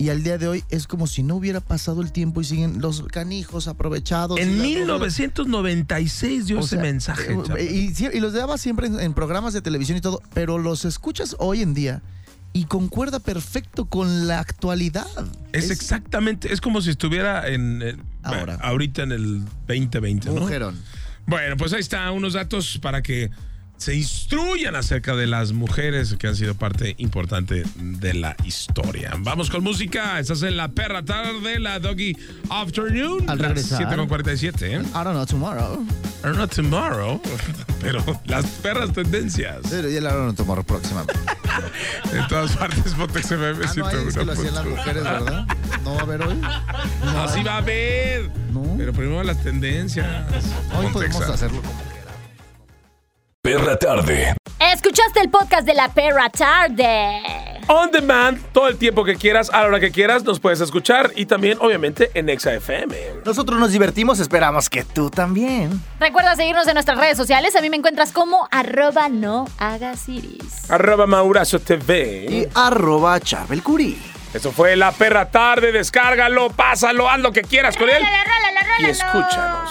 Y 0.01 0.09
al 0.09 0.23
día 0.23 0.39
de 0.39 0.49
hoy 0.49 0.65
es 0.71 0.87
como 0.87 1.07
si 1.07 1.23
no 1.23 1.37
hubiera 1.37 1.61
pasado 1.61 2.01
el 2.01 2.11
tiempo 2.11 2.41
y 2.41 2.45
siguen 2.45 2.81
los 2.81 3.03
canijos 3.03 3.69
aprovechados. 3.69 4.41
En 4.41 4.57
la- 4.57 4.65
1996 4.65 6.47
dio 6.47 6.57
O 6.57 6.61
ese 6.61 6.69
sea, 6.71 6.81
mensaje. 6.81 7.37
eh, 7.59 7.93
y, 8.15 8.21
los 8.21 8.33
daba 8.33 8.57
siempre 8.57 8.87
en, 8.87 8.99
en 8.99 9.13
programas 9.13 9.53
de 9.53 9.61
televisión 9.61 9.99
y 9.99 10.01
todo, 10.01 10.23
pero 10.33 10.57
los 10.59 10.87
escuchas 10.87 11.37
hoy 11.39 11.61
en 11.61 11.75
día 11.75 12.01
y 12.55 12.65
concuerda 12.65 13.21
perfecto 13.21 13.85
con 13.85 14.27
la 14.27 14.41
actualidad. 14.41 15.07
Es, 15.53 15.71
exactamente, 15.71 16.51
es 16.51 16.63
como 16.63 16.81
si 16.81 16.89
estuviera 16.89 17.47
en, 17.49 17.83
en- 17.83 18.03
Ahora. 18.23 18.55
ahorita 18.63 19.03
en 19.03 19.13
el 19.13 19.45
2020, 19.69 20.31
¿no? 20.31 20.41
Mujerón. 20.41 20.79
Bueno, 21.27 21.59
pues 21.59 21.75
ahí 21.75 21.81
está 21.81 22.11
unos 22.11 22.33
datos 22.33 22.79
para 22.81 23.03
que 23.03 23.31
se 23.81 23.95
instruyan 23.95 24.77
acerca 24.77 25.17
de 25.17 25.27
las 25.27 25.53
mujeres 25.53 26.15
que 26.19 26.27
han 26.27 26.37
sido 26.37 26.55
parte 26.55 26.95
importante 26.99 27.65
de 27.77 28.13
la 28.13 28.37
historia. 28.45 29.15
Vamos 29.21 29.49
con 29.49 29.65
música. 29.65 30.21
Estás 30.21 30.43
en 30.43 30.59
la 30.59 30.69
perra 30.69 31.03
tarde, 31.03 31.59
la 31.59 31.79
Doggy 31.79 32.15
Afternoon. 32.51 33.29
Al 33.31 33.39
regresar. 33.39 33.79
7 33.79 33.97
con 33.97 34.07
47, 34.07 34.67
¿eh? 34.67 34.81
I 34.81 34.93
don't 34.93 35.13
know, 35.13 35.25
tomorrow. 35.25 35.87
Or 36.23 36.37
not 36.37 36.55
tomorrow, 36.55 37.23
pero 37.81 38.05
las 38.27 38.45
perras 38.45 38.93
tendencias. 38.93 39.61
Pero 39.71 39.89
ya 39.89 40.03
la 40.03 40.13
no 40.13 40.35
tomorrow 40.35 40.65
próximamente. 40.65 41.15
En 42.13 42.27
todas 42.29 42.57
partes, 42.57 42.95
Potex 42.95 43.33
FM. 43.33 43.65
Ah, 43.65 43.73
no, 43.77 43.87
ahí 43.87 44.09
es 44.09 44.15
que 44.15 44.25
lo 44.25 44.33
hacían 44.33 44.55
las 44.55 44.65
mujeres, 44.65 45.05
¿verdad? 45.05 45.47
¿No 45.85 45.95
va 45.95 46.01
a 46.01 46.03
haber 46.03 46.23
hoy? 46.23 46.41
No, 47.05 47.23
Así 47.23 47.43
va 47.43 47.55
a 47.55 47.59
haber. 47.59 48.31
No. 48.53 48.75
Pero 48.79 48.93
primero 48.93 49.23
las 49.23 49.43
tendencias. 49.43 50.07
Hoy 50.73 50.87
podemos 50.93 51.23
hacerlo 51.23 51.61
como 51.61 51.90
Perra 53.43 53.75
tarde. 53.75 54.35
Escuchaste 54.59 55.19
el 55.21 55.31
podcast 55.31 55.67
de 55.67 55.73
la 55.73 55.89
perra 55.89 56.29
tarde. 56.29 57.23
On 57.69 57.91
demand, 57.91 58.39
todo 58.53 58.69
el 58.69 58.77
tiempo 58.77 59.03
que 59.03 59.17
quieras, 59.17 59.49
a 59.49 59.63
la 59.63 59.69
hora 59.69 59.81
que 59.81 59.91
quieras, 59.91 60.25
nos 60.25 60.39
puedes 60.39 60.61
escuchar 60.61 61.11
y 61.17 61.25
también, 61.25 61.57
obviamente, 61.59 62.11
en 62.13 62.29
Exa 62.29 62.53
FM. 62.53 62.95
Nosotros 63.25 63.59
nos 63.59 63.73
divertimos, 63.73 64.21
esperamos 64.21 64.69
que 64.69 64.85
tú 64.85 65.09
también. 65.09 65.83
Recuerda 65.99 66.37
seguirnos 66.37 66.69
en 66.69 66.75
nuestras 66.75 66.99
redes 66.99 67.17
sociales. 67.17 67.57
A 67.57 67.63
mí 67.63 67.71
me 67.71 67.79
encuentras 67.79 68.13
como 68.13 68.47
arroba 68.51 69.09
no 69.09 69.47
hagas 69.57 70.07
iris. 70.11 70.71
Arroba 70.71 71.07
Maurazo 71.07 71.61
TV. 71.61 72.27
Y 72.29 72.47
arroba 72.55 73.19
Charbel 73.21 73.63
Curí. 73.63 73.99
Eso 74.35 74.53
fue 74.53 74.77
La 74.77 74.93
Perra 74.93 75.31
Tarde. 75.31 75.73
Descárgalo, 75.73 76.51
pásalo, 76.51 77.09
haz 77.09 77.21
lo 77.21 77.33
que 77.33 77.41
quieras 77.41 77.75
con 77.79 77.89
él. 77.89 78.03
Y 78.81 78.85
escúchanos. 78.85 79.71